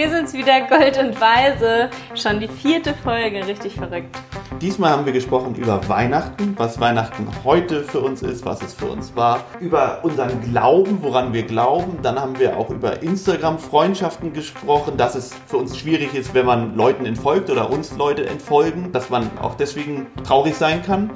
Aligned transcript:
wir 0.00 0.08
sind's 0.08 0.32
wieder, 0.32 0.62
Gold 0.62 0.96
und 0.96 1.20
Weise. 1.20 1.90
Schon 2.14 2.40
die 2.40 2.48
vierte 2.48 2.94
Folge, 2.94 3.46
richtig 3.46 3.74
verrückt. 3.74 4.16
Diesmal 4.60 4.90
haben 4.90 5.06
wir 5.06 5.14
gesprochen 5.14 5.54
über 5.54 5.80
Weihnachten, 5.88 6.54
was 6.58 6.78
Weihnachten 6.78 7.26
heute 7.44 7.82
für 7.82 8.00
uns 8.00 8.20
ist, 8.20 8.44
was 8.44 8.60
es 8.60 8.74
für 8.74 8.86
uns 8.86 9.16
war, 9.16 9.40
über 9.58 10.00
unseren 10.02 10.38
Glauben, 10.42 10.98
woran 11.00 11.32
wir 11.32 11.44
glauben. 11.44 11.98
Dann 12.02 12.20
haben 12.20 12.38
wir 12.38 12.58
auch 12.58 12.68
über 12.68 13.02
Instagram-Freundschaften 13.02 14.34
gesprochen, 14.34 14.98
dass 14.98 15.14
es 15.14 15.34
für 15.46 15.56
uns 15.56 15.78
schwierig 15.78 16.12
ist, 16.14 16.34
wenn 16.34 16.44
man 16.44 16.76
Leuten 16.76 17.06
entfolgt 17.06 17.48
oder 17.48 17.70
uns 17.70 17.96
Leute 17.96 18.26
entfolgen, 18.26 18.92
dass 18.92 19.08
man 19.08 19.30
auch 19.40 19.54
deswegen 19.54 20.06
traurig 20.24 20.54
sein 20.54 20.82
kann. 20.82 21.10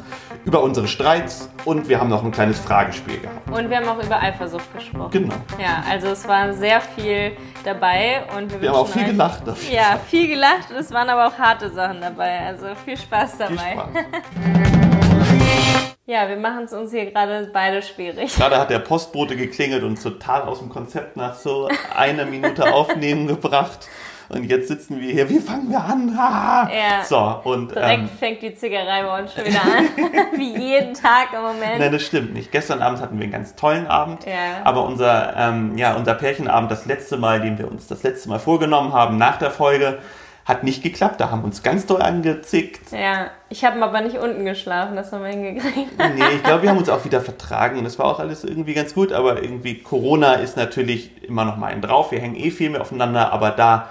Über 0.46 0.62
unsere 0.62 0.86
Streits 0.88 1.48
und 1.64 1.88
wir 1.88 2.00
haben 2.00 2.10
noch 2.10 2.22
ein 2.24 2.30
kleines 2.30 2.58
Fragespiel 2.58 3.18
gehabt. 3.18 3.50
Und 3.50 3.68
wir 3.70 3.76
haben 3.78 3.88
auch 3.88 4.02
über 4.02 4.20
Eifersucht 4.22 4.74
gesprochen. 4.74 5.10
Genau. 5.10 5.34
Ja, 5.58 5.82
also 5.90 6.08
es 6.08 6.26
war 6.28 6.52
sehr 6.52 6.80
viel 6.82 7.32
dabei 7.64 8.24
und 8.36 8.52
wir, 8.52 8.60
Wir 8.60 8.68
haben 8.70 8.76
auch 8.76 8.86
viel 8.86 9.02
euch- 9.04 9.08
gelacht 9.10 9.46
dafür. 9.46 9.74
Ja, 9.74 9.98
viel 10.08 10.28
gelacht 10.28 10.70
und 10.70 10.76
es 10.76 10.92
waren 10.92 11.08
aber 11.08 11.28
auch 11.28 11.38
harte 11.38 11.70
Sachen 11.70 12.00
dabei. 12.02 12.40
Also 12.40 12.66
viel 12.84 12.96
Spaß 12.98 13.33
dabei. 13.38 13.54
Viel 13.54 13.72
Spaß. 13.72 13.88
Ja, 16.06 16.28
wir 16.28 16.36
machen 16.36 16.64
es 16.64 16.72
uns 16.74 16.90
hier 16.90 17.10
gerade 17.10 17.48
beide 17.50 17.80
schwierig. 17.80 18.36
Gerade 18.36 18.58
hat 18.58 18.68
der 18.68 18.80
Postbote 18.80 19.36
geklingelt 19.36 19.82
und 19.84 20.02
total 20.02 20.42
aus 20.42 20.58
dem 20.58 20.68
Konzept 20.68 21.16
nach 21.16 21.34
so 21.34 21.68
einer 21.96 22.26
Minute 22.26 22.74
Aufnehmen 22.74 23.26
gebracht. 23.26 23.88
Und 24.28 24.44
jetzt 24.44 24.68
sitzen 24.68 25.00
wir 25.00 25.12
hier, 25.12 25.28
wie 25.30 25.38
fangen 25.38 25.70
wir 25.70 25.82
an? 25.82 26.16
Ha! 26.16 26.68
Ja. 26.70 27.04
So, 27.04 27.50
und 27.50 27.74
Direkt 27.74 28.00
ähm, 28.00 28.08
fängt 28.08 28.42
die 28.42 28.54
Zickerei 28.54 29.02
bei 29.02 29.20
uns 29.20 29.34
schon 29.34 29.44
wieder 29.44 29.62
an. 29.62 29.88
Wie 30.38 30.56
jeden 30.56 30.94
Tag 30.94 31.32
im 31.34 31.42
Moment. 31.42 31.78
nein, 31.78 31.92
das 31.92 32.02
stimmt 32.02 32.32
nicht. 32.32 32.50
Gestern 32.50 32.80
Abend 32.80 33.00
hatten 33.00 33.18
wir 33.18 33.24
einen 33.24 33.32
ganz 33.32 33.54
tollen 33.54 33.86
Abend. 33.86 34.24
Ja. 34.24 34.64
Aber 34.64 34.84
unser, 34.86 35.34
ähm, 35.36 35.76
ja, 35.76 35.94
unser 35.94 36.14
Pärchenabend, 36.14 36.70
das 36.70 36.86
letzte 36.86 37.16
Mal, 37.18 37.40
den 37.40 37.58
wir 37.58 37.70
uns 37.70 37.86
das 37.86 38.02
letzte 38.02 38.30
Mal 38.30 38.38
vorgenommen 38.38 38.92
haben, 38.92 39.18
nach 39.18 39.38
der 39.38 39.50
Folge, 39.50 39.98
hat 40.44 40.62
nicht 40.62 40.82
geklappt. 40.82 41.20
Da 41.20 41.30
haben 41.30 41.42
uns 41.42 41.62
ganz 41.62 41.86
doll 41.86 42.02
angezickt. 42.02 42.92
Ja, 42.92 43.30
ich 43.48 43.64
habe 43.64 43.82
aber 43.82 44.00
nicht 44.00 44.18
unten 44.18 44.44
geschlafen, 44.44 44.96
das 44.96 45.12
haben 45.12 45.22
wir 45.22 45.30
hingekriegt. 45.30 45.98
Nee, 45.98 46.36
ich 46.36 46.42
glaube, 46.42 46.62
wir 46.62 46.70
haben 46.70 46.78
uns 46.78 46.88
auch 46.88 47.04
wieder 47.04 47.20
vertragen 47.20 47.78
und 47.78 47.86
es 47.86 47.98
war 47.98 48.06
auch 48.06 48.20
alles 48.20 48.44
irgendwie 48.44 48.74
ganz 48.74 48.94
gut, 48.94 49.12
aber 49.12 49.42
irgendwie 49.42 49.78
Corona 49.78 50.34
ist 50.34 50.56
natürlich 50.56 51.24
immer 51.24 51.44
noch 51.44 51.56
mal 51.56 51.68
ein 51.68 51.80
drauf. 51.80 52.12
Wir 52.12 52.20
hängen 52.20 52.36
eh 52.36 52.50
viel 52.50 52.70
mehr 52.70 52.82
aufeinander, 52.82 53.32
aber 53.32 53.50
da 53.50 53.90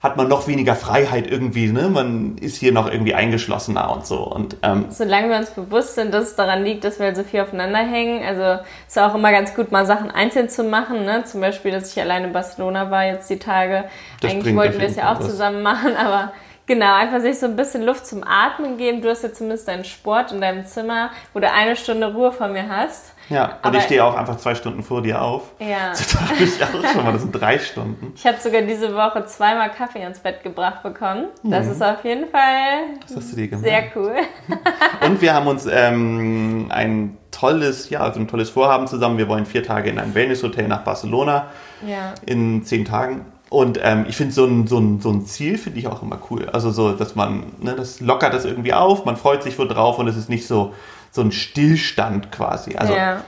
hat 0.00 0.18
man 0.18 0.28
noch 0.28 0.46
weniger 0.46 0.76
Freiheit 0.76 1.26
irgendwie, 1.26 1.72
ne? 1.72 1.88
Man 1.88 2.36
ist 2.36 2.56
hier 2.56 2.70
noch 2.70 2.90
irgendwie 2.90 3.14
eingeschlossener 3.14 3.90
und 3.90 4.06
so. 4.06 4.18
Und 4.18 4.56
ähm, 4.62 4.86
Solange 4.90 5.30
wir 5.30 5.38
uns 5.38 5.50
bewusst 5.50 5.94
sind, 5.94 6.12
dass 6.12 6.24
es 6.24 6.36
daran 6.36 6.64
liegt, 6.64 6.84
dass 6.84 7.00
wir 7.00 7.14
so 7.14 7.24
viel 7.24 7.40
aufeinander 7.40 7.78
hängen. 7.78 8.22
Also 8.22 8.62
ist 8.86 8.98
auch 8.98 9.14
immer 9.14 9.32
ganz 9.32 9.54
gut, 9.54 9.72
mal 9.72 9.86
Sachen 9.86 10.10
einzeln 10.10 10.50
zu 10.50 10.64
machen. 10.64 11.06
Ne? 11.06 11.24
Zum 11.24 11.40
Beispiel, 11.40 11.72
dass 11.72 11.92
ich 11.92 12.00
alleine 12.00 12.26
in 12.26 12.32
Barcelona 12.34 12.90
war 12.90 13.06
jetzt 13.06 13.30
die 13.30 13.38
Tage. 13.38 13.84
Eigentlich 14.22 14.54
wollten 14.54 14.78
wir 14.78 14.86
es 14.86 14.96
ja 14.96 15.12
auch 15.12 15.18
was. 15.18 15.30
zusammen 15.30 15.62
machen, 15.62 15.96
aber 15.98 16.32
genau, 16.66 16.94
einfach 16.94 17.20
sich 17.20 17.38
so 17.38 17.46
ein 17.46 17.56
bisschen 17.56 17.82
Luft 17.82 18.06
zum 18.06 18.22
Atmen 18.22 18.76
geben. 18.76 19.00
Du 19.00 19.08
hast 19.08 19.22
ja 19.22 19.32
zumindest 19.32 19.66
deinen 19.66 19.84
Sport 19.84 20.30
in 20.30 20.42
deinem 20.42 20.66
Zimmer, 20.66 21.10
wo 21.32 21.40
du 21.40 21.50
eine 21.50 21.74
Stunde 21.74 22.12
Ruhe 22.12 22.32
von 22.32 22.52
mir 22.52 22.68
hast. 22.68 23.14
Ja, 23.28 23.44
und 23.46 23.52
Aber- 23.62 23.76
ich 23.78 23.84
stehe 23.84 24.04
auch 24.04 24.14
einfach 24.16 24.36
zwei 24.38 24.54
Stunden 24.54 24.82
vor 24.82 25.02
dir 25.02 25.20
auf. 25.22 25.42
Ja. 25.58 25.90
Dachte 25.92 26.44
ich 26.44 26.62
auch 26.62 26.92
schon 26.92 27.04
mal, 27.04 27.12
das 27.12 27.22
sind 27.22 27.32
drei 27.32 27.58
Stunden. 27.58 28.12
Ich 28.14 28.26
habe 28.26 28.38
sogar 28.40 28.62
diese 28.62 28.94
Woche 28.94 29.24
zweimal 29.26 29.70
Kaffee 29.70 30.02
ins 30.02 30.18
Bett 30.18 30.42
gebracht 30.42 30.82
bekommen. 30.82 31.26
Das 31.42 31.66
ist 31.66 31.82
auf 31.82 32.04
jeden 32.04 32.28
Fall 32.30 32.96
Das 33.06 33.16
hast 33.16 33.32
du 33.32 33.36
dir 33.36 33.48
gemacht. 33.48 33.64
sehr 33.64 33.84
cool. 33.96 34.14
Und 35.06 35.20
wir 35.20 35.34
haben 35.34 35.46
uns 35.46 35.66
ähm, 35.70 36.66
ein 36.70 37.16
tolles, 37.30 37.90
ja, 37.90 38.00
also 38.00 38.20
ein 38.20 38.28
tolles 38.28 38.50
Vorhaben 38.50 38.86
zusammen. 38.86 39.18
Wir 39.18 39.28
wollen 39.28 39.44
vier 39.46 39.62
Tage 39.62 39.90
in 39.90 39.98
ein 39.98 40.14
Wellnesshotel 40.14 40.66
nach 40.68 40.82
Barcelona. 40.82 41.46
Ja. 41.86 42.14
in 42.24 42.64
zehn 42.64 42.86
Tagen. 42.86 43.26
Und 43.50 43.78
ähm, 43.82 44.06
ich 44.08 44.16
finde 44.16 44.32
so 44.32 44.46
ein, 44.46 44.66
so, 44.66 44.78
ein, 44.78 45.00
so 45.00 45.10
ein 45.10 45.26
Ziel 45.26 45.58
finde 45.58 45.78
ich 45.78 45.86
auch 45.86 46.02
immer 46.02 46.18
cool. 46.30 46.48
Also 46.50 46.70
so, 46.70 46.92
dass 46.92 47.14
man, 47.14 47.44
ne, 47.60 47.74
das 47.76 48.00
lockert 48.00 48.32
das 48.32 48.44
irgendwie 48.46 48.72
auf, 48.72 49.04
man 49.04 49.16
freut 49.16 49.42
sich 49.42 49.58
wohl 49.58 49.68
drauf 49.68 49.98
und 49.98 50.08
es 50.08 50.16
ist 50.16 50.28
nicht 50.30 50.46
so, 50.46 50.72
so 51.16 51.22
ein 51.22 51.32
Stillstand 51.32 52.30
quasi. 52.30 52.76
Also 52.76 52.94
ja. 52.94 53.22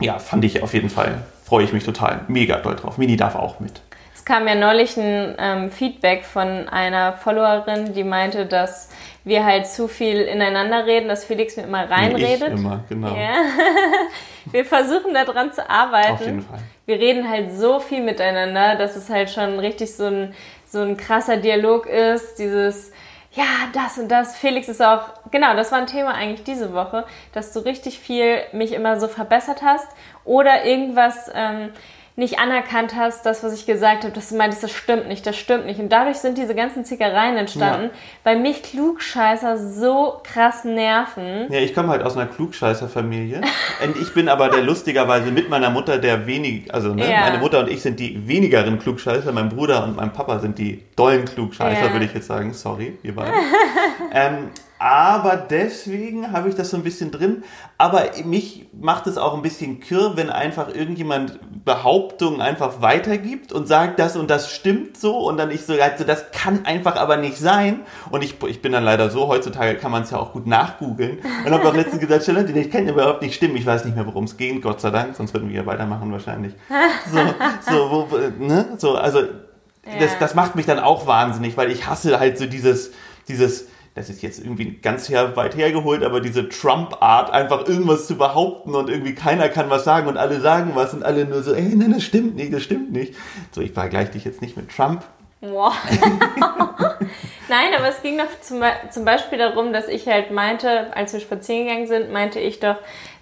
ja. 0.00 0.18
fand 0.18 0.44
ich 0.44 0.62
auf 0.62 0.74
jeden 0.74 0.90
Fall, 0.90 1.22
freue 1.44 1.64
ich 1.64 1.72
mich 1.72 1.84
total 1.84 2.22
mega 2.26 2.56
doll 2.56 2.74
drauf. 2.74 2.98
Mini 2.98 3.16
darf 3.16 3.36
auch 3.36 3.60
mit. 3.60 3.80
Es 4.12 4.24
kam 4.24 4.48
ja 4.48 4.54
neulich 4.54 4.96
ein 4.96 5.34
ähm, 5.38 5.70
Feedback 5.70 6.24
von 6.24 6.68
einer 6.68 7.12
Followerin, 7.12 7.94
die 7.94 8.04
meinte, 8.04 8.44
dass 8.46 8.90
wir 9.24 9.44
halt 9.44 9.66
zu 9.66 9.86
viel 9.86 10.22
ineinander 10.22 10.86
reden, 10.86 11.08
dass 11.08 11.24
Felix 11.24 11.56
mir 11.56 11.64
immer 11.64 11.90
reinredet. 11.90 12.48
Ich 12.48 12.60
immer, 12.60 12.84
genau. 12.88 13.14
Ja. 13.14 13.34
wir 14.52 14.64
versuchen 14.64 15.14
daran 15.14 15.52
zu 15.52 15.68
arbeiten. 15.68 16.12
Auf 16.12 16.26
jeden 16.26 16.42
Fall. 16.42 16.58
Wir 16.86 16.98
reden 16.98 17.28
halt 17.28 17.52
so 17.52 17.80
viel 17.80 18.02
miteinander, 18.02 18.76
dass 18.76 18.96
es 18.96 19.08
halt 19.08 19.30
schon 19.30 19.58
richtig 19.58 19.94
so 19.94 20.06
ein, 20.06 20.34
so 20.66 20.80
ein 20.80 20.96
krasser 20.96 21.36
Dialog 21.36 21.86
ist. 21.86 22.38
Dieses, 22.38 22.92
ja, 23.32 23.44
das 23.72 23.98
und 23.98 24.08
das. 24.08 24.36
Felix 24.36 24.68
ist 24.68 24.82
auch, 24.82 25.02
genau, 25.30 25.54
das 25.54 25.70
war 25.70 25.78
ein 25.78 25.86
Thema 25.86 26.14
eigentlich 26.14 26.42
diese 26.42 26.72
Woche, 26.72 27.06
dass 27.32 27.52
du 27.52 27.60
richtig 27.60 28.00
viel 28.00 28.40
mich 28.52 28.72
immer 28.72 28.98
so 28.98 29.06
verbessert 29.06 29.62
hast 29.62 29.86
oder 30.24 30.64
irgendwas 30.64 31.30
ähm, 31.32 31.70
nicht 32.20 32.38
anerkannt 32.38 32.94
hast, 32.94 33.26
das, 33.26 33.42
was 33.42 33.52
ich 33.52 33.66
gesagt 33.66 34.04
habe, 34.04 34.12
dass 34.12 34.28
du 34.28 34.36
meintest, 34.36 34.62
das 34.62 34.70
stimmt 34.70 35.08
nicht, 35.08 35.26
das 35.26 35.36
stimmt 35.36 35.66
nicht. 35.66 35.80
Und 35.80 35.88
dadurch 35.90 36.18
sind 36.18 36.38
diese 36.38 36.54
ganzen 36.54 36.84
Zickereien 36.84 37.36
entstanden, 37.36 37.86
Ja. 37.86 37.90
weil 38.22 38.38
mich 38.38 38.62
Klugscheißer 38.62 39.56
so 39.58 40.20
krass 40.22 40.64
nerven. 40.64 41.46
Ja, 41.50 41.58
ich 41.60 41.74
komme 41.74 41.88
halt 41.88 42.02
aus 42.02 42.16
einer 42.16 42.26
Klugscheißer-Familie. 42.26 43.40
Und 43.84 43.96
ich 43.96 44.14
bin 44.14 44.28
aber 44.28 44.48
der 44.50 44.62
lustigerweise 44.62 45.30
mit 45.32 45.48
meiner 45.48 45.70
Mutter 45.70 45.98
der 45.98 46.26
wenig, 46.26 46.72
also 46.72 46.94
ne, 46.94 47.10
Ja. 47.10 47.20
meine 47.20 47.38
Mutter 47.38 47.60
und 47.60 47.68
ich 47.70 47.82
sind 47.82 47.98
die 47.98 48.28
wenigeren 48.28 48.78
Klugscheißer. 48.78 49.32
Mein 49.32 49.48
Bruder 49.48 49.82
und 49.84 49.96
mein 49.96 50.12
Papa 50.12 50.38
sind 50.38 50.58
die 50.58 50.84
dollen 50.94 51.24
Klugscheißer, 51.24 51.86
Ja. 51.86 51.92
würde 51.92 52.04
ich 52.04 52.14
jetzt 52.14 52.26
sagen. 52.26 52.52
Sorry, 52.52 52.98
ihr 53.02 53.14
beiden. 53.16 53.32
ähm, 54.14 54.48
aber 54.80 55.36
deswegen 55.36 56.32
habe 56.32 56.48
ich 56.48 56.54
das 56.54 56.70
so 56.70 56.78
ein 56.78 56.82
bisschen 56.82 57.10
drin. 57.10 57.44
Aber 57.76 58.04
mich 58.24 58.66
macht 58.72 59.06
es 59.06 59.18
auch 59.18 59.34
ein 59.34 59.42
bisschen 59.42 59.78
kirr, 59.78 60.12
wenn 60.16 60.30
einfach 60.30 60.74
irgendjemand 60.74 61.38
Behauptungen 61.66 62.40
einfach 62.40 62.80
weitergibt 62.80 63.52
und 63.52 63.68
sagt, 63.68 63.98
das 63.98 64.16
und 64.16 64.30
das 64.30 64.50
stimmt 64.50 64.96
so 64.96 65.18
und 65.28 65.36
dann 65.36 65.50
ich 65.50 65.66
so, 65.66 65.74
also 65.74 66.04
das 66.04 66.32
kann 66.32 66.64
einfach 66.64 66.96
aber 66.96 67.18
nicht 67.18 67.36
sein. 67.36 67.80
Und 68.10 68.24
ich, 68.24 68.42
ich 68.42 68.62
bin 68.62 68.72
dann 68.72 68.82
leider 68.82 69.10
so, 69.10 69.28
heutzutage 69.28 69.76
kann 69.76 69.90
man 69.90 70.04
es 70.04 70.12
ja 70.12 70.18
auch 70.18 70.32
gut 70.32 70.46
nachgoogeln. 70.46 71.18
Und 71.44 71.52
habe 71.52 71.68
auch 71.68 71.74
letztens 71.74 72.00
gesagt, 72.00 72.24
Charlotte, 72.24 72.50
ich 72.50 72.70
kann 72.70 72.88
überhaupt 72.88 73.20
nicht 73.20 73.34
stimmen. 73.34 73.56
Ich 73.56 73.66
weiß 73.66 73.84
nicht 73.84 73.96
mehr, 73.96 74.06
worum 74.06 74.24
es 74.24 74.38
geht, 74.38 74.62
Gott 74.62 74.80
sei 74.80 74.88
Dank, 74.88 75.14
sonst 75.14 75.34
würden 75.34 75.50
wir 75.50 75.56
ja 75.56 75.66
weitermachen 75.66 76.10
wahrscheinlich. 76.10 76.54
So, 77.12 77.18
so, 77.70 77.90
wo, 77.90 78.16
ne? 78.42 78.76
so 78.78 78.94
also 78.94 79.20
das, 79.84 80.12
Ja. 80.12 80.18
das 80.20 80.34
macht 80.34 80.56
mich 80.56 80.64
dann 80.64 80.78
auch 80.78 81.06
wahnsinnig, 81.06 81.56
weil 81.58 81.70
ich 81.70 81.86
hasse 81.86 82.18
halt 82.18 82.38
so 82.38 82.46
dieses, 82.46 82.92
dieses, 83.28 83.66
das 83.94 84.08
ist 84.08 84.22
jetzt 84.22 84.38
irgendwie 84.38 84.78
ganz 84.80 85.08
her, 85.08 85.36
weit 85.36 85.56
hergeholt, 85.56 86.04
aber 86.04 86.20
diese 86.20 86.48
Trump-Art, 86.48 87.30
einfach 87.32 87.66
irgendwas 87.66 88.06
zu 88.06 88.16
behaupten 88.16 88.74
und 88.74 88.88
irgendwie 88.88 89.14
keiner 89.14 89.48
kann 89.48 89.68
was 89.68 89.84
sagen 89.84 90.06
und 90.06 90.16
alle 90.16 90.40
sagen 90.40 90.72
was 90.74 90.94
und 90.94 91.02
alle 91.02 91.24
nur 91.24 91.42
so, 91.42 91.52
ey, 91.52 91.74
nein, 91.74 91.92
das 91.92 92.04
stimmt 92.04 92.36
nicht, 92.36 92.52
das 92.52 92.62
stimmt 92.62 92.92
nicht. 92.92 93.14
So, 93.50 93.60
ich 93.60 93.72
vergleiche 93.72 94.12
dich 94.12 94.24
jetzt 94.24 94.42
nicht 94.42 94.56
mit 94.56 94.70
Trump. 94.70 95.04
Wow. 95.40 95.74
Nein, 97.48 97.74
aber 97.76 97.88
es 97.88 98.02
ging 98.02 98.18
doch 98.18 98.28
zum, 98.42 98.62
zum 98.90 99.04
Beispiel 99.04 99.38
darum, 99.38 99.72
dass 99.72 99.88
ich 99.88 100.06
halt 100.06 100.30
meinte, 100.30 100.94
als 100.94 101.14
wir 101.14 101.20
spazieren 101.20 101.66
gegangen 101.66 101.86
sind, 101.86 102.12
meinte 102.12 102.38
ich 102.38 102.60
doch, 102.60 102.76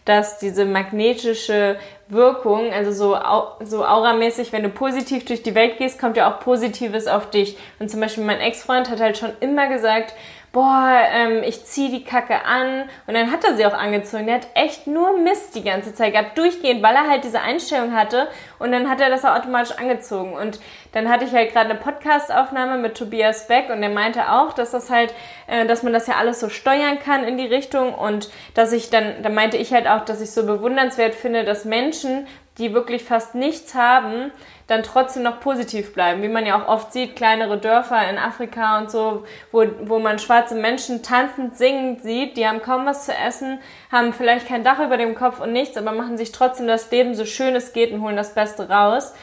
dass 0.05 0.39
diese 0.39 0.65
magnetische 0.65 1.79
Wirkung, 2.09 2.73
also 2.73 2.93
so, 2.93 3.17
so 3.65 3.85
auramäßig, 3.85 4.53
wenn 4.53 4.63
du 4.63 4.71
positiv 4.71 5.27
durch 5.27 5.43
die 5.43 5.55
Welt 5.55 5.79
gehst, 5.79 6.01
kommt 6.01 6.17
ja 6.17 6.33
auch 6.33 6.41
Positives 6.41 7.07
auf 7.07 7.31
dich. 7.31 7.57
Und 7.79 7.91
zum 7.91 8.01
Beispiel 8.01 8.25
mein 8.25 8.41
Ex-Freund 8.41 8.91
hat 8.91 9.01
halt 9.01 9.19
schon 9.19 9.33
immer 9.41 9.69
gesagt, 9.69 10.15
boah, 10.59 11.03
ähm, 11.13 11.45
ich 11.45 11.65
zieh 11.67 11.89
die 11.89 12.03
Kacke 12.03 12.45
an. 12.45 12.89
Und 13.07 13.15
dann 13.15 13.31
hat 13.31 13.45
er 13.45 13.55
sie 13.55 13.65
auch 13.65 13.75
angezogen. 13.75 14.27
Der 14.27 14.35
hat 14.35 14.49
echt 14.55 14.89
nur 14.89 15.17
Mist 15.17 15.55
die 15.55 15.63
ganze 15.63 15.95
Zeit 15.95 16.15
gehabt, 16.15 16.37
durchgehend, 16.37 16.83
weil 16.83 16.97
er 16.97 17.09
halt 17.09 17.23
diese 17.23 17.41
Einstellung 17.41 17.95
hatte. 17.95 18.27
Und 18.59 18.73
dann 18.73 18.91
hat 18.91 19.01
er 19.01 19.09
das 19.09 19.25
auch 19.25 19.37
automatisch 19.37 19.79
angezogen. 19.79 20.33
Und 20.33 20.59
dann 20.91 21.09
hatte 21.09 21.27
ich 21.27 21.33
halt 21.33 21.53
gerade 21.53 21.71
eine 21.71 21.79
Podcast-Aufnahme 21.79 22.77
mit 22.77 22.97
Tobias 22.97 23.47
Beck 23.47 23.71
und 23.71 23.83
der 23.83 23.91
meinte 23.91 24.33
auch, 24.33 24.53
dass 24.53 24.73
das 24.73 24.91
halt, 24.91 25.15
äh, 25.47 25.65
dass 25.65 25.85
man 25.85 25.93
das 25.93 26.09
ja 26.09 26.15
alles 26.17 26.41
so 26.41 26.49
steuern 26.49 26.99
kann 26.99 27.23
in 27.23 27.39
die 27.39 27.47
Richtung 27.47 27.95
und 27.95 28.29
dass 28.55 28.73
ich 28.73 28.91
dann, 28.91 29.23
da 29.23 29.29
meinte 29.29 29.59
ich 29.59 29.73
halt 29.73 29.87
auch, 29.87 30.05
dass 30.05 30.21
ich 30.21 30.33
so 30.33 30.45
bewundernswert 30.45 31.15
finde, 31.15 31.45
dass 31.45 31.67
Menschen, 31.67 32.27
die 32.59 32.75
wirklich 32.75 33.05
fast 33.05 33.35
nichts 33.35 33.75
haben, 33.75 34.33
dann 34.67 34.83
trotzdem 34.83 35.23
noch 35.23 35.41
positiv 35.41 35.95
bleiben. 35.95 36.23
Wie 36.23 36.29
man 36.29 36.45
ja 36.45 36.61
auch 36.61 36.69
oft 36.69 36.93
sieht, 36.93 37.17
kleinere 37.17 37.59
Dörfer 37.59 38.09
in 38.11 38.19
Afrika 38.19 38.79
und 38.79 38.91
so, 38.91 39.25
wo, 39.51 39.65
wo 39.83 39.99
man 39.99 40.19
schwarze 40.19 40.55
Menschen 40.55 41.03
tanzend, 41.03 41.57
singend 41.57 42.03
sieht, 42.03 42.37
die 42.37 42.47
haben 42.47 42.61
kaum 42.61 42.85
was 42.85 43.07
zu 43.07 43.13
essen, 43.15 43.61
haben 43.91 44.13
vielleicht 44.13 44.47
kein 44.47 44.65
Dach 44.65 44.81
über 44.81 44.97
dem 44.97 45.15
Kopf 45.15 45.41
und 45.41 45.53
nichts, 45.53 45.77
aber 45.77 45.93
machen 45.93 46.19
sich 46.19 46.33
trotzdem 46.33 46.67
das 46.67 46.91
Leben 46.91 47.15
so 47.15 47.25
schön 47.25 47.55
es 47.55 47.73
geht 47.73 47.93
und 47.93 48.03
holen 48.03 48.17
das 48.17 48.35
Beste 48.35 48.69
raus. 48.69 49.15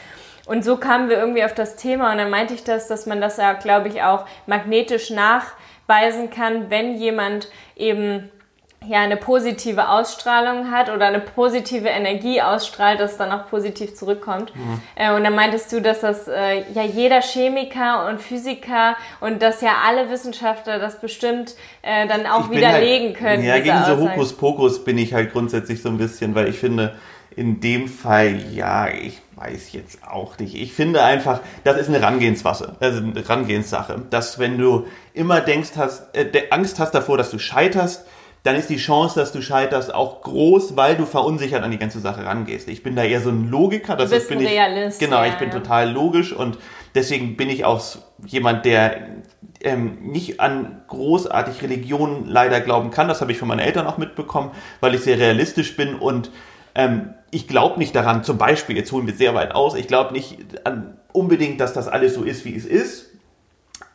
Und 0.46 0.64
so 0.64 0.76
kamen 0.76 1.08
wir 1.08 1.18
irgendwie 1.18 1.44
auf 1.44 1.54
das 1.54 1.76
Thema 1.76 2.12
und 2.12 2.18
dann 2.18 2.30
meinte 2.30 2.54
ich 2.54 2.64
das, 2.64 2.88
dass 2.88 3.06
man 3.06 3.20
das 3.20 3.36
ja, 3.36 3.52
glaube 3.52 3.88
ich, 3.88 4.02
auch 4.02 4.26
magnetisch 4.46 5.10
nachweisen 5.10 6.30
kann, 6.30 6.70
wenn 6.70 6.96
jemand 6.96 7.48
eben 7.76 8.30
ja 8.84 9.00
eine 9.00 9.16
positive 9.16 9.88
Ausstrahlung 9.88 10.70
hat 10.70 10.90
oder 10.90 11.06
eine 11.06 11.20
positive 11.20 11.88
Energie 11.88 12.40
ausstrahlt, 12.40 13.00
dass 13.00 13.12
es 13.12 13.18
dann 13.18 13.32
auch 13.32 13.48
positiv 13.48 13.94
zurückkommt. 13.94 14.54
Mhm. 14.54 14.80
Äh, 14.94 15.14
und 15.14 15.24
dann 15.24 15.34
meintest 15.34 15.72
du, 15.72 15.80
dass 15.80 16.00
das 16.00 16.28
äh, 16.28 16.62
ja 16.72 16.82
jeder 16.82 17.20
Chemiker 17.20 18.08
und 18.08 18.20
Physiker 18.20 18.96
und 19.20 19.42
dass 19.42 19.60
ja 19.60 19.76
alle 19.86 20.10
Wissenschaftler 20.10 20.78
das 20.78 21.00
bestimmt 21.00 21.54
äh, 21.82 22.06
dann 22.06 22.26
auch 22.26 22.50
widerlegen 22.50 23.08
halt, 23.08 23.18
können. 23.18 23.44
Ja, 23.44 23.58
gegen 23.58 23.84
so 23.84 23.98
Hokuspokus 23.98 24.84
bin 24.84 24.98
ich 24.98 25.14
halt 25.14 25.32
grundsätzlich 25.32 25.82
so 25.82 25.88
ein 25.88 25.98
bisschen, 25.98 26.34
weil 26.34 26.48
ich 26.48 26.58
finde, 26.58 26.94
in 27.34 27.60
dem 27.60 27.88
Fall, 27.88 28.40
ja, 28.52 28.88
ich 28.88 29.20
weiß 29.36 29.72
jetzt 29.72 29.98
auch 30.06 30.38
nicht. 30.38 30.54
Ich 30.54 30.72
finde 30.72 31.02
einfach, 31.02 31.40
das 31.64 31.76
ist 31.76 31.88
eine 31.88 32.00
Herangehenssache, 32.00 32.76
also 32.80 32.98
eine 32.98 33.14
Herangehenssache, 33.14 34.02
dass 34.10 34.38
wenn 34.38 34.56
du 34.56 34.86
immer 35.12 35.42
denkst, 35.42 35.72
hast, 35.76 36.16
äh, 36.16 36.44
Angst 36.50 36.80
hast 36.80 36.92
davor, 36.92 37.18
dass 37.18 37.30
du 37.30 37.38
scheiterst, 37.38 38.06
dann 38.46 38.54
ist 38.54 38.70
die 38.70 38.76
Chance, 38.76 39.18
dass 39.18 39.32
du 39.32 39.42
scheiterst, 39.42 39.92
auch 39.92 40.22
groß, 40.22 40.76
weil 40.76 40.94
du 40.94 41.04
verunsichert 41.04 41.64
an 41.64 41.72
die 41.72 41.78
ganze 41.78 41.98
Sache 41.98 42.24
rangehst. 42.24 42.68
Ich 42.68 42.84
bin 42.84 42.94
da 42.94 43.02
eher 43.02 43.20
so 43.20 43.30
ein 43.30 43.50
Logiker. 43.50 43.96
Das 43.96 44.10
du 44.10 44.16
bist 44.16 44.28
bin 44.28 44.38
ein 44.38 44.46
Realist. 44.46 45.02
Ich, 45.02 45.08
genau, 45.08 45.22
ja, 45.22 45.30
ich 45.30 45.34
bin 45.34 45.48
ja. 45.48 45.54
total 45.54 45.90
logisch 45.90 46.32
und 46.32 46.56
deswegen 46.94 47.36
bin 47.36 47.50
ich 47.50 47.64
auch 47.64 47.82
jemand, 48.24 48.64
der 48.64 49.08
ähm, 49.62 49.98
nicht 50.00 50.38
an 50.38 50.82
großartig 50.86 51.60
Religionen 51.60 52.26
leider 52.26 52.60
glauben 52.60 52.90
kann. 52.90 53.08
Das 53.08 53.20
habe 53.20 53.32
ich 53.32 53.38
von 53.38 53.48
meinen 53.48 53.58
Eltern 53.58 53.86
auch 53.86 53.98
mitbekommen, 53.98 54.52
weil 54.80 54.94
ich 54.94 55.00
sehr 55.00 55.18
realistisch 55.18 55.76
bin 55.76 55.96
und 55.96 56.30
ähm, 56.76 57.14
ich 57.32 57.48
glaube 57.48 57.78
nicht 57.78 57.96
daran, 57.96 58.22
zum 58.22 58.38
Beispiel, 58.38 58.76
jetzt 58.76 58.92
holen 58.92 59.08
wir 59.08 59.14
sehr 59.14 59.34
weit 59.34 59.54
aus, 59.54 59.74
ich 59.74 59.88
glaube 59.88 60.12
nicht 60.12 60.38
an, 60.64 60.98
unbedingt, 61.12 61.60
dass 61.60 61.72
das 61.72 61.88
alles 61.88 62.14
so 62.14 62.22
ist, 62.22 62.44
wie 62.44 62.54
es 62.54 62.64
ist. 62.64 63.05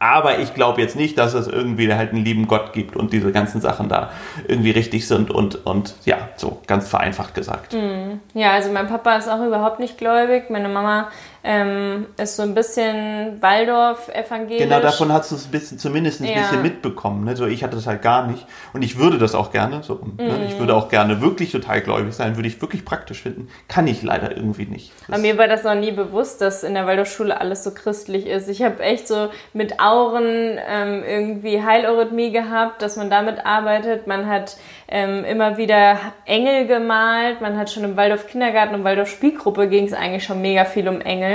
Aber 0.01 0.39
ich 0.39 0.55
glaube 0.55 0.81
jetzt 0.81 0.95
nicht, 0.95 1.15
dass 1.19 1.35
es 1.35 1.47
irgendwie 1.47 1.93
halt 1.93 2.11
einen 2.11 2.25
lieben 2.25 2.47
Gott 2.47 2.73
gibt 2.73 2.95
und 2.95 3.13
diese 3.13 3.31
ganzen 3.31 3.61
Sachen 3.61 3.87
da 3.87 4.09
irgendwie 4.47 4.71
richtig 4.71 5.07
sind 5.07 5.29
und, 5.29 5.63
und 5.63 5.93
ja, 6.05 6.29
so 6.37 6.59
ganz 6.65 6.89
vereinfacht 6.89 7.35
gesagt. 7.35 7.73
Mm. 7.73 8.19
Ja, 8.33 8.53
also 8.53 8.71
mein 8.71 8.87
Papa 8.87 9.15
ist 9.17 9.29
auch 9.29 9.45
überhaupt 9.45 9.79
nicht 9.79 9.99
gläubig. 9.99 10.49
Meine 10.49 10.69
Mama 10.69 11.09
ähm, 11.43 12.05
ist 12.17 12.35
so 12.35 12.43
ein 12.43 12.53
bisschen 12.53 13.41
Waldorf-evangelisch. 13.41 14.61
Genau, 14.61 14.79
davon 14.79 15.11
hast 15.11 15.31
du 15.31 15.35
es 15.35 15.47
bisschen, 15.47 15.79
zumindest 15.79 16.21
ein 16.21 16.27
ja. 16.27 16.35
bisschen 16.35 16.61
mitbekommen. 16.61 17.25
Ne? 17.25 17.35
So, 17.35 17.47
ich 17.47 17.63
hatte 17.63 17.75
das 17.75 17.87
halt 17.87 18.03
gar 18.03 18.27
nicht. 18.27 18.45
Und 18.73 18.83
ich 18.83 18.99
würde 18.99 19.17
das 19.17 19.33
auch 19.33 19.51
gerne. 19.51 19.81
So, 19.81 19.95
mm. 19.95 20.17
ne? 20.17 20.45
Ich 20.47 20.59
würde 20.59 20.75
auch 20.75 20.89
gerne 20.89 21.19
wirklich 21.21 21.51
total 21.51 21.81
gläubig 21.81 22.13
sein, 22.13 22.35
würde 22.35 22.47
ich 22.47 22.61
wirklich 22.61 22.85
praktisch 22.85 23.23
finden. 23.23 23.49
Kann 23.67 23.87
ich 23.87 24.03
leider 24.03 24.35
irgendwie 24.35 24.65
nicht. 24.65 24.91
Das 25.07 25.15
Bei 25.15 25.17
mir 25.17 25.37
war 25.37 25.47
das 25.47 25.63
noch 25.63 25.73
nie 25.73 25.91
bewusst, 25.91 26.41
dass 26.41 26.63
in 26.63 26.75
der 26.75 26.85
Waldorfschule 26.85 27.39
alles 27.39 27.63
so 27.63 27.71
christlich 27.71 28.27
ist. 28.27 28.47
Ich 28.47 28.61
habe 28.61 28.83
echt 28.83 29.07
so 29.07 29.29
mit 29.53 29.79
Auren 29.79 30.59
ähm, 30.69 31.03
irgendwie 31.03 31.63
Heileurythmie 31.63 32.31
gehabt, 32.31 32.83
dass 32.83 32.97
man 32.97 33.09
damit 33.09 33.47
arbeitet. 33.47 34.05
Man 34.05 34.27
hat 34.27 34.57
ähm, 34.87 35.25
immer 35.25 35.57
wieder 35.57 35.97
Engel 36.25 36.67
gemalt. 36.67 37.41
Man 37.41 37.57
hat 37.57 37.71
schon 37.71 37.83
im 37.83 37.97
Waldorf 37.97 38.27
Kindergarten 38.27 38.75
und 38.75 38.83
Waldorf 38.83 39.09
Spielgruppe 39.09 39.67
ging 39.67 39.87
es 39.87 39.93
eigentlich 39.93 40.23
schon 40.23 40.39
mega 40.39 40.65
viel 40.65 40.87
um 40.87 41.01
Engel 41.01 41.30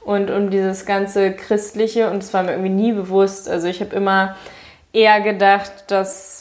und 0.00 0.30
um 0.30 0.50
dieses 0.50 0.86
ganze 0.86 1.32
Christliche 1.32 2.10
und 2.10 2.22
es 2.22 2.32
war 2.32 2.42
mir 2.42 2.52
irgendwie 2.52 2.70
nie 2.70 2.92
bewusst. 2.92 3.48
Also 3.48 3.68
ich 3.68 3.80
habe 3.80 3.94
immer 3.94 4.36
eher 4.92 5.20
gedacht, 5.20 5.70
dass 5.88 6.38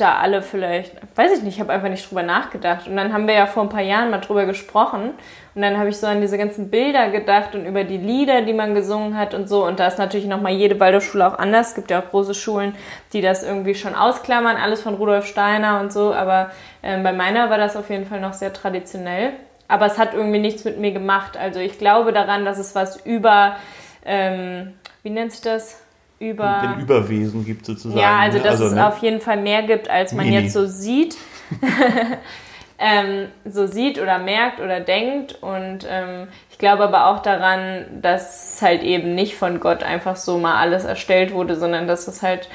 da 0.00 0.16
alle 0.16 0.42
vielleicht, 0.42 0.94
weiß 1.16 1.38
ich 1.38 1.42
nicht, 1.42 1.54
ich 1.56 1.60
habe 1.60 1.72
einfach 1.72 1.88
nicht 1.88 2.08
drüber 2.08 2.22
nachgedacht. 2.22 2.86
Und 2.86 2.96
dann 2.96 3.12
haben 3.12 3.26
wir 3.26 3.34
ja 3.34 3.46
vor 3.46 3.64
ein 3.64 3.68
paar 3.68 3.82
Jahren 3.82 4.10
mal 4.10 4.20
drüber 4.20 4.46
gesprochen. 4.46 5.10
Und 5.54 5.62
dann 5.62 5.78
habe 5.78 5.88
ich 5.88 5.98
so 5.98 6.06
an 6.06 6.20
diese 6.20 6.38
ganzen 6.38 6.70
Bilder 6.70 7.10
gedacht 7.10 7.54
und 7.54 7.66
über 7.66 7.84
die 7.84 7.96
Lieder, 7.96 8.42
die 8.42 8.52
man 8.52 8.74
gesungen 8.74 9.16
hat 9.16 9.34
und 9.34 9.48
so. 9.48 9.66
Und 9.66 9.80
da 9.80 9.88
ist 9.88 9.98
natürlich 9.98 10.26
nochmal 10.26 10.52
jede 10.52 10.78
Waldorfschule 10.78 11.26
auch 11.26 11.38
anders. 11.38 11.70
Es 11.70 11.74
gibt 11.74 11.90
ja 11.90 12.00
auch 12.00 12.10
große 12.10 12.34
Schulen, 12.34 12.74
die 13.12 13.20
das 13.20 13.42
irgendwie 13.42 13.74
schon 13.74 13.94
ausklammern, 13.94 14.56
alles 14.56 14.82
von 14.82 14.94
Rudolf 14.94 15.26
Steiner 15.26 15.80
und 15.80 15.92
so. 15.92 16.14
Aber 16.14 16.50
äh, 16.82 17.02
bei 17.02 17.12
meiner 17.12 17.50
war 17.50 17.58
das 17.58 17.76
auf 17.76 17.90
jeden 17.90 18.06
Fall 18.06 18.20
noch 18.20 18.34
sehr 18.34 18.52
traditionell. 18.52 19.32
Aber 19.68 19.86
es 19.86 19.98
hat 19.98 20.14
irgendwie 20.14 20.38
nichts 20.38 20.64
mit 20.64 20.78
mir 20.78 20.92
gemacht. 20.92 21.36
Also 21.36 21.60
ich 21.60 21.78
glaube 21.78 22.12
daran, 22.12 22.44
dass 22.44 22.58
es 22.58 22.74
was 22.74 22.96
über, 23.04 23.56
ähm, 24.04 24.74
wie 25.02 25.10
nennt 25.10 25.32
sich 25.32 25.42
das? 25.42 25.82
über. 26.20 26.60
Ein 26.60 26.80
Überwesen 26.80 27.44
gibt 27.44 27.66
sozusagen. 27.66 28.00
Ja, 28.00 28.18
also 28.18 28.38
ne? 28.38 28.44
dass 28.44 28.52
also, 28.54 28.66
es 28.66 28.72
ne? 28.72 28.86
auf 28.86 28.98
jeden 28.98 29.20
Fall 29.20 29.38
mehr 29.38 29.62
gibt, 29.62 29.88
als 29.88 30.12
man 30.12 30.28
nee, 30.28 30.40
jetzt 30.40 30.52
so 30.52 30.66
sieht. 30.66 31.16
ähm, 32.78 33.28
so 33.44 33.66
sieht 33.66 34.00
oder 34.00 34.18
merkt 34.18 34.60
oder 34.60 34.80
denkt. 34.80 35.38
Und 35.40 35.86
ähm, 35.88 36.28
ich 36.50 36.58
glaube 36.58 36.84
aber 36.84 37.06
auch 37.08 37.20
daran, 37.20 38.00
dass 38.00 38.60
halt 38.62 38.82
eben 38.82 39.14
nicht 39.14 39.36
von 39.36 39.60
Gott 39.60 39.82
einfach 39.82 40.16
so 40.16 40.38
mal 40.38 40.56
alles 40.56 40.84
erstellt 40.84 41.32
wurde, 41.32 41.56
sondern 41.56 41.86
dass 41.86 42.08
es 42.08 42.22
halt, 42.22 42.48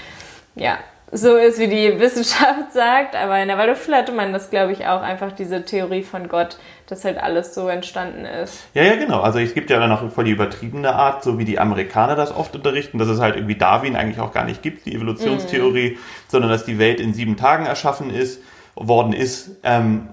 ja, 0.55 0.77
so 1.11 1.35
ist, 1.37 1.59
wie 1.59 1.67
die 1.67 1.99
Wissenschaft 1.99 2.73
sagt. 2.73 3.15
Aber 3.15 3.39
in 3.39 3.47
der 3.47 3.57
Waldorfschule 3.57 3.97
hatte 3.97 4.11
man 4.11 4.33
das, 4.33 4.49
glaube 4.49 4.73
ich, 4.73 4.87
auch 4.87 5.01
einfach 5.01 5.31
diese 5.31 5.63
Theorie 5.63 6.03
von 6.03 6.27
Gott, 6.27 6.57
dass 6.87 7.05
halt 7.05 7.17
alles 7.17 7.53
so 7.53 7.67
entstanden 7.67 8.25
ist. 8.25 8.65
Ja, 8.73 8.83
ja, 8.83 8.95
genau. 8.95 9.21
Also 9.21 9.39
es 9.39 9.53
gibt 9.53 9.69
ja 9.69 9.79
dann 9.79 9.91
auch 9.91 10.11
voll 10.11 10.25
die 10.25 10.31
übertriebene 10.31 10.93
Art, 10.93 11.23
so 11.23 11.37
wie 11.37 11.45
die 11.45 11.59
Amerikaner 11.59 12.15
das 12.15 12.35
oft 12.35 12.55
unterrichten, 12.55 12.97
dass 12.97 13.07
es 13.07 13.19
halt 13.19 13.35
irgendwie 13.35 13.55
Darwin 13.55 13.95
eigentlich 13.95 14.19
auch 14.19 14.33
gar 14.33 14.45
nicht 14.45 14.61
gibt, 14.61 14.85
die 14.85 14.95
Evolutionstheorie, 14.95 15.91
mhm. 15.91 15.99
sondern 16.27 16.51
dass 16.51 16.65
die 16.65 16.79
Welt 16.79 16.99
in 16.99 17.13
sieben 17.13 17.37
Tagen 17.37 17.65
erschaffen 17.65 18.09
ist, 18.09 18.41
worden 18.75 19.13
ist. 19.13 19.51
Ähm, 19.63 20.09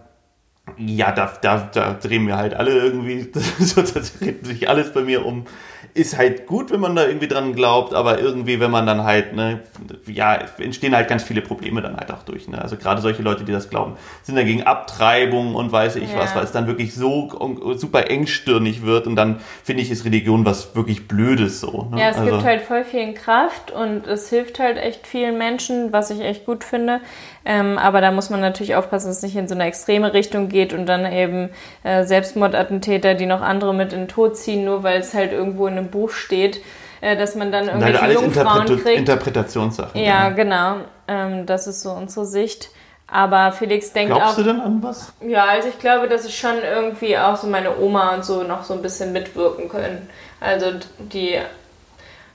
ja, 0.77 1.13
da, 1.13 1.33
da, 1.41 1.69
da 1.73 1.95
drehen 1.95 2.27
wir 2.27 2.37
halt 2.37 2.55
alle 2.55 2.73
irgendwie, 2.73 3.31
da 3.75 3.83
dreht 3.83 4.47
sich 4.47 4.69
alles 4.69 4.93
bei 4.93 5.03
mir 5.03 5.27
um 5.27 5.47
ist 5.95 6.17
halt 6.17 6.47
gut, 6.47 6.71
wenn 6.71 6.81
man 6.81 6.95
da 6.95 7.07
irgendwie 7.07 7.29
dran 7.29 7.55
glaubt, 7.55 7.95
aber 7.95 8.21
irgendwie, 8.21 8.61
wenn 8.61 8.71
man 8.71 8.87
dann 8.87 9.05
halt, 9.05 9.35
ne, 9.35 9.61
ja, 10.07 10.39
entstehen 10.59 10.95
halt 10.95 11.09
ganz 11.09 11.23
viele 11.23 11.41
Probleme 11.41 11.83
dann 11.83 11.97
halt 11.97 12.11
auch 12.13 12.23
durch. 12.23 12.49
Ne? 12.49 12.61
Also 12.61 12.77
gerade 12.77 13.01
solche 13.01 13.23
Leute, 13.23 13.45
die 13.45 13.53
das 13.53 13.71
glauben, 13.71 13.97
sind 14.23 14.37
dagegen 14.37 14.63
Abtreibung 14.63 15.55
und 15.55 15.73
weiß 15.73 15.97
ich 15.97 16.13
ja. 16.13 16.19
was, 16.19 16.35
weil 16.35 16.45
es 16.45 16.53
dann 16.53 16.67
wirklich 16.67 16.95
so 16.95 17.55
super 17.77 18.11
engstirnig 18.11 18.85
wird 18.85 19.07
und 19.07 19.17
dann 19.17 19.41
finde 19.65 19.83
ich, 19.83 19.91
ist 19.91 20.05
Religion 20.05 20.45
was 20.45 20.75
wirklich 20.77 21.09
Blödes 21.09 21.61
so. 21.61 21.89
Ne? 21.91 22.01
Ja, 22.01 22.11
es 22.11 22.19
also, 22.19 22.31
gibt 22.31 22.45
halt 22.45 22.63
voll 22.63 22.85
viel 22.85 23.13
Kraft 23.15 23.71
und 23.71 24.07
es 24.07 24.29
hilft 24.29 24.59
halt 24.59 24.77
echt 24.77 25.07
vielen 25.07 25.39
Menschen, 25.39 25.93
was 25.93 26.11
ich 26.11 26.21
echt 26.21 26.47
gut 26.47 26.65
finde. 26.65 27.01
Ähm, 27.45 27.79
aber 27.79 28.03
da 28.03 28.13
muss 28.13 28.29
man 28.29 28.41
natürlich 28.41 28.75
aufpassen, 28.75 29.09
dass 29.09 29.19
es 29.19 29.23
nicht 29.23 29.37
in 29.37 29.49
so 29.49 29.55
eine 29.55 29.65
extreme 29.65 30.13
Richtung 30.13 30.49
geht 30.49 30.75
und 30.75 30.85
dann 30.87 31.11
eben 31.11 31.51
äh, 31.83 32.05
Selbstmordattentäter, 32.05 33.15
die 33.15 33.25
noch 33.25 33.41
andere 33.41 33.75
mit 33.75 33.93
in 33.93 34.01
den 34.01 34.09
Tod 34.09 34.37
ziehen, 34.37 34.65
nur 34.65 34.83
weil 34.83 35.01
es 35.01 35.15
halt 35.15 35.33
irgendwo 35.33 35.67
in 35.71 35.79
einem 35.79 35.89
Buch 35.89 36.11
steht, 36.11 36.61
äh, 37.01 37.17
dass 37.17 37.35
man 37.35 37.51
dann 37.53 37.67
irgendwelche 37.67 37.95
Nein, 37.95 38.05
alles 38.05 38.21
Jungfrauen 38.21 38.61
Interpre 38.61 38.83
kriegt. 38.83 38.99
Interpretationssachen. 38.99 40.01
Ja, 40.01 40.31
genau. 40.31 40.77
Ähm, 41.09 41.47
das 41.47 41.67
ist 41.67 41.83
so 41.83 41.91
unsere 41.91 42.27
Sicht. 42.27 42.71
Aber 43.13 43.51
Felix 43.51 43.93
denkt 43.93 44.15
Glaubst 44.15 44.23
auch. 44.23 44.35
Glaubst 44.35 44.39
du 44.39 44.53
denn 44.53 44.61
an 44.61 44.83
was? 44.83 45.13
Ja, 45.21 45.45
also 45.47 45.69
ich 45.69 45.79
glaube, 45.79 46.09
dass 46.09 46.25
es 46.25 46.35
schon 46.35 46.57
irgendwie 46.63 47.19
auch 47.19 47.37
so 47.37 47.49
meine 47.49 47.77
Oma 47.79 48.15
und 48.15 48.25
so 48.25 48.45
noch 48.45 48.63
so 48.63 48.75
ein 48.75 48.83
bisschen 48.83 49.13
mitwirken 49.13 49.69
können. 49.69 50.09
Also 50.41 50.67
die, 50.99 51.37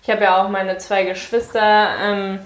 ich 0.03 0.09
habe 0.09 0.23
ja 0.23 0.43
auch 0.43 0.49
meine 0.49 0.77
zwei 0.77 1.03
Geschwister. 1.03 1.87
Ähm, 2.03 2.39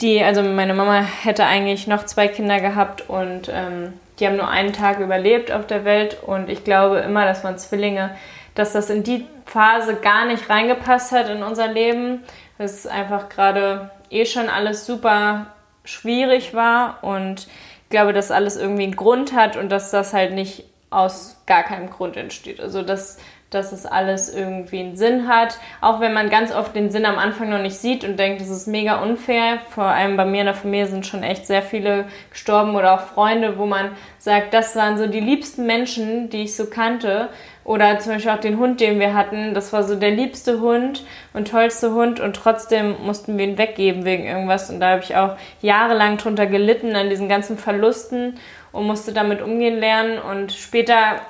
die, 0.00 0.22
also 0.22 0.42
meine 0.42 0.74
Mama 0.74 1.00
hätte 1.00 1.46
eigentlich 1.46 1.86
noch 1.86 2.04
zwei 2.04 2.28
Kinder 2.28 2.60
gehabt 2.60 3.08
und 3.08 3.50
ähm, 3.52 3.94
die 4.18 4.26
haben 4.26 4.36
nur 4.36 4.48
einen 4.48 4.72
Tag 4.72 5.00
überlebt 5.00 5.52
auf 5.52 5.66
der 5.66 5.84
Welt 5.84 6.18
und 6.22 6.50
ich 6.50 6.64
glaube 6.64 6.98
immer, 6.98 7.24
dass 7.24 7.42
man 7.42 7.58
Zwillinge, 7.58 8.10
dass 8.54 8.72
das 8.72 8.90
in 8.90 9.02
die 9.02 9.26
Phase 9.46 9.96
gar 9.96 10.26
nicht 10.26 10.48
reingepasst 10.48 11.12
hat 11.12 11.28
in 11.28 11.42
unser 11.42 11.68
Leben. 11.68 12.22
Dass 12.58 12.72
es 12.72 12.86
einfach 12.86 13.28
gerade 13.28 13.90
eh 14.10 14.26
schon 14.26 14.48
alles 14.48 14.86
super 14.86 15.46
schwierig 15.84 16.54
war 16.54 16.98
und 17.02 17.48
ich 17.84 17.90
glaube, 17.90 18.12
dass 18.12 18.30
alles 18.30 18.56
irgendwie 18.56 18.84
einen 18.84 18.96
Grund 18.96 19.32
hat 19.34 19.56
und 19.56 19.70
dass 19.70 19.90
das 19.90 20.12
halt 20.12 20.32
nicht 20.32 20.64
aus 20.90 21.42
gar 21.46 21.62
keinem 21.62 21.90
Grund 21.90 22.16
entsteht. 22.16 22.60
Also 22.60 22.82
dass 22.82 23.18
dass 23.50 23.72
es 23.72 23.84
alles 23.84 24.32
irgendwie 24.32 24.78
einen 24.78 24.96
Sinn 24.96 25.28
hat. 25.28 25.58
Auch 25.80 26.00
wenn 26.00 26.12
man 26.12 26.30
ganz 26.30 26.52
oft 26.54 26.74
den 26.74 26.90
Sinn 26.90 27.04
am 27.04 27.18
Anfang 27.18 27.50
noch 27.50 27.60
nicht 27.60 27.76
sieht 27.76 28.04
und 28.04 28.16
denkt, 28.16 28.40
das 28.40 28.48
ist 28.48 28.66
mega 28.66 29.02
unfair. 29.02 29.58
Vor 29.70 29.84
allem 29.84 30.16
bei 30.16 30.24
mir 30.24 30.40
in 30.40 30.46
der 30.46 30.54
Familie 30.54 30.86
sind 30.86 31.06
schon 31.06 31.22
echt 31.22 31.46
sehr 31.46 31.62
viele 31.62 32.06
gestorben 32.30 32.76
oder 32.76 32.94
auch 32.94 33.00
Freunde, 33.00 33.58
wo 33.58 33.66
man 33.66 33.90
sagt, 34.18 34.54
das 34.54 34.76
waren 34.76 34.98
so 34.98 35.08
die 35.08 35.20
liebsten 35.20 35.66
Menschen, 35.66 36.30
die 36.30 36.44
ich 36.44 36.56
so 36.56 36.66
kannte. 36.66 37.28
Oder 37.70 38.00
zum 38.00 38.14
Beispiel 38.14 38.32
auch 38.32 38.40
den 38.40 38.58
Hund, 38.58 38.80
den 38.80 38.98
wir 38.98 39.14
hatten. 39.14 39.54
Das 39.54 39.72
war 39.72 39.84
so 39.84 39.94
der 39.94 40.10
liebste 40.10 40.60
Hund 40.60 41.04
und 41.32 41.52
tollste 41.52 41.92
Hund 41.92 42.18
und 42.18 42.34
trotzdem 42.34 42.96
mussten 43.04 43.38
wir 43.38 43.44
ihn 43.44 43.58
weggeben 43.58 44.04
wegen 44.04 44.24
irgendwas. 44.24 44.70
Und 44.70 44.80
da 44.80 44.90
habe 44.90 45.04
ich 45.04 45.14
auch 45.14 45.36
jahrelang 45.62 46.16
drunter 46.16 46.48
gelitten 46.48 46.96
an 46.96 47.10
diesen 47.10 47.28
ganzen 47.28 47.56
Verlusten 47.56 48.40
und 48.72 48.88
musste 48.88 49.12
damit 49.12 49.40
umgehen 49.40 49.78
lernen. 49.78 50.18
Und 50.18 50.50
später 50.50 51.20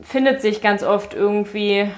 findet 0.00 0.40
sich 0.40 0.62
ganz 0.62 0.82
oft 0.82 1.12
irgendwie, 1.12 1.90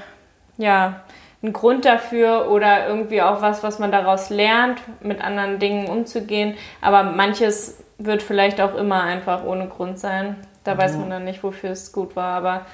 ja, 0.59 1.03
ein 1.41 1.53
Grund 1.53 1.85
dafür 1.85 2.51
oder 2.51 2.89
irgendwie 2.89 3.23
auch 3.23 3.43
was, 3.43 3.63
was 3.63 3.79
man 3.79 3.93
daraus 3.93 4.29
lernt, 4.29 4.81
mit 5.05 5.23
anderen 5.23 5.61
Dingen 5.61 5.87
umzugehen. 5.87 6.57
Aber 6.81 7.05
manches 7.05 7.81
wird 7.99 8.25
vielleicht 8.25 8.61
auch 8.61 8.75
immer 8.75 9.05
einfach 9.05 9.45
ohne 9.45 9.69
Grund 9.69 10.01
sein. 10.01 10.35
Da 10.65 10.77
weiß 10.77 10.97
man 10.97 11.11
dann 11.11 11.25
nicht, 11.25 11.45
wofür 11.45 11.71
es 11.71 11.93
gut 11.93 12.17
war. 12.17 12.35
Aber 12.35 12.67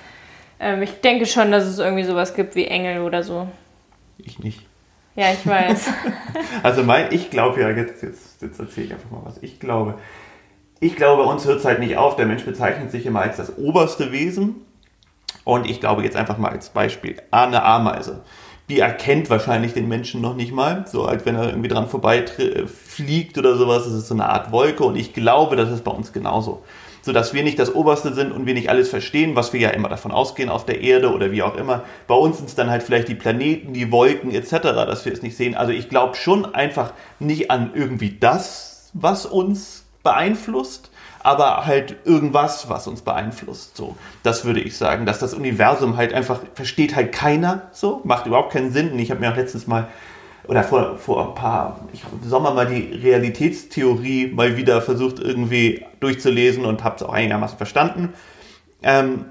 ähm, 0.60 0.82
ich 0.82 1.00
denke 1.00 1.26
schon, 1.26 1.50
dass 1.52 1.64
es 1.64 1.78
irgendwie 1.78 2.04
sowas 2.04 2.34
gibt 2.34 2.54
wie 2.54 2.66
Engel 2.66 3.02
oder 3.02 3.22
so. 3.22 3.48
Ich 4.18 4.38
nicht. 4.38 4.66
Ja, 5.14 5.32
ich 5.32 5.46
weiß. 5.46 5.88
also 6.62 6.84
mein, 6.84 7.12
ich 7.12 7.30
glaube 7.30 7.60
ja, 7.60 7.70
jetzt, 7.70 8.02
jetzt, 8.02 8.40
jetzt 8.40 8.60
erzähle 8.60 8.86
ich 8.86 8.92
einfach 8.92 9.10
mal 9.10 9.22
was. 9.24 9.42
Ich 9.42 9.58
glaube, 9.58 9.94
ich 10.80 10.94
glaube, 10.94 11.22
uns 11.24 11.44
hört 11.44 11.58
es 11.58 11.64
halt 11.64 11.80
nicht 11.80 11.96
auf. 11.96 12.16
Der 12.16 12.26
Mensch 12.26 12.44
bezeichnet 12.44 12.90
sich 12.90 13.04
immer 13.04 13.22
als 13.22 13.36
das 13.36 13.58
oberste 13.58 14.12
Wesen. 14.12 14.56
Und 15.44 15.68
ich 15.68 15.80
glaube 15.80 16.02
jetzt 16.02 16.16
einfach 16.16 16.38
mal 16.38 16.50
als 16.50 16.70
Beispiel 16.70 17.16
eine 17.30 17.64
Ameise. 17.64 18.22
Die 18.68 18.80
erkennt 18.80 19.30
wahrscheinlich 19.30 19.72
den 19.72 19.88
Menschen 19.88 20.20
noch 20.20 20.36
nicht 20.36 20.52
mal, 20.52 20.84
so 20.86 21.06
als 21.06 21.24
wenn 21.24 21.36
er 21.36 21.48
irgendwie 21.48 21.68
dran 21.68 21.88
vorbei 21.88 22.24
fliegt 22.66 23.38
oder 23.38 23.56
sowas. 23.56 23.84
Das 23.84 23.94
ist 23.94 24.08
so 24.08 24.14
eine 24.14 24.28
Art 24.28 24.52
Wolke 24.52 24.84
und 24.84 24.96
ich 24.96 25.14
glaube, 25.14 25.56
das 25.56 25.70
ist 25.70 25.84
bei 25.84 25.90
uns 25.90 26.12
genauso. 26.12 26.62
So 27.08 27.14
dass 27.14 27.32
wir 27.32 27.42
nicht 27.42 27.58
das 27.58 27.74
Oberste 27.74 28.12
sind 28.12 28.32
und 28.32 28.44
wir 28.44 28.52
nicht 28.52 28.68
alles 28.68 28.90
verstehen, 28.90 29.34
was 29.34 29.54
wir 29.54 29.60
ja 29.60 29.70
immer 29.70 29.88
davon 29.88 30.12
ausgehen 30.12 30.50
auf 30.50 30.66
der 30.66 30.82
Erde 30.82 31.10
oder 31.10 31.32
wie 31.32 31.42
auch 31.42 31.56
immer. 31.56 31.84
Bei 32.06 32.14
uns 32.14 32.36
sind 32.36 32.50
es 32.50 32.54
dann 32.54 32.68
halt 32.68 32.82
vielleicht 32.82 33.08
die 33.08 33.14
Planeten, 33.14 33.72
die 33.72 33.90
Wolken 33.90 34.30
etc., 34.30 34.50
dass 34.60 35.06
wir 35.06 35.12
es 35.14 35.22
nicht 35.22 35.34
sehen. 35.34 35.54
Also 35.54 35.72
ich 35.72 35.88
glaube 35.88 36.16
schon 36.16 36.54
einfach 36.54 36.92
nicht 37.18 37.50
an 37.50 37.70
irgendwie 37.72 38.18
das, 38.20 38.90
was 38.92 39.24
uns 39.24 39.86
beeinflusst, 40.02 40.90
aber 41.20 41.64
halt 41.64 41.96
irgendwas, 42.04 42.68
was 42.68 42.86
uns 42.86 43.00
beeinflusst. 43.00 43.74
So, 43.74 43.96
das 44.22 44.44
würde 44.44 44.60
ich 44.60 44.76
sagen, 44.76 45.06
dass 45.06 45.18
das 45.18 45.32
Universum 45.32 45.96
halt 45.96 46.12
einfach 46.12 46.40
versteht 46.52 46.94
halt 46.94 47.12
keiner. 47.12 47.68
So 47.72 48.02
macht 48.04 48.26
überhaupt 48.26 48.52
keinen 48.52 48.70
Sinn. 48.70 48.92
Und 48.92 48.98
ich 48.98 49.10
habe 49.10 49.20
mir 49.20 49.32
auch 49.32 49.36
letztens 49.36 49.66
mal 49.66 49.88
oder 50.48 50.64
vor, 50.64 50.96
vor 50.96 51.28
ein 51.28 51.34
paar, 51.34 51.88
ich 51.92 52.02
Sommer 52.24 52.52
mal 52.52 52.66
die 52.66 52.94
Realitätstheorie 52.94 54.28
mal 54.28 54.56
wieder 54.56 54.80
versucht 54.80 55.20
irgendwie 55.20 55.84
durchzulesen 56.00 56.64
und 56.64 56.82
habe 56.82 56.96
es 56.96 57.02
auch 57.02 57.12
einigermaßen 57.12 57.58
verstanden. 57.58 58.14
Ähm, 58.82 59.26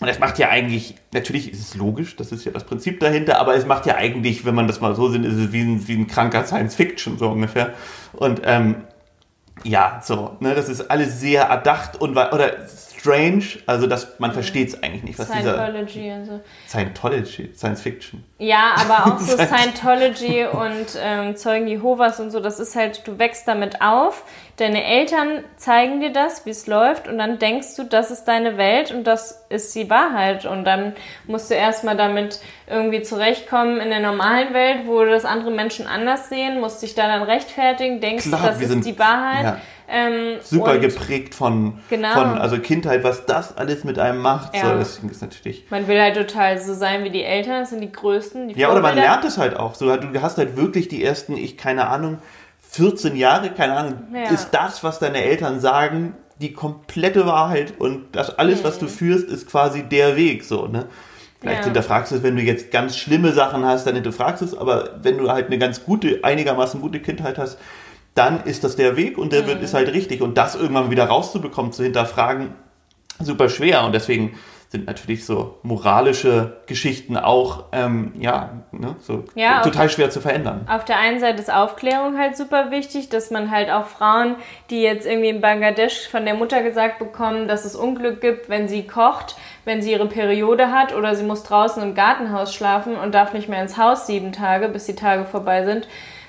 und 0.00 0.08
es 0.08 0.18
macht 0.18 0.38
ja 0.38 0.48
eigentlich, 0.48 0.96
natürlich 1.12 1.52
ist 1.52 1.60
es 1.60 1.76
logisch, 1.76 2.16
das 2.16 2.32
ist 2.32 2.44
ja 2.44 2.50
das 2.50 2.64
Prinzip 2.64 2.98
dahinter, 3.00 3.38
aber 3.38 3.54
es 3.54 3.66
macht 3.66 3.86
ja 3.86 3.96
eigentlich, 3.96 4.44
wenn 4.44 4.54
man 4.54 4.66
das 4.66 4.80
mal 4.80 4.96
so 4.96 5.08
sieht, 5.10 5.24
ist 5.24 5.36
es 5.36 5.52
wie 5.52 5.60
ein, 5.60 5.86
wie 5.86 5.94
ein 5.94 6.06
kranker 6.08 6.44
Science 6.44 6.74
Fiction, 6.74 7.18
so 7.18 7.28
ungefähr. 7.28 7.74
Und 8.14 8.40
ähm, 8.44 8.76
ja, 9.62 10.00
so, 10.02 10.36
ne, 10.40 10.54
das 10.54 10.68
ist 10.68 10.90
alles 10.90 11.20
sehr 11.20 11.42
erdacht 11.44 12.00
und 12.00 12.16
oder 12.16 12.66
strange, 13.02 13.42
also 13.66 13.88
dass 13.88 14.18
man 14.20 14.32
versteht 14.32 14.68
es 14.68 14.82
eigentlich 14.82 15.02
nicht, 15.02 15.18
was 15.18 15.26
Scientology 15.26 16.00
dieser 16.02 16.14
und 16.16 16.24
so. 16.26 16.40
Scientology, 16.68 17.50
Science 17.54 17.80
Fiction. 17.82 18.22
Ja, 18.38 18.74
aber 18.76 19.06
auch 19.14 19.18
so 19.18 19.36
Scientology 19.44 20.44
und 20.44 20.86
ähm, 21.02 21.34
Zeugen 21.36 21.66
Jehovas 21.66 22.20
und 22.20 22.30
so, 22.30 22.38
das 22.38 22.60
ist 22.60 22.76
halt, 22.76 23.06
du 23.06 23.18
wächst 23.18 23.48
damit 23.48 23.82
auf, 23.82 24.22
deine 24.56 24.84
Eltern 24.84 25.42
zeigen 25.56 26.00
dir 26.00 26.12
das, 26.12 26.46
wie 26.46 26.50
es 26.50 26.68
läuft 26.68 27.08
und 27.08 27.18
dann 27.18 27.40
denkst 27.40 27.74
du, 27.76 27.82
das 27.84 28.12
ist 28.12 28.24
deine 28.24 28.56
Welt 28.56 28.92
und 28.92 29.04
das 29.04 29.46
ist 29.48 29.74
die 29.74 29.90
Wahrheit 29.90 30.46
und 30.46 30.64
dann 30.64 30.94
musst 31.26 31.50
du 31.50 31.54
erstmal 31.54 31.96
damit 31.96 32.38
irgendwie 32.68 33.02
zurechtkommen 33.02 33.80
in 33.80 33.90
der 33.90 34.00
normalen 34.00 34.54
Welt, 34.54 34.86
wo 34.86 35.04
das 35.04 35.24
andere 35.24 35.50
Menschen 35.50 35.88
anders 35.88 36.28
sehen, 36.28 36.60
musst 36.60 36.80
dich 36.82 36.94
da 36.94 37.08
dann 37.08 37.22
rechtfertigen, 37.24 38.00
denkst, 38.00 38.28
Klar, 38.28 38.42
das 38.46 38.60
ist 38.60 38.68
sind- 38.68 38.84
die 38.86 38.96
Wahrheit. 38.98 39.44
ja. 39.44 39.56
Ähm, 39.94 40.38
Super 40.42 40.78
geprägt 40.78 41.34
von, 41.34 41.74
Genau. 41.90 42.12
von 42.14 42.38
also 42.38 42.58
Kindheit, 42.58 43.04
was 43.04 43.26
das 43.26 43.56
alles 43.56 43.84
mit 43.84 43.98
einem 43.98 44.18
macht. 44.20 44.52
So, 44.56 44.66
Ja. 44.66 44.78
deswegen 44.78 45.10
ist 45.10 45.20
natürlich. 45.20 45.64
Man 45.70 45.86
will 45.86 46.00
halt 46.00 46.16
total 46.16 46.58
so 46.58 46.72
sein 46.72 47.04
wie 47.04 47.10
die 47.10 47.22
Eltern, 47.22 47.60
das 47.60 47.70
sind 47.70 47.82
die 47.82 47.92
Größten. 47.92 48.48
Die 48.48 48.58
Ja, 48.58 48.70
oder 48.72 48.80
man 48.80 48.94
lernt 48.96 49.24
es 49.26 49.36
halt 49.36 49.54
auch. 49.56 49.74
So, 49.74 49.94
du 49.96 50.22
hast 50.22 50.38
halt 50.38 50.56
wirklich 50.56 50.88
die 50.88 51.04
ersten, 51.04 51.36
ich 51.36 51.58
keine 51.58 51.88
Ahnung, 51.88 52.18
14 52.70 53.16
Jahre, 53.16 53.50
keine 53.50 53.74
Ahnung, 53.74 54.02
Ja. 54.14 54.30
ist 54.30 54.50
das, 54.52 54.82
was 54.82 54.98
deine 54.98 55.22
Eltern 55.22 55.60
sagen, 55.60 56.14
die 56.40 56.54
komplette 56.54 57.26
Wahrheit 57.26 57.74
und 57.78 58.16
das 58.16 58.38
alles, 58.38 58.64
was 58.64 58.76
Mhm. 58.76 58.86
du 58.86 58.88
führst, 58.92 59.28
ist 59.28 59.46
quasi 59.48 59.82
der 59.82 60.16
Weg, 60.16 60.42
so, 60.44 60.66
ne? 60.66 60.86
Vielleicht 61.40 61.58
Ja. 61.58 61.64
hinterfragst 61.66 62.12
du 62.12 62.16
es, 62.16 62.22
wenn 62.22 62.36
du 62.36 62.42
jetzt 62.42 62.70
ganz 62.70 62.96
schlimme 62.96 63.32
Sachen 63.32 63.64
hast, 63.66 63.86
dann 63.86 63.94
hinterfragst 63.96 64.40
du 64.40 64.46
es, 64.46 64.56
aber 64.56 64.90
wenn 65.02 65.18
du 65.18 65.30
halt 65.30 65.46
eine 65.48 65.58
ganz 65.58 65.84
gute, 65.84 66.20
einigermaßen 66.22 66.80
gute 66.80 67.00
Kindheit 67.00 67.36
hast, 67.36 67.58
dann 68.14 68.44
ist 68.44 68.64
das 68.64 68.76
der 68.76 68.96
Weg 68.96 69.16
und 69.18 69.32
der 69.32 69.46
wird, 69.46 69.58
Mhm. 69.58 69.64
ist 69.64 69.74
halt 69.74 69.92
richtig. 69.92 70.20
Und 70.22 70.36
das 70.38 70.54
irgendwann 70.54 70.90
wieder 70.90 71.04
rauszubekommen, 71.06 71.72
zu 71.72 71.82
hinterfragen, 71.82 72.54
super 73.20 73.48
schwer. 73.48 73.84
Und 73.84 73.92
deswegen 73.94 74.38
sind 74.68 74.86
natürlich 74.86 75.26
so 75.26 75.58
moralische 75.62 76.56
Geschichten 76.66 77.18
auch, 77.18 77.64
ähm, 77.72 78.12
ja, 78.18 78.62
ne, 78.72 78.96
so 79.00 79.24
Ja, 79.34 79.60
total 79.60 79.90
schwer 79.90 80.08
zu 80.08 80.22
verändern. 80.22 80.66
Auf 80.66 80.86
der 80.86 80.98
einen 80.98 81.20
Seite 81.20 81.40
ist 81.42 81.52
Aufklärung 81.52 82.16
halt 82.18 82.38
super 82.38 82.70
wichtig, 82.70 83.10
dass 83.10 83.30
man 83.30 83.50
halt 83.50 83.70
auch 83.70 83.84
Frauen, 83.84 84.36
die 84.70 84.80
jetzt 84.80 85.06
irgendwie 85.06 85.28
in 85.28 85.42
Bangladesch 85.42 86.08
von 86.08 86.24
der 86.24 86.32
Mutter 86.34 86.62
gesagt 86.62 86.98
bekommen, 87.00 87.48
dass 87.48 87.66
es 87.66 87.76
Unglück 87.76 88.22
gibt, 88.22 88.48
wenn 88.48 88.66
sie 88.66 88.86
kocht, 88.86 89.36
wenn 89.66 89.82
sie 89.82 89.92
ihre 89.92 90.06
Periode 90.06 90.72
hat 90.72 90.94
oder 90.94 91.14
sie 91.16 91.24
muss 91.24 91.42
draußen 91.42 91.82
im 91.82 91.94
Gartenhaus 91.94 92.54
schlafen 92.54 92.96
und 92.96 93.14
darf 93.14 93.34
nicht 93.34 93.50
mehr 93.50 93.60
ins 93.60 93.76
Haus 93.76 94.06
sieben 94.06 94.32
Tage, 94.32 94.68
bis 94.70 94.86
die 94.86 94.94
Tage 94.96 95.26
vorbei 95.26 95.64
sind, 95.66 95.86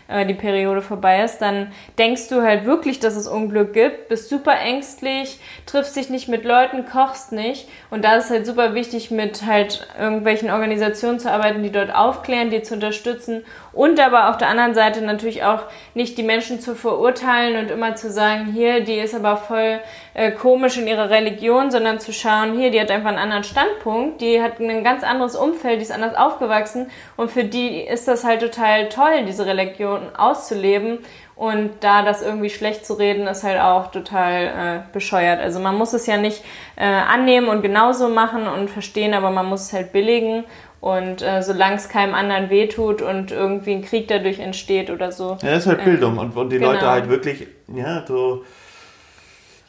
äh, 0.08 0.26
die 0.26 0.34
Periode 0.34 0.82
vorbei 0.82 1.24
ist, 1.24 1.40
dann 1.40 1.72
denkst 1.98 2.30
du 2.30 2.42
halt 2.42 2.66
wirklich, 2.66 3.00
dass 3.00 3.16
es 3.16 3.28
Unglück 3.28 3.74
gibt, 3.74 4.10
bist 4.10 4.30
super 4.30 4.60
ängstlich, 4.60 5.40
triffst 5.66 5.96
dich 5.96 6.10
nicht 6.10 6.28
mit 6.28 6.44
Leuten, 6.46 6.86
kochst 6.86 7.32
nicht. 7.32 7.68
Und 7.90 8.04
da 8.04 8.16
ist 8.16 8.30
halt 8.30 8.46
super 8.46 8.74
wichtig, 8.76 9.12
mit 9.12 9.46
halt 9.46 9.88
irgendwelchen 10.00 10.52
Organisationen 10.52 11.20
zu 11.20 11.32
arbeiten, 11.32 11.64
die 11.64 11.72
dort 11.72 11.94
aufklären, 11.94 12.50
die 12.50 12.62
zu 12.62 12.76
unterstützen 12.76 13.44
und 13.74 14.00
aber 14.00 14.30
auf 14.30 14.38
der 14.38 14.50
anderen 14.50 14.76
Seite 14.76 15.02
natürlich 15.02 15.44
auch 15.44 15.64
nicht 15.96 16.18
die 16.18 16.24
Menschen 16.24 16.60
zu 16.60 16.76
verurteilen 16.76 17.58
und 17.58 17.72
immer 17.72 17.96
zu 17.96 18.12
sagen, 18.12 18.46
hier, 18.54 18.82
die 18.82 19.00
ist 19.00 19.16
aber 19.16 19.36
voll 19.36 19.80
äh, 20.14 20.32
komisch 20.32 20.78
in 20.78 20.88
ihrer 20.88 21.10
Religion, 21.10 21.72
sondern 21.72 22.00
zu 22.00 22.14
schauen, 22.14 22.58
hier, 22.58 22.70
die 22.70 22.80
hat 22.80 22.92
einfach 22.92 23.10
einen 23.10 23.18
anderen 23.18 23.44
Standpunkt, 23.44 24.22
die 24.22 24.42
hat 24.42 24.60
ein 24.60 24.84
ganz 24.84 25.04
anderes 25.04 25.36
Umfeld, 25.36 25.80
die 25.80 25.84
ist 25.84 25.92
anders 25.92 26.16
aufgewachsen 26.16 26.92
und 27.18 27.32
für 27.32 27.44
die 27.44 27.82
ist 27.82 28.08
das 28.08 28.24
halt 28.24 28.42
total 28.42 28.90
toll, 28.90 29.26
diese 29.28 29.48
Religion 29.48 30.16
auszuleben 30.16 31.00
und 31.36 31.72
da 31.80 32.04
das 32.04 32.22
irgendwie 32.22 32.52
schlecht 32.52 32.86
zu 32.86 32.94
reden, 32.94 33.26
ist 33.26 33.44
halt 33.44 33.60
auch 33.60 33.90
total 33.90 34.44
äh, 34.44 34.94
bescheuert. 34.94 35.40
Also 35.42 35.60
man 35.60 35.76
muss 35.76 35.94
es 35.94 36.06
ja 36.06 36.18
nicht 36.18 36.44
äh, 36.76 36.86
annehmen 36.86 37.48
und 37.48 37.64
genauso 37.64 38.08
machen 38.08 38.48
und 38.48 38.70
verstehen, 38.70 39.16
aber 39.16 39.32
man 39.32 39.48
muss 39.48 39.64
es 39.64 39.74
halt 39.74 39.92
billigen 39.94 40.44
und 40.84 41.22
äh, 41.22 41.42
solange 41.42 41.78
es 41.78 41.88
keinem 41.88 42.14
anderen 42.14 42.50
wehtut 42.50 43.02
und 43.02 43.32
irgendwie 43.32 43.72
ein 43.72 43.84
Krieg 43.84 44.10
dadurch 44.10 44.40
entsteht 44.40 44.90
oder 44.90 45.14
so. 45.14 45.38
Ja, 45.42 45.52
das 45.52 45.60
ist 45.60 45.68
halt 45.68 45.86
Bildung 45.86 46.18
und, 46.18 46.36
und 46.36 46.50
die 46.50 46.58
genau. 46.58 46.74
Leute 46.74 46.92
halt 46.92 47.08
wirklich, 47.08 47.48
ja, 47.74 48.04
so, 48.06 48.44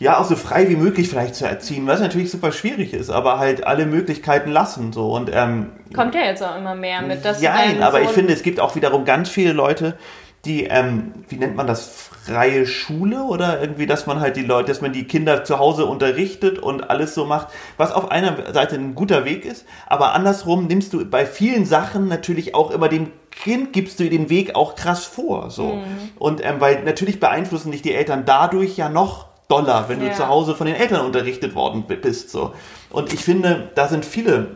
ja, 0.00 0.18
auch 0.18 0.24
so 0.24 0.34
frei 0.34 0.68
wie 0.68 0.74
möglich 0.74 1.08
vielleicht 1.08 1.36
zu 1.36 1.46
erziehen, 1.46 1.86
was 1.86 2.00
natürlich 2.00 2.32
super 2.32 2.50
schwierig 2.50 2.94
ist, 2.94 3.10
aber 3.10 3.38
halt 3.38 3.64
alle 3.64 3.86
Möglichkeiten 3.86 4.50
lassen, 4.50 4.92
so 4.92 5.12
und, 5.12 5.30
ähm, 5.32 5.70
Kommt 5.94 6.16
ja 6.16 6.22
jetzt 6.22 6.42
auch 6.42 6.58
immer 6.58 6.74
mehr 6.74 7.00
mit, 7.00 7.24
dass 7.24 7.40
Nein, 7.40 7.80
aber 7.80 8.00
ich 8.00 8.10
finde, 8.10 8.32
es 8.32 8.42
gibt 8.42 8.58
auch 8.58 8.74
wiederum 8.74 9.04
ganz 9.04 9.28
viele 9.28 9.52
Leute, 9.52 9.96
die, 10.44 10.64
ähm, 10.64 11.12
wie 11.28 11.36
nennt 11.36 11.56
man 11.56 11.66
das, 11.66 12.10
freie 12.24 12.64
Schule 12.66 13.22
oder 13.24 13.60
irgendwie, 13.60 13.84
dass 13.86 14.06
man 14.06 14.18
halt 14.18 14.36
die 14.36 14.42
Leute, 14.42 14.68
dass 14.68 14.80
man 14.80 14.94
die 14.94 15.04
Kinder 15.04 15.44
zu 15.44 15.58
Hause 15.58 15.84
unterrichtet 15.84 16.58
und 16.58 16.88
alles 16.88 17.14
so 17.14 17.26
macht, 17.26 17.48
was 17.76 17.92
auf 17.92 18.10
einer 18.10 18.52
Seite 18.54 18.76
ein 18.76 18.94
guter 18.94 19.26
Weg 19.26 19.44
ist, 19.44 19.66
aber 19.86 20.14
andersrum 20.14 20.66
nimmst 20.66 20.94
du 20.94 21.04
bei 21.04 21.26
vielen 21.26 21.66
Sachen 21.66 22.08
natürlich 22.08 22.54
auch 22.54 22.70
immer 22.70 22.88
dem 22.88 23.08
Kind 23.30 23.74
gibst 23.74 24.00
du 24.00 24.08
den 24.08 24.30
Weg 24.30 24.54
auch 24.54 24.74
krass 24.74 25.04
vor, 25.04 25.50
so. 25.50 25.80
Und 26.18 26.42
ähm, 26.42 26.60
weil 26.60 26.82
natürlich 26.84 27.20
beeinflussen 27.20 27.72
dich 27.72 27.82
die 27.82 27.92
Eltern 27.92 28.22
dadurch 28.24 28.76
ja 28.78 28.88
noch 28.88 29.26
doller, 29.48 29.84
wenn 29.88 30.00
du 30.00 30.06
Ja. 30.06 30.12
zu 30.14 30.28
Hause 30.28 30.54
von 30.54 30.66
den 30.66 30.76
Eltern 30.76 31.04
unterrichtet 31.04 31.54
worden 31.54 31.84
bist, 31.86 32.30
so. 32.30 32.54
Und 32.90 33.12
ich 33.12 33.20
finde, 33.20 33.70
da 33.74 33.86
sind 33.88 34.04
viele 34.06 34.46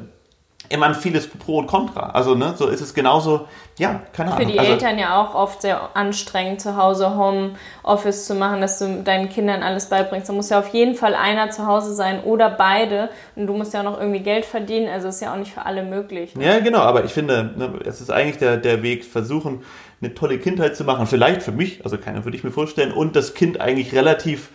immer 0.68 0.94
vieles 0.94 1.26
Pro 1.28 1.58
und 1.58 1.66
Contra. 1.66 2.10
Also, 2.10 2.34
ne, 2.34 2.54
so 2.56 2.66
ist 2.68 2.80
es 2.80 2.94
genauso, 2.94 3.46
ja, 3.78 4.02
keine 4.12 4.30
Für 4.30 4.36
Ahnung. 4.36 4.52
die 4.52 4.58
also, 4.58 4.72
Eltern 4.72 4.98
ja 4.98 5.20
auch 5.20 5.34
oft 5.34 5.62
sehr 5.62 5.90
anstrengend, 5.94 6.60
zu 6.60 6.76
Hause 6.76 7.16
Homeoffice 7.16 8.26
zu 8.26 8.34
machen, 8.34 8.60
dass 8.60 8.78
du 8.78 9.02
deinen 9.02 9.28
Kindern 9.28 9.62
alles 9.62 9.86
beibringst. 9.86 10.28
Da 10.28 10.32
muss 10.32 10.50
ja 10.50 10.58
auf 10.58 10.68
jeden 10.68 10.94
Fall 10.94 11.14
einer 11.14 11.50
zu 11.50 11.66
Hause 11.66 11.94
sein 11.94 12.22
oder 12.24 12.50
beide. 12.50 13.10
Und 13.36 13.46
du 13.46 13.54
musst 13.54 13.72
ja 13.72 13.80
auch 13.80 13.84
noch 13.84 14.00
irgendwie 14.00 14.20
Geld 14.20 14.44
verdienen. 14.44 14.88
Also 14.88 15.08
ist 15.08 15.22
ja 15.22 15.32
auch 15.32 15.38
nicht 15.38 15.52
für 15.52 15.64
alle 15.64 15.82
möglich. 15.82 16.34
Ja, 16.38 16.58
genau, 16.58 16.80
aber 16.80 17.04
ich 17.04 17.12
finde, 17.12 17.50
ne, 17.56 17.72
es 17.84 18.00
ist 18.00 18.10
eigentlich 18.10 18.38
der, 18.38 18.56
der 18.56 18.82
Weg, 18.82 19.04
versuchen, 19.04 19.62
eine 20.00 20.14
tolle 20.14 20.38
Kindheit 20.38 20.76
zu 20.76 20.84
machen. 20.84 21.06
Vielleicht 21.06 21.42
für 21.42 21.52
mich, 21.52 21.84
also 21.84 21.98
keiner 21.98 22.24
würde 22.24 22.36
ich 22.36 22.44
mir 22.44 22.50
vorstellen, 22.50 22.92
und 22.92 23.16
das 23.16 23.34
Kind 23.34 23.60
eigentlich 23.60 23.94
relativ, 23.94 24.50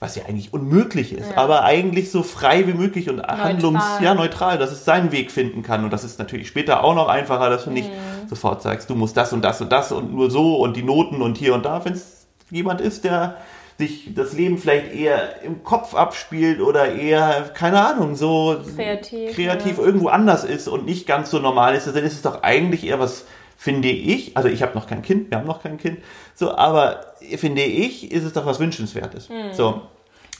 was 0.00 0.14
ja 0.14 0.24
eigentlich 0.28 0.52
unmöglich 0.52 1.12
ist, 1.12 1.30
Ja. 1.32 1.38
aber 1.38 1.64
eigentlich 1.64 2.10
so 2.12 2.22
frei 2.22 2.66
wie 2.68 2.72
möglich 2.72 3.10
und 3.10 3.20
handlungs, 3.22 3.82
ja, 4.00 4.14
Neutral. 4.14 4.14
neutral, 4.14 4.58
dass 4.58 4.70
es 4.70 4.84
seinen 4.84 5.10
Weg 5.10 5.32
finden 5.32 5.62
kann. 5.62 5.82
Und 5.84 5.92
das 5.92 6.04
ist 6.04 6.18
natürlich 6.20 6.46
später 6.46 6.84
auch 6.84 6.94
noch 6.94 7.08
einfacher, 7.08 7.50
dass 7.50 7.64
du 7.64 7.70
nicht 7.70 7.88
Mhm. 7.90 8.28
sofort 8.28 8.62
sagst, 8.62 8.88
du 8.90 8.94
musst 8.94 9.16
das 9.16 9.32
und 9.32 9.42
das 9.42 9.60
und 9.60 9.72
das 9.72 9.90
und 9.90 10.14
nur 10.14 10.30
so 10.30 10.56
und 10.56 10.76
die 10.76 10.82
Noten 10.84 11.20
und 11.20 11.36
hier 11.36 11.52
und 11.54 11.64
da. 11.64 11.84
Wenn 11.84 11.94
es 11.94 12.26
jemand 12.50 12.80
ist, 12.80 13.02
der 13.04 13.36
sich 13.76 14.12
das 14.14 14.32
Leben 14.32 14.58
vielleicht 14.58 14.92
eher 14.92 15.42
im 15.42 15.62
Kopf 15.64 15.94
abspielt 15.94 16.60
oder 16.60 16.92
eher, 16.94 17.50
keine 17.54 17.84
Ahnung, 17.84 18.14
so 18.16 18.56
Kreativ, 18.76 19.34
kreativ 19.34 19.78
ja. 19.78 19.84
irgendwo 19.84 20.08
anders 20.08 20.44
ist 20.44 20.66
und 20.68 20.84
nicht 20.84 21.06
ganz 21.06 21.30
so 21.30 21.38
normal 21.38 21.74
ist, 21.76 21.86
dann 21.86 22.04
ist 22.04 22.14
es 22.14 22.22
doch 22.22 22.42
eigentlich 22.42 22.84
eher 22.86 22.98
was, 23.00 23.24
finde 23.60 23.88
ich, 23.88 24.36
also 24.36 24.48
ich 24.48 24.62
habe 24.62 24.74
noch 24.76 24.86
kein 24.86 25.02
Kind, 25.02 25.30
wir 25.30 25.38
haben 25.38 25.46
noch 25.46 25.62
kein 25.62 25.78
Kind, 25.78 25.98
so, 26.34 26.54
aber 26.56 27.14
finde 27.36 27.62
ich, 27.62 28.12
ist 28.12 28.22
es 28.22 28.32
doch 28.32 28.46
was 28.46 28.60
Wünschenswertes. 28.60 29.28
Hm. 29.28 29.52
So. 29.52 29.82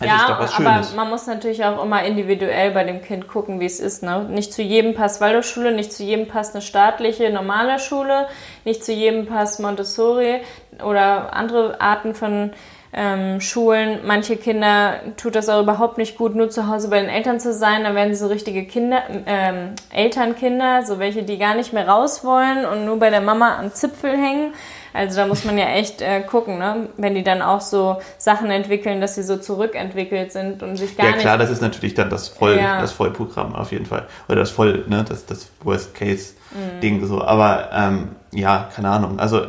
Also 0.00 0.14
ist 0.14 0.22
doch 0.22 0.28
ja, 0.28 0.36
aber 0.36 0.46
Schönes. 0.46 0.94
man 0.94 1.08
muss 1.08 1.26
natürlich 1.26 1.64
auch 1.64 1.82
immer 1.82 2.04
individuell 2.04 2.70
bei 2.70 2.84
dem 2.84 3.02
Kind 3.02 3.26
gucken, 3.26 3.58
wie 3.58 3.64
es 3.64 3.80
ist. 3.80 4.04
Ne? 4.04 4.22
Nicht 4.30 4.52
zu 4.52 4.62
jedem 4.62 4.94
passt 4.94 5.20
Waldorfschule, 5.20 5.74
nicht 5.74 5.92
zu 5.92 6.04
jedem 6.04 6.28
passt 6.28 6.54
eine 6.54 6.62
staatliche, 6.62 7.30
normale 7.30 7.80
Schule, 7.80 8.28
nicht 8.64 8.84
zu 8.84 8.92
jedem 8.92 9.26
passt 9.26 9.58
Montessori 9.58 10.40
oder 10.84 11.34
andere 11.34 11.80
Arten 11.80 12.14
von 12.14 12.52
ähm, 12.92 13.40
Schulen. 13.40 14.00
Manche 14.06 14.36
Kinder 14.36 14.94
tut 15.16 15.34
das 15.34 15.48
auch 15.48 15.62
überhaupt 15.62 15.98
nicht 15.98 16.16
gut, 16.16 16.34
nur 16.34 16.48
zu 16.50 16.68
Hause 16.68 16.88
bei 16.88 17.00
den 17.00 17.10
Eltern 17.10 17.38
zu 17.40 17.52
sein. 17.52 17.84
Dann 17.84 17.94
werden 17.94 18.14
sie 18.14 18.20
so 18.20 18.28
richtige 18.28 18.64
Kinder, 18.64 19.02
ähm, 19.26 19.74
Elternkinder, 19.92 20.84
so 20.86 20.98
welche, 20.98 21.22
die 21.22 21.38
gar 21.38 21.54
nicht 21.54 21.72
mehr 21.72 21.86
raus 21.88 22.24
wollen 22.24 22.64
und 22.64 22.84
nur 22.86 22.98
bei 22.98 23.10
der 23.10 23.20
Mama 23.20 23.58
am 23.58 23.72
Zipfel 23.72 24.12
hängen. 24.12 24.52
Also 24.94 25.16
da 25.20 25.26
muss 25.26 25.44
man 25.44 25.58
ja 25.58 25.66
echt 25.66 26.00
äh, 26.00 26.20
gucken, 26.22 26.58
ne? 26.58 26.88
wenn 26.96 27.14
die 27.14 27.22
dann 27.22 27.42
auch 27.42 27.60
so 27.60 27.98
Sachen 28.16 28.50
entwickeln, 28.50 29.00
dass 29.02 29.14
sie 29.16 29.22
so 29.22 29.36
zurückentwickelt 29.36 30.32
sind 30.32 30.62
und 30.62 30.76
sich 30.76 30.96
gar 30.96 31.06
Ja 31.06 31.12
nicht 31.12 31.20
klar, 31.20 31.36
das 31.38 31.50
ist 31.50 31.60
natürlich 31.60 31.94
dann 31.94 32.08
das 32.10 32.28
Voll, 32.28 32.56
Ja. 32.56 32.80
das 32.80 32.92
Vollprogramm 32.92 33.54
auf 33.54 33.70
jeden 33.70 33.84
Fall. 33.86 34.06
Oder 34.28 34.36
das 34.40 34.50
Voll, 34.50 34.84
ne, 34.88 35.04
das, 35.06 35.26
das 35.26 35.50
Mhm. 35.60 35.66
Worst-Case-Ding 35.66 37.04
so. 37.06 37.22
Aber 37.22 37.68
ähm, 37.72 38.08
ja, 38.32 38.68
keine 38.74 38.88
Ahnung. 38.90 39.18
Also 39.20 39.46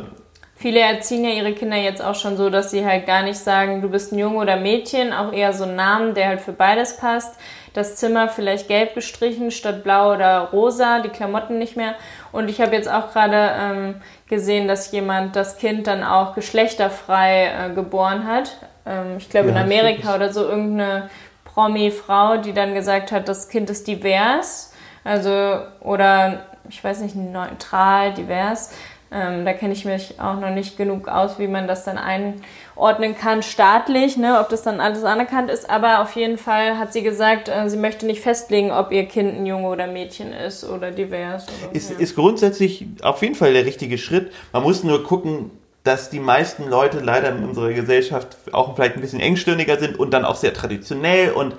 Viele 0.60 0.80
erziehen 0.80 1.24
ja 1.24 1.30
ihre 1.30 1.54
Kinder 1.54 1.78
jetzt 1.78 2.02
auch 2.04 2.14
schon 2.14 2.36
so, 2.36 2.50
dass 2.50 2.70
sie 2.70 2.84
halt 2.84 3.06
gar 3.06 3.22
nicht 3.22 3.38
sagen, 3.38 3.80
du 3.80 3.88
bist 3.88 4.12
ein 4.12 4.18
Junge 4.18 4.36
oder 4.36 4.56
Mädchen, 4.56 5.10
auch 5.14 5.32
eher 5.32 5.54
so 5.54 5.64
einen 5.64 5.74
Namen, 5.74 6.12
der 6.12 6.28
halt 6.28 6.42
für 6.42 6.52
beides 6.52 6.98
passt. 6.98 7.34
Das 7.72 7.96
Zimmer 7.96 8.28
vielleicht 8.28 8.68
gelb 8.68 8.94
gestrichen 8.94 9.52
statt 9.52 9.82
blau 9.82 10.12
oder 10.12 10.50
rosa, 10.52 10.98
die 10.98 11.08
Klamotten 11.08 11.56
nicht 11.56 11.78
mehr. 11.78 11.94
Und 12.30 12.50
ich 12.50 12.60
habe 12.60 12.76
jetzt 12.76 12.90
auch 12.92 13.10
gerade 13.10 13.52
ähm, 13.58 13.94
gesehen, 14.28 14.68
dass 14.68 14.92
jemand 14.92 15.34
das 15.34 15.56
Kind 15.56 15.86
dann 15.86 16.04
auch 16.04 16.34
geschlechterfrei 16.34 17.46
äh, 17.46 17.74
geboren 17.74 18.26
hat. 18.26 18.58
Ähm, 18.84 19.16
ich 19.16 19.30
glaube 19.30 19.48
in 19.48 19.56
Ja, 19.56 19.62
Amerika 19.62 20.00
stimmt. 20.00 20.14
oder 20.16 20.30
so 20.30 20.42
irgendeine 20.46 21.08
Promi-Frau, 21.46 22.36
die 22.36 22.52
dann 22.52 22.74
gesagt 22.74 23.12
hat, 23.12 23.28
das 23.30 23.48
Kind 23.48 23.70
ist 23.70 23.86
divers. 23.88 24.74
Also, 25.04 25.62
oder 25.80 26.40
ich 26.68 26.84
weiß 26.84 27.00
nicht, 27.00 27.16
neutral, 27.16 28.12
divers. 28.12 28.72
Ähm, 29.12 29.44
da 29.44 29.52
kenne 29.52 29.72
ich 29.72 29.84
mich 29.84 30.20
auch 30.20 30.38
noch 30.38 30.50
nicht 30.50 30.76
genug 30.76 31.08
aus, 31.08 31.38
wie 31.40 31.48
man 31.48 31.66
das 31.66 31.84
dann 31.84 31.98
einordnen 31.98 33.16
kann 33.16 33.42
staatlich, 33.42 34.16
ne, 34.16 34.38
ob 34.38 34.48
das 34.50 34.62
dann 34.62 34.80
alles 34.80 35.02
anerkannt 35.02 35.50
ist. 35.50 35.68
Aber 35.68 36.00
auf 36.00 36.14
jeden 36.14 36.38
Fall 36.38 36.78
hat 36.78 36.92
sie 36.92 37.02
gesagt, 37.02 37.48
äh, 37.48 37.68
sie 37.68 37.76
möchte 37.76 38.06
nicht 38.06 38.20
festlegen, 38.20 38.70
ob 38.70 38.92
ihr 38.92 39.06
Kind 39.06 39.36
ein 39.36 39.46
Junge 39.46 39.68
oder 39.68 39.88
Mädchen 39.88 40.32
ist 40.32 40.62
oder 40.62 40.92
divers. 40.92 41.46
Oder, 41.64 41.74
Ist, 41.74 41.90
ja. 41.90 41.98
ist 41.98 42.14
grundsätzlich 42.14 42.86
auf 43.02 43.20
jeden 43.22 43.34
Fall 43.34 43.52
der 43.52 43.66
richtige 43.66 43.98
Schritt. 43.98 44.32
Man 44.52 44.62
muss 44.62 44.84
nur 44.84 45.02
gucken, 45.02 45.50
dass 45.82 46.10
die 46.10 46.20
meisten 46.20 46.68
Leute 46.68 47.00
leider 47.00 47.30
in 47.30 47.44
unserer 47.44 47.72
Gesellschaft 47.72 48.36
auch 48.52 48.74
vielleicht 48.76 48.96
ein 48.96 49.00
bisschen 49.00 49.20
engstirniger 49.20 49.78
sind 49.78 49.98
und 49.98 50.10
dann 50.10 50.26
auch 50.26 50.36
sehr 50.36 50.52
traditionell 50.52 51.32
und 51.32 51.54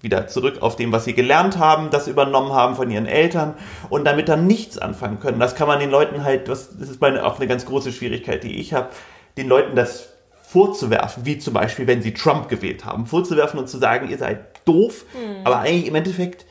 wieder 0.00 0.28
zurück 0.28 0.62
auf 0.62 0.76
dem, 0.76 0.92
was 0.92 1.04
sie 1.04 1.12
gelernt 1.12 1.58
haben, 1.58 1.90
das 1.90 2.08
übernommen 2.08 2.52
haben 2.52 2.74
von 2.74 2.90
ihren 2.90 3.06
Eltern 3.06 3.54
und 3.90 4.04
damit 4.06 4.30
dann 4.30 4.46
nichts 4.46 4.78
anfangen 4.78 5.20
können. 5.20 5.38
Das 5.38 5.54
kann 5.54 5.68
man 5.68 5.78
den 5.78 5.90
Leuten 5.90 6.24
halt, 6.24 6.48
das, 6.48 6.68
ist 6.68 7.00
meine, 7.02 7.26
auch 7.26 7.38
eine 7.38 7.48
ganz 7.48 7.66
große 7.66 7.92
Schwierigkeit, 7.92 8.44
die 8.44 8.58
ich 8.58 8.72
habe, 8.72 8.88
den 9.36 9.48
Leuten 9.48 9.76
das 9.76 10.08
vorzuwerfen, 10.40 11.26
wie 11.26 11.38
zum 11.38 11.52
Beispiel, 11.52 11.86
wenn 11.86 12.00
sie 12.00 12.14
Trump 12.14 12.48
gewählt 12.48 12.86
haben, 12.86 13.04
vorzuwerfen 13.04 13.60
und 13.60 13.68
zu 13.68 13.78
sagen, 13.78 14.08
ihr 14.08 14.16
seid 14.16 14.66
doof, 14.66 15.04
aber 15.44 15.58
eigentlich 15.58 15.86
im 15.86 15.94
Endeffekt 15.96 16.46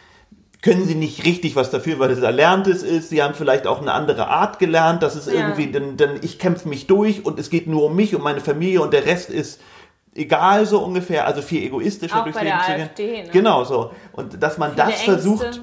können 0.65 0.84
sie 0.88 0.95
nicht 0.95 1.24
richtig 1.25 1.55
was 1.55 1.69
dafür, 1.69 2.00
weil 2.00 2.10
es 2.10 2.19
Erlerntes 2.19 2.81
ist. 2.81 3.10
Sie 3.10 3.22
haben 3.22 3.36
vielleicht 3.36 3.67
auch 3.67 3.81
eine 3.81 3.93
andere 3.93 4.29
Art 4.29 4.57
gelernt. 4.57 5.03
Das 5.03 5.15
ist 5.15 5.27
Ja. 5.27 5.34
irgendwie, 5.34 5.67
denn, 5.67 5.95
denn 5.95 6.19
ich 6.24 6.39
kämpfe 6.39 6.67
mich 6.67 6.88
durch 6.88 7.24
und 7.24 7.38
es 7.39 7.51
geht 7.51 7.67
nur 7.67 7.84
um 7.86 7.95
mich, 7.95 8.15
um 8.15 8.24
meine 8.24 8.41
Familie 8.41 8.81
und 8.81 8.91
der 8.91 9.05
Rest 9.05 9.29
ist 9.29 9.62
egal 10.15 10.65
so 10.65 10.79
ungefähr. 10.79 11.27
Also 11.27 11.43
viel 11.43 11.62
egoistischer 11.62 12.19
Auch 12.19 12.24
durchs 12.24 12.41
Leben 12.41 12.57
zu 12.65 13.03
gehen. 13.03 13.25
Ne? 13.27 13.31
Genau 13.31 13.63
so. 13.63 13.91
Und 14.13 14.41
dass 14.41 14.57
man 14.57 14.75
das 14.75 15.01
Viele 15.01 15.13
versucht 15.13 15.43
Ängste. 15.43 15.62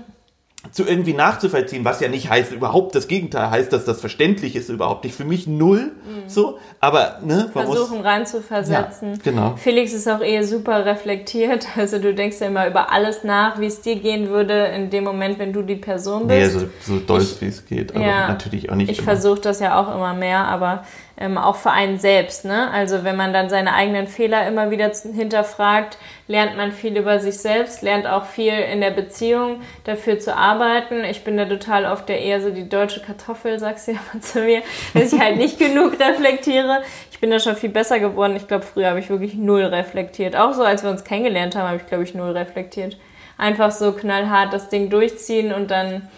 Zu 0.70 0.86
irgendwie 0.86 1.12
nachzuvollziehen, 1.12 1.84
was 1.84 2.00
ja 2.00 2.08
nicht 2.08 2.30
heißt, 2.30 2.52
überhaupt 2.52 2.94
das 2.94 3.08
Gegenteil 3.08 3.50
heißt, 3.50 3.72
dass 3.72 3.84
das 3.84 4.00
verständlich 4.00 4.54
ist, 4.54 4.68
überhaupt 4.68 5.04
nicht. 5.04 5.16
Für 5.16 5.24
mich 5.24 5.46
null, 5.46 5.90
so, 6.28 6.58
aber, 6.78 7.18
ne, 7.24 7.50
man 7.52 7.66
muss, 7.66 7.76
Versuchen 7.78 8.00
reinzuversetzen. 8.00 9.14
Ja, 9.14 9.18
genau. 9.24 9.56
Felix 9.56 9.92
ist 9.92 10.08
auch 10.08 10.20
eh 10.22 10.42
super 10.42 10.84
reflektiert. 10.86 11.66
Also 11.82 11.98
du 11.98 12.14
denkst 12.14 12.36
ja 12.40 12.46
immer 12.46 12.68
über 12.68 12.92
alles 12.92 13.24
nach, 13.24 13.58
wie 13.58 13.66
es 13.66 13.80
dir 13.80 13.96
gehen 13.96 14.28
würde 14.28 14.66
in 14.66 14.90
dem 14.90 15.02
Moment, 15.04 15.38
wenn 15.40 15.52
du 15.52 15.62
die 15.62 15.74
Person 15.74 16.26
nee, 16.26 16.40
bist. 16.40 16.60
so, 16.60 16.66
so 16.80 16.98
doll 17.00 17.26
wie 17.40 17.46
es 17.46 17.66
geht, 17.66 17.94
aber 17.94 18.04
Ja. 18.04 18.28
natürlich 18.28 18.70
auch 18.70 18.76
nicht 18.76 18.90
Ich 18.90 19.02
versuche 19.02 19.40
das 19.40 19.58
ja 19.58 19.80
auch 19.80 19.92
immer 19.92 20.14
mehr, 20.14 20.46
aber 20.46 20.84
ähm, 21.16 21.38
auch 21.38 21.56
für 21.56 21.70
einen 21.70 21.98
selbst. 21.98 22.44
Ne? 22.44 22.70
Also 22.70 23.04
wenn 23.04 23.16
man 23.16 23.32
dann 23.32 23.48
seine 23.48 23.74
eigenen 23.74 24.06
Fehler 24.06 24.46
immer 24.46 24.70
wieder 24.70 24.90
hinterfragt, 24.90 25.98
lernt 26.26 26.56
man 26.56 26.72
viel 26.72 26.96
über 26.96 27.20
sich 27.20 27.38
selbst, 27.38 27.82
lernt 27.82 28.06
auch 28.06 28.24
viel 28.24 28.52
in 28.52 28.80
der 28.80 28.90
Beziehung 28.90 29.60
dafür 29.84 30.18
zu 30.18 30.36
arbeiten. 30.36 31.04
Ich 31.04 31.24
bin 31.24 31.36
da 31.36 31.44
total 31.44 31.86
oft 31.86 32.08
der 32.08 32.20
eher 32.20 32.40
so 32.40 32.50
die 32.50 32.68
deutsche 32.68 33.00
Kartoffel, 33.00 33.58
sagst 33.58 33.88
du 33.88 33.92
ja 33.92 33.98
mal 34.12 34.20
zu 34.20 34.40
mir, 34.40 34.62
dass 34.94 35.12
ich 35.12 35.20
halt 35.20 35.36
nicht 35.36 35.58
genug 35.58 35.98
reflektiere. 36.00 36.82
Ich 37.10 37.20
bin 37.20 37.30
da 37.30 37.38
schon 37.38 37.56
viel 37.56 37.70
besser 37.70 38.00
geworden. 38.00 38.34
Ich 38.36 38.48
glaube, 38.48 38.64
früher 38.64 38.88
habe 38.88 39.00
ich 39.00 39.10
wirklich 39.10 39.34
null 39.34 39.62
reflektiert. 39.62 40.36
Auch 40.36 40.54
so, 40.54 40.64
als 40.64 40.82
wir 40.82 40.90
uns 40.90 41.04
kennengelernt 41.04 41.54
haben, 41.54 41.68
habe 41.68 41.76
ich, 41.76 41.86
glaube 41.86 42.04
ich, 42.04 42.14
null 42.14 42.30
reflektiert. 42.30 42.96
Einfach 43.38 43.70
so 43.70 43.92
knallhart 43.92 44.52
das 44.52 44.68
Ding 44.68 44.90
durchziehen 44.90 45.52
und 45.52 45.70
dann, 45.70 46.08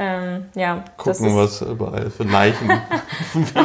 ähm, 0.00 0.46
ja, 0.54 0.84
Gucken, 0.96 1.36
was 1.36 1.60
überall 1.60 2.08
für 2.10 2.22
Leichen 2.22 2.70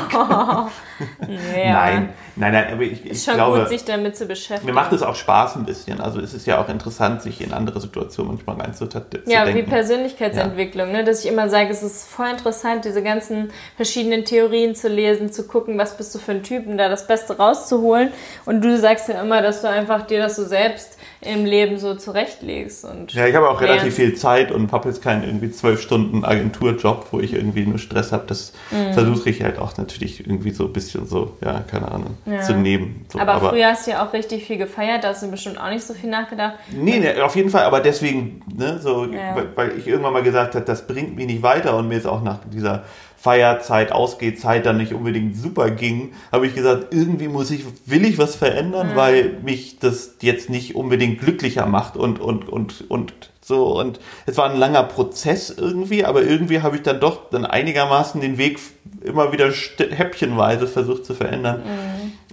Ja. 1.27 1.73
Nein, 1.73 2.09
nein, 2.35 2.53
nein, 2.53 2.73
aber 2.73 2.81
ich, 2.81 3.05
ich 3.05 3.11
Ist 3.11 3.25
schon 3.25 3.35
glaube, 3.35 3.59
gut, 3.59 3.69
sich 3.69 3.85
damit 3.85 4.17
zu 4.17 4.25
beschäftigen. 4.25 4.65
mir 4.65 4.73
macht 4.73 4.93
es 4.93 5.03
auch 5.03 5.13
Spaß 5.13 5.57
ein 5.57 5.65
bisschen. 5.65 6.01
Also 6.01 6.19
es 6.19 6.33
ist 6.33 6.47
ja 6.47 6.59
auch 6.59 6.69
interessant, 6.69 7.21
sich 7.21 7.39
in 7.41 7.53
andere 7.53 7.79
Situationen 7.79 8.33
manchmal 8.33 8.65
reinzudenken. 8.65 9.21
ja, 9.27 9.53
wie 9.53 9.61
Persönlichkeitsentwicklung, 9.61 10.91
ne? 10.91 11.03
dass 11.03 11.23
ich 11.23 11.31
immer 11.31 11.49
sage, 11.49 11.69
es 11.69 11.83
ist 11.83 12.09
voll 12.09 12.29
interessant, 12.29 12.85
diese 12.85 13.03
ganzen 13.03 13.51
verschiedenen 13.75 14.25
Theorien 14.25 14.73
zu 14.73 14.89
lesen, 14.89 15.31
zu 15.31 15.47
gucken, 15.47 15.77
was 15.77 15.95
bist 15.97 16.15
du 16.15 16.19
für 16.19 16.31
ein 16.31 16.41
Typ 16.43 16.65
und 16.67 16.79
da 16.79 16.89
das 16.89 17.05
Beste 17.05 17.37
rauszuholen. 17.37 18.11
Und 18.45 18.61
du 18.63 18.75
sagst 18.77 19.07
ja 19.07 19.21
immer, 19.21 19.41
dass 19.43 19.61
du 19.61 19.69
einfach 19.69 20.07
dir 20.07 20.19
das 20.19 20.35
so 20.35 20.45
selbst 20.45 20.97
im 21.25 21.45
Leben 21.45 21.77
so 21.77 21.95
zurechtlegst. 21.95 22.85
Und 22.85 23.13
Ja, 23.13 23.25
ich 23.27 23.35
habe 23.35 23.49
auch 23.49 23.59
relativ 23.61 23.81
lernst. 23.83 23.97
viel 23.97 24.13
Zeit 24.15 24.51
und 24.51 24.71
habe 24.71 24.89
jetzt 24.89 25.01
keinen 25.01 25.23
irgendwie 25.23 25.51
zwölf 25.51 25.81
Stunden 25.81 26.23
Agenturjob, 26.25 27.07
wo 27.11 27.19
ich 27.19 27.33
irgendwie 27.33 27.65
nur 27.65 27.79
Stress 27.79 28.11
habe. 28.11 28.23
Das 28.27 28.53
Mhm. 28.71 28.93
versuche 28.93 29.29
ich 29.29 29.41
halt 29.41 29.59
auch 29.59 29.75
natürlich 29.77 30.19
irgendwie 30.19 30.51
so 30.51 30.65
ein 30.65 30.73
bisschen 30.73 31.05
so, 31.07 31.37
ja, 31.43 31.61
keine 31.61 31.91
Ahnung, 31.91 32.17
Ja. 32.25 32.39
zu 32.41 32.53
nehmen. 32.53 33.05
So, 33.11 33.19
Aber, 33.19 33.49
früher 33.49 33.67
hast 33.67 33.87
du 33.87 33.91
ja 33.91 34.05
auch 34.07 34.13
richtig 34.13 34.45
viel 34.45 34.57
gefeiert, 34.57 35.03
da 35.03 35.09
hast 35.09 35.23
du 35.23 35.31
bestimmt 35.31 35.59
auch 35.59 35.69
nicht 35.69 35.83
so 35.83 35.93
viel 35.93 36.09
nachgedacht. 36.09 36.55
Nee, 36.71 36.99
nee, 36.99 37.19
auf 37.21 37.35
jeden 37.35 37.49
Fall, 37.49 37.63
aber 37.63 37.79
deswegen, 37.79 38.41
ne, 38.55 38.79
so, 38.81 39.05
Ja. 39.05 39.35
weil, 39.35 39.47
weil 39.55 39.77
ich 39.77 39.87
irgendwann 39.87 40.13
mal 40.13 40.23
gesagt 40.23 40.55
habe, 40.55 40.65
das 40.65 40.85
bringt 40.87 41.15
mich 41.15 41.27
nicht 41.27 41.41
weiter 41.43 41.75
und 41.77 41.87
mir 41.87 41.97
ist 41.97 42.05
auch 42.07 42.21
nach 42.23 42.39
dieser 42.51 42.83
Feierzeit, 43.23 43.93
Ausgehzeit 43.93 44.65
dann 44.65 44.75
nicht 44.75 44.93
unbedingt 44.93 45.37
super 45.37 45.71
ging, 45.71 46.11
habe 46.29 46.45
ich 46.45 46.55
gesagt, 46.55 46.93
irgendwie 46.93 47.29
muss 47.29 47.51
ich, 47.51 47.63
will 47.85 48.03
ich 48.03 48.17
was 48.17 48.35
verändern, 48.35 48.91
weil 48.95 49.37
mich 49.43 49.79
das 49.79 50.15
jetzt 50.21 50.49
nicht 50.49 50.75
unbedingt 50.75 51.21
glücklicher 51.21 51.65
macht 51.65 51.95
und, 51.95 52.19
und, 52.19 52.49
und, 52.49 52.83
und 52.91 53.13
so. 53.39 53.79
Und 53.79 54.01
es 54.25 54.35
war 54.35 54.49
ein 54.49 54.57
langer 54.57 54.83
Prozess 54.83 55.49
irgendwie, 55.49 56.03
aber 56.03 56.23
irgendwie 56.23 56.59
habe 56.61 56.75
ich 56.75 56.81
dann 56.81 56.99
doch 56.99 57.29
dann 57.29 57.45
einigermaßen 57.45 58.19
den 58.19 58.37
Weg 58.37 58.59
immer 59.01 59.31
wieder 59.31 59.49
häppchenweise 59.51 60.67
versucht 60.67 61.05
zu 61.05 61.13
verändern. 61.13 61.63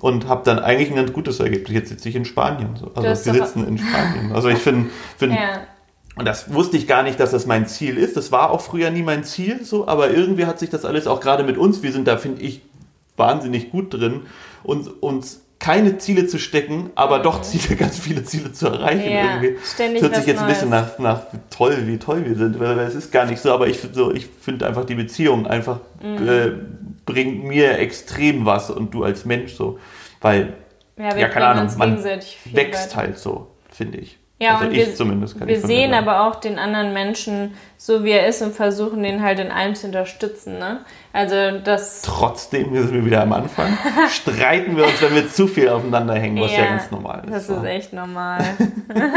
Und 0.00 0.26
habe 0.26 0.42
dann 0.44 0.59
eigentlich 0.59 0.90
ein 0.90 0.96
ganz 0.96 1.12
gutes 1.12 1.38
Ergebnis. 1.38 1.72
Jetzt 1.72 1.88
sitze 1.90 2.09
ich 2.09 2.16
in 2.16 2.24
Spanien. 2.24 2.74
So. 2.74 2.90
Also 2.96 3.26
wir 3.26 3.35
sitzen 3.35 3.64
in 3.64 3.79
Spanien. 3.79 4.33
Also 4.33 4.48
ich 4.48 4.59
finde, 4.59 4.90
find, 5.16 5.35
Ja. 5.35 5.61
Und 6.20 6.26
das 6.26 6.52
wusste 6.54 6.76
ich 6.76 6.87
gar 6.87 7.02
nicht, 7.02 7.18
dass 7.18 7.30
das 7.33 7.46
mein 7.46 7.66
Ziel 7.66 7.96
ist. 7.96 8.16
Das 8.16 8.30
war 8.30 8.50
auch 8.50 8.61
früher 8.61 8.90
nie 8.90 9.02
mein 9.02 9.24
Ziel, 9.24 9.64
so, 9.64 9.88
aber 9.88 10.11
irgendwie 10.11 10.46
hat 10.46 10.59
sich 10.59 10.70
das 10.70 10.85
alles 10.85 11.06
auch 11.06 11.20
gerade 11.20 11.42
mit 11.42 11.59
uns, 11.59 11.83
wir 11.83 11.90
sind 11.92 12.06
da, 12.06 12.16
finde 12.18 12.42
ich, 12.42 12.61
wahnsinnig 13.16 13.70
gut 13.70 13.92
drin, 13.94 14.22
uns, 14.62 14.87
uns 14.88 15.40
keine 15.59 15.98
Ziele 15.98 16.26
zu 16.26 16.38
stecken, 16.38 16.90
aber 16.94 17.18
doch 17.18 17.42
Ziele, 17.42 17.74
ganz 17.76 17.98
viele 17.98 18.22
Ziele 18.24 18.52
zu 18.52 18.66
erreichen. 18.68 19.09
Mhm. 19.09 19.14
Ja, 19.14 19.35
irgendwie. 19.35 19.56
ständig 19.64 20.00
Das 20.02 20.11
hört 20.11 20.16
sich 20.16 20.26
jetzt 20.26 20.40
ein 20.40 20.46
bisschen 20.46 20.70
Neues. 20.70 20.98
nach, 20.98 20.98
nach 20.98 21.22
toll, 21.50 21.76
wie 21.87 21.98
toll 21.98 22.24
wir 22.24 22.35
sind, 22.35 22.61
weil 22.61 22.78
es 22.80 22.94
ist 22.94 23.11
gar 23.12 23.26
nicht 23.26 23.40
so, 23.40 23.52
aber 23.52 23.66
ich 23.66 23.78
finde 23.78 23.94
so, 23.94 24.12
ich 24.12 24.26
finde 24.26 24.66
einfach 24.66 24.85
die 24.85 24.94
Beziehung 24.94 25.46
einfach 25.46 25.80
Mhm. 26.02 26.28
äh, 26.28 26.52
bringt 27.04 27.44
mir 27.44 27.78
extrem 27.78 28.46
was 28.46 28.70
und 28.70 28.94
du 28.94 29.04
als 29.04 29.24
Mensch 29.24 29.54
so, 29.54 29.78
weil 30.20 30.52
Ja, 30.96 31.16
ja, 31.16 31.28
keine 31.28 31.46
Ahnung, 31.46 31.70
man 31.76 31.98
wächst 32.52 32.94
halt 32.96 33.18
so, 33.18 33.48
finde 33.70 33.98
ich. 33.98 34.19
Ja, 34.42 34.55
also 34.55 34.66
und 34.66 34.72
ich 34.72 34.87
wir, 34.87 34.94
zumindest 34.94 35.38
kann 35.38 35.48
wir 35.48 35.61
sehen 35.61 35.92
aber 35.92 36.26
auch 36.26 36.37
den 36.37 36.59
anderen 36.59 36.94
Menschen 36.94 37.55
so, 37.76 38.05
wie 38.05 38.12
er 38.12 38.26
ist 38.26 38.40
und 38.40 38.55
versuchen, 38.55 39.03
den 39.03 39.22
halt 39.22 39.38
in 39.38 39.50
allem 39.50 39.74
zu 39.74 39.87
unterstützen. 39.87 40.59
Ne? 40.59 40.81
Also 41.12 41.59
das... 41.62 42.00
Trotzdem, 42.00 42.74
sind 42.74 42.94
wir 42.94 43.05
wieder 43.05 43.22
am 43.22 43.35
Anfang, 43.35 43.76
streiten 44.11 44.79
wir 44.79 44.85
uns, 44.85 45.03
wenn 45.03 45.14
wir 45.14 45.29
zu 45.29 45.46
viel 45.46 45.68
aufeinander 45.68 46.14
hängen, 46.14 46.40
was 46.40 46.53
ja, 46.53 46.64
ganz 46.64 46.90
normal 46.90 47.22
ist. 47.26 47.35
Das 47.35 47.46
so. 47.48 47.57
ist 47.57 47.64
echt 47.64 47.92
normal. 47.92 48.42
Wir 48.88 49.12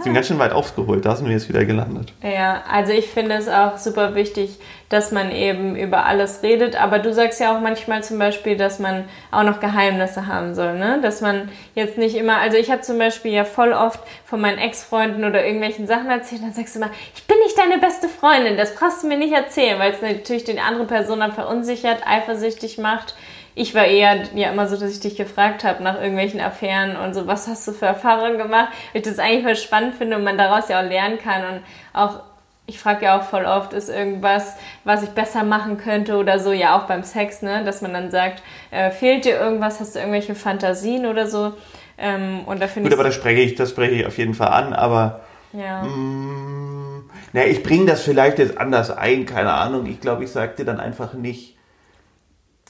sind 0.02 0.14
ganz 0.14 0.28
schön 0.28 0.38
weit 0.38 0.52
aufgeholt, 0.52 1.04
da 1.04 1.14
sind 1.14 1.26
wir 1.26 1.34
jetzt 1.34 1.50
wieder 1.50 1.66
gelandet. 1.66 2.14
ja, 2.22 2.62
also 2.70 2.92
ich 2.92 3.08
finde 3.08 3.34
es 3.34 3.48
auch 3.48 3.76
super 3.76 4.14
wichtig, 4.14 4.58
dass 4.94 5.12
man 5.12 5.30
eben 5.30 5.76
über 5.76 6.06
alles 6.06 6.42
redet. 6.42 6.80
Aber 6.80 6.98
du 6.98 7.12
sagst 7.12 7.40
ja 7.40 7.54
auch 7.54 7.60
manchmal 7.60 8.02
zum 8.02 8.18
Beispiel, 8.18 8.56
dass 8.56 8.78
man 8.78 9.04
auch 9.30 9.42
noch 9.42 9.60
Geheimnisse 9.60 10.26
haben 10.26 10.54
soll, 10.54 10.78
ne? 10.78 11.00
Dass 11.02 11.20
man 11.20 11.50
jetzt 11.74 11.98
nicht 11.98 12.16
immer, 12.16 12.38
also 12.38 12.56
ich 12.56 12.70
habe 12.70 12.80
zum 12.80 12.98
Beispiel 12.98 13.32
ja 13.32 13.44
voll 13.44 13.72
oft 13.72 14.00
von 14.24 14.40
meinen 14.40 14.58
Ex-Freunden 14.58 15.24
oder 15.24 15.44
irgendwelchen 15.44 15.86
Sachen 15.86 16.08
erzählt, 16.08 16.42
dann 16.42 16.52
sagst 16.52 16.74
du 16.74 16.78
immer, 16.78 16.90
ich 17.14 17.26
bin 17.26 17.36
nicht 17.44 17.58
deine 17.58 17.78
beste 17.78 18.08
Freundin, 18.08 18.56
das 18.56 18.74
brauchst 18.74 19.02
du 19.02 19.08
mir 19.08 19.18
nicht 19.18 19.34
erzählen, 19.34 19.78
weil 19.78 19.92
es 19.92 20.00
natürlich 20.00 20.44
die 20.44 20.58
andere 20.58 20.86
Person 20.86 21.20
dann 21.20 21.32
verunsichert, 21.32 22.06
eifersüchtig 22.06 22.78
macht 22.78 23.14
ich 23.56 23.74
war 23.74 23.84
eher 23.84 24.24
ja 24.34 24.50
immer 24.50 24.66
so, 24.66 24.76
dass 24.76 24.90
ich 24.90 25.00
dich 25.00 25.16
gefragt 25.16 25.62
habe 25.62 25.82
nach 25.82 26.00
irgendwelchen 26.00 26.40
Affären 26.40 26.96
und 26.96 27.14
so, 27.14 27.26
was 27.26 27.46
hast 27.46 27.68
du 27.68 27.72
für 27.72 27.86
Erfahrungen 27.86 28.36
gemacht? 28.36 28.70
Weil 28.92 29.02
ich 29.02 29.08
das 29.08 29.18
eigentlich 29.18 29.44
voll 29.44 29.56
spannend 29.56 29.94
finde 29.94 30.16
und 30.16 30.24
man 30.24 30.36
daraus 30.36 30.68
ja 30.68 30.80
auch 30.80 30.88
lernen 30.88 31.18
kann 31.18 31.42
und 31.44 31.62
auch 31.92 32.20
ich 32.66 32.78
frage 32.78 33.04
ja 33.04 33.18
auch 33.18 33.24
voll 33.24 33.44
oft, 33.44 33.72
ist 33.72 33.90
irgendwas, 33.90 34.54
was 34.84 35.02
ich 35.02 35.10
besser 35.10 35.44
machen 35.44 35.76
könnte 35.76 36.16
oder 36.16 36.38
so, 36.38 36.52
ja 36.52 36.78
auch 36.78 36.86
beim 36.86 37.02
Sex, 37.02 37.42
ne, 37.42 37.62
dass 37.64 37.82
man 37.82 37.92
dann 37.92 38.10
sagt, 38.10 38.42
äh, 38.70 38.90
fehlt 38.90 39.24
dir 39.24 39.38
irgendwas, 39.38 39.80
hast 39.80 39.94
du 39.94 39.98
irgendwelche 39.98 40.34
Fantasien 40.34 41.06
oder 41.06 41.26
so? 41.26 41.54
Ähm, 41.98 42.40
und 42.46 42.60
da 42.60 42.66
Gut, 42.66 42.92
aber 42.92 43.04
das 43.04 43.14
spreche 43.14 43.42
ich, 43.42 43.54
das 43.54 43.70
spreche 43.70 43.94
ich 43.94 44.06
auf 44.06 44.18
jeden 44.18 44.34
Fall 44.34 44.48
an, 44.48 44.72
aber 44.72 45.20
ja. 45.52 45.82
Mh, 45.82 45.88
mm, 45.88 47.10
na, 47.32 47.46
ich 47.46 47.62
bringe 47.62 47.86
das 47.86 48.02
vielleicht 48.02 48.38
jetzt 48.38 48.58
anders 48.58 48.90
ein, 48.90 49.26
keine 49.26 49.52
Ahnung. 49.52 49.86
Ich 49.86 50.00
glaube, 50.00 50.24
ich 50.24 50.30
sagte 50.30 50.64
dann 50.64 50.80
einfach 50.80 51.14
nicht, 51.14 51.56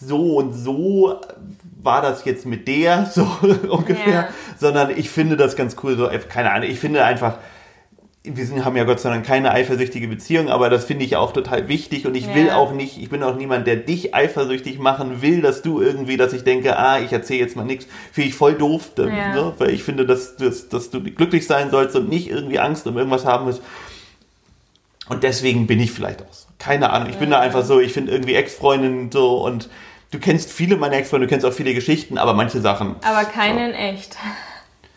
so 0.00 0.36
und 0.36 0.52
so 0.52 1.20
war 1.82 2.02
das 2.02 2.24
jetzt 2.24 2.46
mit 2.46 2.66
der, 2.66 3.06
so 3.12 3.26
ungefähr, 3.68 4.12
ja. 4.12 4.28
sondern 4.58 4.90
ich 4.90 5.10
finde 5.10 5.36
das 5.36 5.56
ganz 5.56 5.76
cool, 5.82 5.96
so, 5.96 6.10
keine 6.28 6.50
Ahnung, 6.50 6.68
ich 6.68 6.80
finde 6.80 7.04
einfach, 7.04 7.38
wir 8.26 8.46
sind, 8.46 8.64
haben 8.64 8.74
ja 8.74 8.84
Gott 8.84 9.00
sei 9.00 9.10
Dank 9.10 9.26
keine 9.26 9.50
eifersüchtige 9.50 10.08
Beziehung, 10.08 10.48
aber 10.48 10.70
das 10.70 10.86
finde 10.86 11.04
ich 11.04 11.16
auch 11.16 11.32
total 11.32 11.68
wichtig 11.68 12.06
und 12.06 12.14
ich 12.14 12.26
ja. 12.26 12.34
will 12.34 12.50
auch 12.50 12.72
nicht, 12.72 12.96
ich 12.96 13.10
bin 13.10 13.22
auch 13.22 13.36
niemand, 13.36 13.66
der 13.66 13.76
dich 13.76 14.14
eifersüchtig 14.14 14.78
machen 14.78 15.20
will, 15.20 15.42
dass 15.42 15.60
du 15.60 15.82
irgendwie, 15.82 16.16
dass 16.16 16.32
ich 16.32 16.42
denke, 16.42 16.78
ah, 16.78 16.98
ich 16.98 17.12
erzähle 17.12 17.40
jetzt 17.40 17.54
mal 17.54 17.66
nichts, 17.66 17.86
finde 18.12 18.30
ich 18.30 18.34
voll 18.34 18.54
doof, 18.54 18.92
ja. 18.96 19.04
ne? 19.04 19.52
weil 19.58 19.70
ich 19.70 19.84
finde, 19.84 20.06
dass, 20.06 20.36
dass, 20.36 20.70
dass 20.70 20.88
du 20.88 21.02
glücklich 21.02 21.46
sein 21.46 21.70
sollst 21.70 21.96
und 21.96 22.08
nicht 22.08 22.30
irgendwie 22.30 22.58
Angst 22.58 22.86
um 22.86 22.96
irgendwas 22.96 23.26
haben 23.26 23.44
musst. 23.44 23.62
Und 25.10 25.22
deswegen 25.22 25.66
bin 25.66 25.78
ich 25.78 25.92
vielleicht 25.92 26.22
auch 26.22 26.32
so. 26.32 26.46
Keine 26.58 26.90
Ahnung, 26.90 27.10
ich 27.10 27.16
bin 27.16 27.28
da 27.28 27.40
einfach 27.40 27.62
so, 27.62 27.78
ich 27.78 27.92
finde 27.92 28.10
irgendwie 28.10 28.36
Ex-Freundinnen 28.36 29.12
so 29.12 29.44
und 29.44 29.68
du 30.12 30.18
kennst 30.18 30.50
viele 30.50 30.76
meiner 30.76 30.96
Ex-Freunde, 30.96 31.26
du 31.26 31.30
kennst 31.30 31.44
auch 31.44 31.52
viele 31.52 31.74
Geschichten, 31.74 32.16
aber 32.16 32.32
manche 32.32 32.62
Sachen. 32.62 32.96
Aber 33.04 33.26
keine 33.26 33.72
so. 33.72 33.76
echt. 33.76 34.16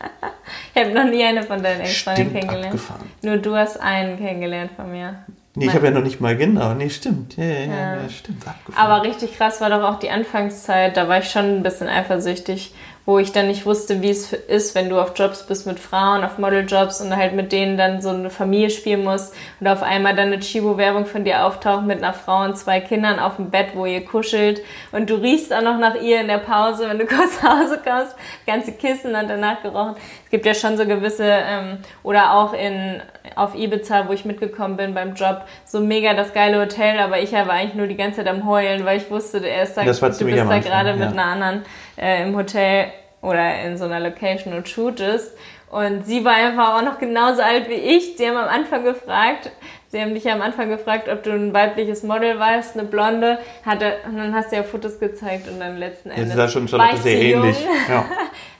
ich 0.80 0.84
habe 0.86 0.94
noch 0.94 1.10
nie 1.10 1.24
eine 1.24 1.42
von 1.42 1.62
deinen 1.62 1.80
Ex-Freunden 1.80 2.32
kennengelernt. 2.32 2.66
Abgefahren. 2.66 3.10
Nur 3.22 3.36
du 3.38 3.54
hast 3.54 3.80
einen 3.80 4.18
kennengelernt 4.18 4.70
von 4.76 4.90
mir. 4.90 5.24
Nee, 5.54 5.66
ich 5.66 5.74
habe 5.74 5.86
ja 5.86 5.90
noch 5.90 6.02
nicht 6.02 6.20
mal 6.20 6.36
genau. 6.36 6.72
Nee, 6.74 6.88
stimmt. 6.88 7.36
Ja, 7.36 7.44
ja, 7.44 7.60
ja. 7.60 7.96
ja 7.96 8.08
stimmt. 8.08 8.46
Abgefahren. 8.46 8.90
Aber 8.90 9.02
richtig 9.02 9.36
krass 9.36 9.60
war 9.60 9.70
doch 9.70 9.82
auch 9.82 9.98
die 9.98 10.10
Anfangszeit. 10.10 10.96
Da 10.96 11.08
war 11.08 11.18
ich 11.18 11.30
schon 11.30 11.56
ein 11.56 11.62
bisschen 11.64 11.88
eifersüchtig, 11.88 12.74
wo 13.08 13.18
ich 13.18 13.32
dann 13.32 13.46
nicht 13.46 13.64
wusste, 13.64 14.02
wie 14.02 14.10
es 14.10 14.34
ist, 14.34 14.74
wenn 14.74 14.90
du 14.90 15.00
auf 15.00 15.12
Jobs 15.16 15.46
bist 15.46 15.66
mit 15.66 15.80
Frauen, 15.80 16.22
auf 16.24 16.36
Modeljobs 16.36 17.00
und 17.00 17.16
halt 17.16 17.32
mit 17.32 17.52
denen 17.52 17.78
dann 17.78 18.02
so 18.02 18.10
eine 18.10 18.28
Familie 18.28 18.68
spielen 18.68 19.02
musst 19.02 19.34
und 19.60 19.66
auf 19.66 19.82
einmal 19.82 20.14
dann 20.14 20.26
eine 20.26 20.40
Chibo-Werbung 20.40 21.06
von 21.06 21.24
dir 21.24 21.46
auftaucht 21.46 21.86
mit 21.86 22.02
einer 22.02 22.12
Frau 22.12 22.44
und 22.44 22.58
zwei 22.58 22.80
Kindern 22.80 23.18
auf 23.18 23.36
dem 23.36 23.48
Bett, 23.48 23.68
wo 23.72 23.86
ihr 23.86 24.04
kuschelt 24.04 24.60
und 24.92 25.08
du 25.08 25.14
riechst 25.14 25.54
auch 25.54 25.62
noch 25.62 25.78
nach 25.78 25.94
ihr 25.94 26.20
in 26.20 26.28
der 26.28 26.36
Pause, 26.36 26.86
wenn 26.86 26.98
du 26.98 27.06
kurz 27.06 27.42
nach 27.42 27.60
Hause 27.60 27.80
kommst, 27.82 28.14
ganze 28.46 28.72
Kissen 28.72 29.14
und 29.14 29.26
danach 29.26 29.62
gerochen. 29.62 29.94
Es 30.24 30.30
gibt 30.30 30.44
ja 30.44 30.52
schon 30.52 30.76
so 30.76 30.84
gewisse, 30.84 31.24
ähm, 31.24 31.78
oder 32.02 32.34
auch 32.34 32.52
in, 32.52 33.00
auf 33.36 33.54
Ibiza, 33.54 34.06
wo 34.08 34.12
ich 34.12 34.26
mitgekommen 34.26 34.76
bin 34.76 34.92
beim 34.92 35.14
Job, 35.14 35.46
so 35.64 35.80
mega 35.80 36.12
das 36.12 36.34
geile 36.34 36.60
Hotel, 36.60 36.98
aber 36.98 37.18
ich 37.20 37.32
war 37.32 37.48
eigentlich 37.48 37.72
nur 37.72 37.86
die 37.86 37.96
ganze 37.96 38.18
Zeit 38.18 38.28
am 38.28 38.46
Heulen, 38.46 38.84
weil 38.84 38.98
ich 38.98 39.10
wusste, 39.10 39.38
er 39.38 39.62
ist 39.62 39.78
da, 39.78 39.84
du 39.84 39.88
bist 39.88 40.20
da 40.20 40.58
gerade 40.58 40.90
ja. 40.90 40.96
mit 40.96 41.08
einer 41.08 41.24
anderen 41.24 41.62
äh, 41.96 42.24
im 42.24 42.36
Hotel 42.36 42.88
oder 43.20 43.62
in 43.62 43.76
so 43.76 43.84
einer 43.84 44.00
Location 44.00 44.54
und 44.54 44.68
shootest. 44.68 45.32
Und 45.70 46.06
sie 46.06 46.24
war 46.24 46.34
einfach 46.34 46.78
auch 46.78 46.82
noch 46.82 46.98
genauso 46.98 47.42
alt 47.42 47.68
wie 47.68 47.74
ich. 47.74 48.16
Sie 48.16 48.26
haben 48.26 48.38
am 48.38 48.48
Anfang 48.48 48.84
gefragt, 48.84 49.50
sie 49.88 50.00
haben 50.00 50.14
dich 50.14 50.30
am 50.30 50.40
Anfang 50.40 50.70
gefragt, 50.70 51.08
ob 51.08 51.22
du 51.22 51.32
ein 51.32 51.52
weibliches 51.52 52.02
Model 52.02 52.38
warst, 52.38 52.74
eine 52.74 52.88
Blonde. 52.88 53.38
Hatte, 53.66 53.96
und 54.06 54.16
dann 54.16 54.34
hast 54.34 54.50
du 54.50 54.56
ja 54.56 54.62
Fotos 54.62 54.98
gezeigt 54.98 55.46
und 55.46 55.60
dann 55.60 55.76
letzten 55.76 56.10
Endes. 56.10 56.30
Ja, 56.30 56.36
sah 56.36 56.48
schon, 56.48 56.68
schon 56.68 56.80
sehr 57.02 57.20
ähnlich. 57.20 57.56
Ja. 57.88 58.04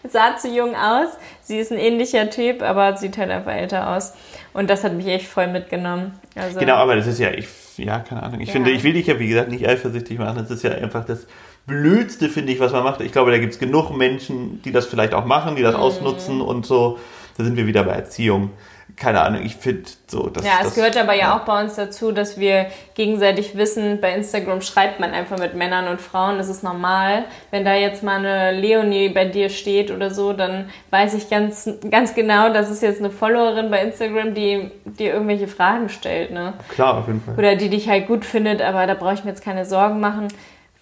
sah 0.06 0.36
zu 0.36 0.48
jung 0.48 0.74
aus. 0.74 1.08
Sie 1.40 1.58
ist 1.58 1.72
ein 1.72 1.78
ähnlicher 1.78 2.28
Typ, 2.28 2.62
aber 2.62 2.96
sieht 2.96 3.16
halt 3.16 3.30
einfach 3.30 3.54
älter 3.54 3.96
aus. 3.96 4.12
Und 4.52 4.68
das 4.68 4.84
hat 4.84 4.92
mich 4.92 5.06
echt 5.06 5.26
voll 5.26 5.46
mitgenommen. 5.46 6.18
Also, 6.34 6.58
genau, 6.58 6.74
aber 6.74 6.96
das 6.96 7.06
ist 7.06 7.20
ja, 7.20 7.30
ich, 7.30 7.48
ja, 7.78 8.00
keine 8.00 8.22
Ahnung. 8.22 8.40
Ich 8.40 8.48
ja. 8.48 8.52
finde, 8.52 8.70
ich 8.70 8.82
will 8.82 8.92
dich 8.92 9.06
ja, 9.06 9.18
wie 9.18 9.28
gesagt, 9.28 9.50
nicht 9.50 9.66
eifersüchtig 9.66 10.18
machen. 10.18 10.36
Das 10.36 10.50
ist 10.50 10.62
ja 10.62 10.72
einfach 10.72 11.04
das 11.06 11.26
Blödste, 11.68 12.28
finde 12.30 12.50
ich, 12.50 12.58
was 12.58 12.72
man 12.72 12.82
macht. 12.82 13.00
Ich 13.02 13.12
glaube, 13.12 13.30
da 13.30 13.38
gibt 13.38 13.52
es 13.52 13.58
genug 13.60 13.96
Menschen, 13.96 14.60
die 14.62 14.72
das 14.72 14.86
vielleicht 14.86 15.14
auch 15.14 15.26
machen, 15.26 15.54
die 15.54 15.62
das 15.62 15.74
mhm. 15.74 15.80
ausnutzen 15.80 16.40
und 16.40 16.66
so. 16.66 16.98
Da 17.36 17.44
sind 17.44 17.56
wir 17.56 17.68
wieder 17.68 17.84
bei 17.84 17.92
Erziehung. 17.92 18.50
Keine 18.96 19.20
Ahnung, 19.20 19.42
ich 19.44 19.54
finde 19.54 19.82
so, 20.08 20.28
dass. 20.28 20.44
Ja, 20.44 20.54
es 20.60 20.68
das, 20.68 20.74
gehört 20.74 20.96
aber 20.96 21.12
ja, 21.12 21.20
ja 21.20 21.38
auch 21.38 21.44
bei 21.44 21.60
uns 21.60 21.76
dazu, 21.76 22.10
dass 22.10 22.38
wir 22.38 22.66
gegenseitig 22.94 23.56
wissen, 23.56 24.00
bei 24.00 24.12
Instagram 24.12 24.62
schreibt 24.62 24.98
man 24.98 25.12
einfach 25.12 25.38
mit 25.38 25.54
Männern 25.54 25.86
und 25.88 26.00
Frauen, 26.00 26.38
das 26.38 26.48
ist 26.48 26.64
normal. 26.64 27.26
Wenn 27.52 27.64
da 27.64 27.74
jetzt 27.74 28.02
mal 28.02 28.16
eine 28.16 28.58
Leonie 28.58 29.10
bei 29.10 29.26
dir 29.26 29.50
steht 29.50 29.92
oder 29.92 30.10
so, 30.10 30.32
dann 30.32 30.70
weiß 30.90 31.14
ich 31.14 31.28
ganz, 31.28 31.70
ganz 31.90 32.14
genau, 32.14 32.52
das 32.52 32.70
ist 32.70 32.82
jetzt 32.82 32.98
eine 32.98 33.10
Followerin 33.10 33.70
bei 33.70 33.82
Instagram, 33.82 34.34
die 34.34 34.70
dir 34.84 35.12
irgendwelche 35.12 35.46
Fragen 35.48 35.90
stellt. 35.90 36.32
Ne? 36.32 36.54
Klar, 36.70 36.96
auf 36.98 37.06
jeden 37.06 37.20
Fall. 37.20 37.34
Oder 37.36 37.54
die 37.56 37.68
dich 37.68 37.88
halt 37.88 38.08
gut 38.08 38.24
findet, 38.24 38.62
aber 38.62 38.86
da 38.86 38.94
brauche 38.94 39.14
ich 39.14 39.22
mir 39.22 39.30
jetzt 39.30 39.44
keine 39.44 39.66
Sorgen 39.66 40.00
machen 40.00 40.28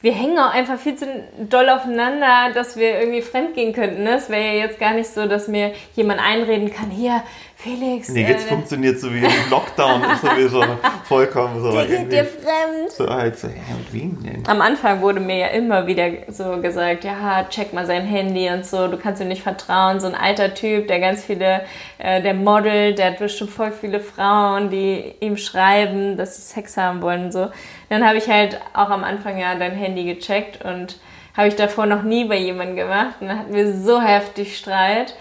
wir 0.03 0.13
hängen 0.13 0.39
auch 0.39 0.53
einfach 0.53 0.79
viel 0.79 0.95
zu 0.95 1.07
doll 1.49 1.69
aufeinander, 1.71 2.53
dass 2.55 2.77
wir 2.77 3.01
irgendwie 3.01 3.23
fremdgehen 3.23 3.73
könnten. 3.73 4.05
Ne? 4.05 4.17
Es 4.17 4.29
wäre 4.29 4.43
ja 4.43 4.65
jetzt 4.65 4.79
gar 4.79 4.93
nicht 4.93 5.09
so, 5.09 5.27
dass 5.27 5.49
mir 5.49 5.73
jemand 5.95 6.21
einreden 6.21 6.73
kann, 6.73 6.91
hier, 6.91 7.23
Felix. 7.67 8.09
Nee, 8.11 8.23
jetzt 8.23 8.47
äh, 8.47 8.49
funktioniert 8.49 9.01
so 9.01 9.13
wie 9.13 9.19
im 9.19 9.51
Lockdown, 9.51 10.05
ist 10.05 10.23
sowieso 10.23 10.63
vollkommen 11.05 11.61
so. 11.61 11.73
Der 11.77 11.87
geht 11.87 12.13
dir 12.13 12.25
fremd. 12.25 12.91
So 12.91 13.09
halt 13.09 13.37
so, 13.39 13.49
ja, 13.49 13.55
und 13.75 13.93
wen 13.93 14.23
denn? 14.23 14.45
Am 14.47 14.61
Anfang 14.61 15.01
wurde 15.01 15.19
mir 15.19 15.37
ja 15.37 15.47
immer 15.49 15.87
wieder 15.87 16.09
so 16.29 16.61
gesagt, 16.61 17.03
ja, 17.05 17.45
check 17.49 17.73
mal 17.73 17.85
sein 17.85 18.07
Handy 18.07 18.49
und 18.51 18.65
so, 18.65 18.87
du 18.87 18.97
kannst 18.97 19.21
ihm 19.21 19.29
nicht 19.29 19.43
vertrauen. 19.43 19.99
So 19.99 20.07
ein 20.07 20.15
alter 20.15 20.55
Typ, 20.55 20.87
der 20.87 21.01
ganz 21.01 21.25
viele, 21.25 21.63
äh, 21.99 22.23
der 22.23 22.35
Model, 22.35 22.95
der 22.95 23.07
hat 23.07 23.19
bestimmt 23.19 23.51
voll 23.51 23.73
viele 23.73 23.99
Frauen, 23.99 24.71
die 24.71 25.15
ihm 25.21 25.37
schreiben, 25.37 26.17
dass 26.17 26.37
sie 26.37 26.43
Sex 26.43 26.77
haben 26.77 27.03
wollen 27.03 27.27
und 27.27 27.33
so. 27.33 27.49
Dann 27.89 28.07
habe 28.07 28.19
ich 28.19 28.29
halt 28.29 28.61
auch 28.75 28.91
am 28.91 29.03
Anfang 29.03 29.39
ja 29.39 29.55
dein 29.57 29.73
Handy 29.73 30.05
gecheckt 30.05 30.65
und 30.65 31.01
habe 31.37 31.49
ich 31.49 31.57
davor 31.57 31.87
noch 31.87 32.03
nie 32.03 32.25
bei 32.25 32.37
jemandem 32.37 32.77
gemacht. 32.77 33.17
Und 33.21 33.29
dann 33.29 33.39
hatten 33.41 33.55
wir 33.55 33.73
so 33.75 34.01
heftig 34.01 34.57
Streit 34.57 35.15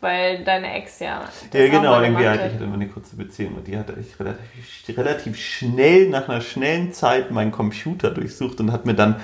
weil 0.00 0.44
deine 0.44 0.74
Ex 0.74 1.00
ja. 1.00 1.24
Ja, 1.52 1.68
genau, 1.68 2.00
irgendwie 2.00 2.26
hatte 2.26 2.46
ich 2.46 2.54
hatte 2.54 2.64
immer 2.64 2.74
eine 2.74 2.88
kurze 2.88 3.16
Beziehung 3.16 3.54
und 3.54 3.66
die 3.66 3.76
hatte 3.76 3.96
ich 4.00 4.18
relativ, 4.18 4.98
relativ 4.98 5.38
schnell, 5.38 6.08
nach 6.08 6.28
einer 6.28 6.40
schnellen 6.40 6.92
Zeit 6.92 7.30
meinen 7.30 7.50
Computer 7.50 8.10
durchsucht 8.10 8.60
und 8.60 8.72
hat 8.72 8.86
mir 8.86 8.94
dann 8.94 9.16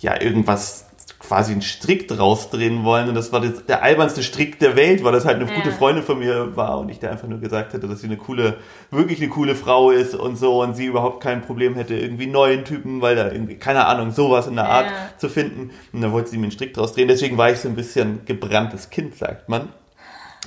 ja 0.00 0.20
irgendwas 0.20 0.86
quasi 1.18 1.52
einen 1.52 1.62
Strick 1.62 2.08
draus 2.08 2.50
drehen 2.50 2.84
wollen 2.84 3.08
und 3.08 3.14
das 3.14 3.32
war 3.32 3.40
das, 3.40 3.64
der 3.66 3.82
albernste 3.82 4.22
Strick 4.22 4.58
der 4.58 4.76
Welt, 4.76 5.04
weil 5.04 5.12
das 5.12 5.24
halt 5.24 5.40
eine 5.40 5.48
ja. 5.48 5.54
gute 5.54 5.70
Freundin 5.70 6.02
von 6.02 6.18
mir 6.18 6.56
war 6.56 6.78
und 6.80 6.88
ich 6.88 6.98
da 6.98 7.10
einfach 7.10 7.28
nur 7.28 7.38
gesagt 7.38 7.72
hätte, 7.72 7.86
dass 7.86 8.00
sie 8.00 8.08
eine 8.08 8.16
coole, 8.16 8.56
wirklich 8.90 9.20
eine 9.20 9.28
coole 9.30 9.54
Frau 9.54 9.90
ist 9.90 10.14
und 10.14 10.36
so 10.36 10.62
und 10.62 10.74
sie 10.74 10.86
überhaupt 10.86 11.22
kein 11.22 11.42
Problem 11.42 11.74
hätte, 11.74 11.94
irgendwie 11.94 12.26
neuen 12.26 12.64
Typen, 12.64 13.00
weil 13.00 13.14
da 13.14 13.30
irgendwie, 13.30 13.56
keine 13.56 13.86
Ahnung, 13.86 14.10
sowas 14.10 14.48
in 14.48 14.56
der 14.56 14.68
Art 14.68 14.86
ja. 14.86 15.18
zu 15.18 15.28
finden 15.28 15.70
und 15.92 16.02
dann 16.02 16.12
wollte 16.12 16.30
sie 16.30 16.38
mir 16.38 16.44
einen 16.44 16.52
Strick 16.52 16.74
draus 16.74 16.92
drehen, 16.92 17.08
deswegen 17.08 17.38
war 17.38 17.50
ich 17.50 17.58
so 17.58 17.68
ein 17.68 17.76
bisschen 17.76 18.24
gebranntes 18.24 18.90
Kind, 18.90 19.16
sagt 19.16 19.48
man. 19.48 19.68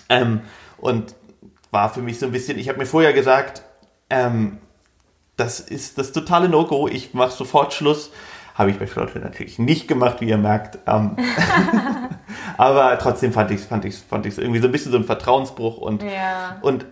Ähm, 0.10 0.42
und 0.78 1.16
war 1.72 1.94
für 1.94 2.02
mich 2.02 2.20
so 2.20 2.26
ein 2.26 2.32
bisschen, 2.32 2.58
ich 2.58 2.70
habe 2.70 2.80
mir 2.80 2.86
vorher 2.86 3.14
gesagt, 3.14 3.64
ähm, 4.10 4.60
das 5.38 5.60
ist 5.60 5.98
das 5.98 6.12
totale 6.12 6.48
No-Go, 6.48 6.88
ich 6.88 7.14
mache 7.14 7.32
sofort 7.32 7.74
Schluss. 7.74 8.12
Habe 8.54 8.72
ich 8.72 8.80
bei 8.80 8.88
Charlotte 8.88 9.20
natürlich 9.20 9.60
nicht 9.60 9.90
gemacht, 9.90 10.22
wie 10.22 10.30
ihr 10.30 10.38
merkt. 10.38 10.80
Ähm, 10.88 11.18
aber 12.58 12.98
trotzdem 13.00 13.34
fand 13.34 13.52
ich 13.52 13.62
es 13.62 13.66
fand 13.66 13.84
ich's, 13.84 14.00
fand 14.00 14.26
ich's 14.26 14.38
irgendwie 14.38 14.62
so 14.62 14.68
ein 14.68 14.72
bisschen 14.72 14.92
so 14.92 14.98
ein 14.98 15.04
Vertrauensbruch 15.04 15.78
und, 15.78 16.04
ja. 16.04 16.58
und 16.62 16.86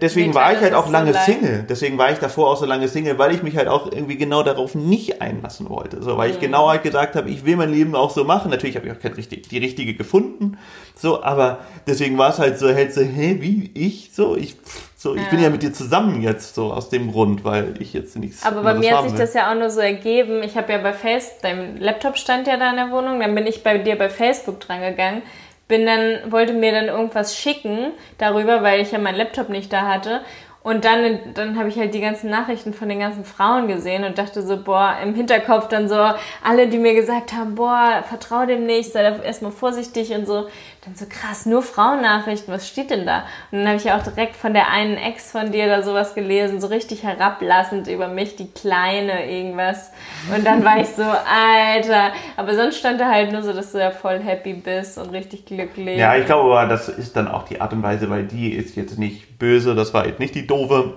deswegen 0.00 0.34
war 0.34 0.52
ich 0.52 0.60
halt 0.60 0.74
auch 0.74 0.90
lange 0.90 1.14
Single. 1.14 1.64
Deswegen 1.68 1.98
war 1.98 2.10
ich 2.12 2.18
davor 2.18 2.50
auch 2.50 2.56
so 2.56 2.66
lange 2.66 2.88
Single, 2.88 3.18
weil 3.18 3.34
ich 3.34 3.42
mich 3.42 3.56
halt 3.56 3.68
auch 3.68 3.90
irgendwie 3.90 4.16
genau 4.16 4.42
darauf 4.42 4.74
nicht 4.74 5.20
einlassen 5.20 5.68
wollte. 5.68 6.02
So, 6.02 6.16
weil 6.16 6.30
ich 6.30 6.36
mhm. 6.36 6.42
genau 6.42 6.68
halt 6.68 6.82
gesagt 6.82 7.16
habe, 7.16 7.30
ich 7.30 7.44
will 7.44 7.56
mein 7.56 7.70
Leben 7.70 7.94
auch 7.94 8.10
so 8.10 8.24
machen. 8.24 8.50
Natürlich 8.50 8.76
habe 8.76 8.86
ich 8.86 8.92
auch 8.92 8.98
keine 8.98 9.16
richtig, 9.16 9.48
die 9.48 9.58
richtige 9.58 9.94
gefunden. 9.94 10.58
So, 10.94 11.22
aber 11.22 11.60
deswegen 11.86 12.18
war 12.18 12.30
es 12.30 12.38
halt 12.38 12.58
so, 12.58 12.68
hält 12.68 12.94
so, 12.94 13.00
hä, 13.00 13.38
wie 13.40 13.70
ich? 13.74 14.10
So, 14.12 14.36
ich, 14.36 14.56
so, 14.96 15.14
ich 15.14 15.22
ja. 15.22 15.28
bin 15.28 15.40
ja 15.40 15.50
mit 15.50 15.62
dir 15.62 15.72
zusammen 15.72 16.22
jetzt 16.22 16.54
so 16.54 16.72
aus 16.72 16.88
dem 16.88 17.10
Grund, 17.10 17.44
weil 17.44 17.74
ich 17.80 17.92
jetzt 17.92 18.16
nichts. 18.16 18.44
Aber 18.44 18.62
bei 18.62 18.74
mir 18.74 18.96
hat 18.96 19.04
sich 19.04 19.12
will. 19.12 19.18
das 19.18 19.34
ja 19.34 19.50
auch 19.50 19.56
nur 19.56 19.70
so 19.70 19.80
ergeben. 19.80 20.42
Ich 20.42 20.56
habe 20.56 20.72
ja 20.72 20.78
bei 20.78 20.92
Facebook, 20.92 21.42
dein 21.42 21.76
Laptop 21.78 22.16
stand 22.16 22.46
ja 22.46 22.56
da 22.56 22.70
in 22.70 22.76
der 22.76 22.90
Wohnung, 22.90 23.20
dann 23.20 23.34
bin 23.34 23.46
ich 23.46 23.62
bei 23.62 23.78
dir 23.78 23.96
bei 23.96 24.08
Facebook 24.08 24.60
dran 24.60 24.80
gegangen 24.80 25.22
bin 25.72 25.86
dann, 25.86 26.30
wollte 26.30 26.52
mir 26.52 26.70
dann 26.70 26.88
irgendwas 26.88 27.34
schicken 27.34 27.92
darüber, 28.18 28.62
weil 28.62 28.82
ich 28.82 28.92
ja 28.92 28.98
meinen 28.98 29.16
Laptop 29.16 29.48
nicht 29.48 29.72
da 29.72 29.86
hatte. 29.86 30.20
Und 30.62 30.84
dann, 30.84 31.18
dann 31.32 31.58
habe 31.58 31.70
ich 31.70 31.78
halt 31.78 31.94
die 31.94 32.00
ganzen 32.00 32.28
Nachrichten 32.28 32.74
von 32.74 32.90
den 32.90 32.98
ganzen 32.98 33.24
Frauen 33.24 33.68
gesehen 33.68 34.04
und 34.04 34.18
dachte 34.18 34.42
so, 34.42 34.62
boah, 34.62 34.98
im 35.02 35.14
Hinterkopf 35.14 35.68
dann 35.68 35.88
so, 35.88 35.96
alle, 36.44 36.68
die 36.68 36.76
mir 36.76 36.92
gesagt 36.92 37.32
haben, 37.32 37.54
boah, 37.54 38.04
vertrau 38.06 38.44
dem 38.44 38.66
nicht, 38.66 38.92
sei 38.92 39.02
da 39.02 39.16
erstmal 39.22 39.50
vorsichtig 39.50 40.12
und 40.12 40.26
so. 40.26 40.48
Dann 40.84 40.96
so 40.96 41.04
krass, 41.08 41.46
nur 41.46 41.62
Frauennachrichten, 41.62 42.52
was 42.52 42.66
steht 42.68 42.90
denn 42.90 43.06
da? 43.06 43.18
Und 43.52 43.58
dann 43.58 43.68
habe 43.68 43.76
ich 43.76 43.84
ja 43.84 43.96
auch 43.96 44.02
direkt 44.02 44.34
von 44.34 44.52
der 44.52 44.68
einen 44.68 44.96
Ex 44.96 45.30
von 45.30 45.52
dir 45.52 45.68
da 45.68 45.82
sowas 45.82 46.14
gelesen, 46.16 46.60
so 46.60 46.66
richtig 46.66 47.04
herablassend 47.04 47.86
über 47.86 48.08
mich, 48.08 48.34
die 48.34 48.50
Kleine, 48.50 49.30
irgendwas. 49.30 49.92
Und 50.34 50.44
dann 50.44 50.64
war 50.64 50.80
ich 50.80 50.88
so, 50.88 51.04
Alter. 51.04 52.10
Aber 52.36 52.56
sonst 52.56 52.78
stand 52.78 53.00
da 53.00 53.08
halt 53.12 53.30
nur 53.30 53.42
so, 53.42 53.52
dass 53.52 53.70
du 53.70 53.78
ja 53.78 53.92
voll 53.92 54.18
happy 54.18 54.54
bist 54.54 54.98
und 54.98 55.10
richtig 55.10 55.46
glücklich. 55.46 55.98
Ja, 56.00 56.16
ich 56.16 56.26
glaube 56.26 56.50
aber, 56.50 56.66
das 56.68 56.88
ist 56.88 57.14
dann 57.16 57.28
auch 57.28 57.44
die 57.44 57.60
Art 57.60 57.72
und 57.72 57.84
Weise, 57.84 58.10
weil 58.10 58.24
die 58.24 58.52
ist 58.52 58.74
jetzt 58.74 58.98
nicht 58.98 59.38
böse, 59.38 59.76
das 59.76 59.94
war 59.94 60.04
jetzt 60.06 60.18
nicht 60.18 60.34
die 60.34 60.48
doofe. 60.48 60.94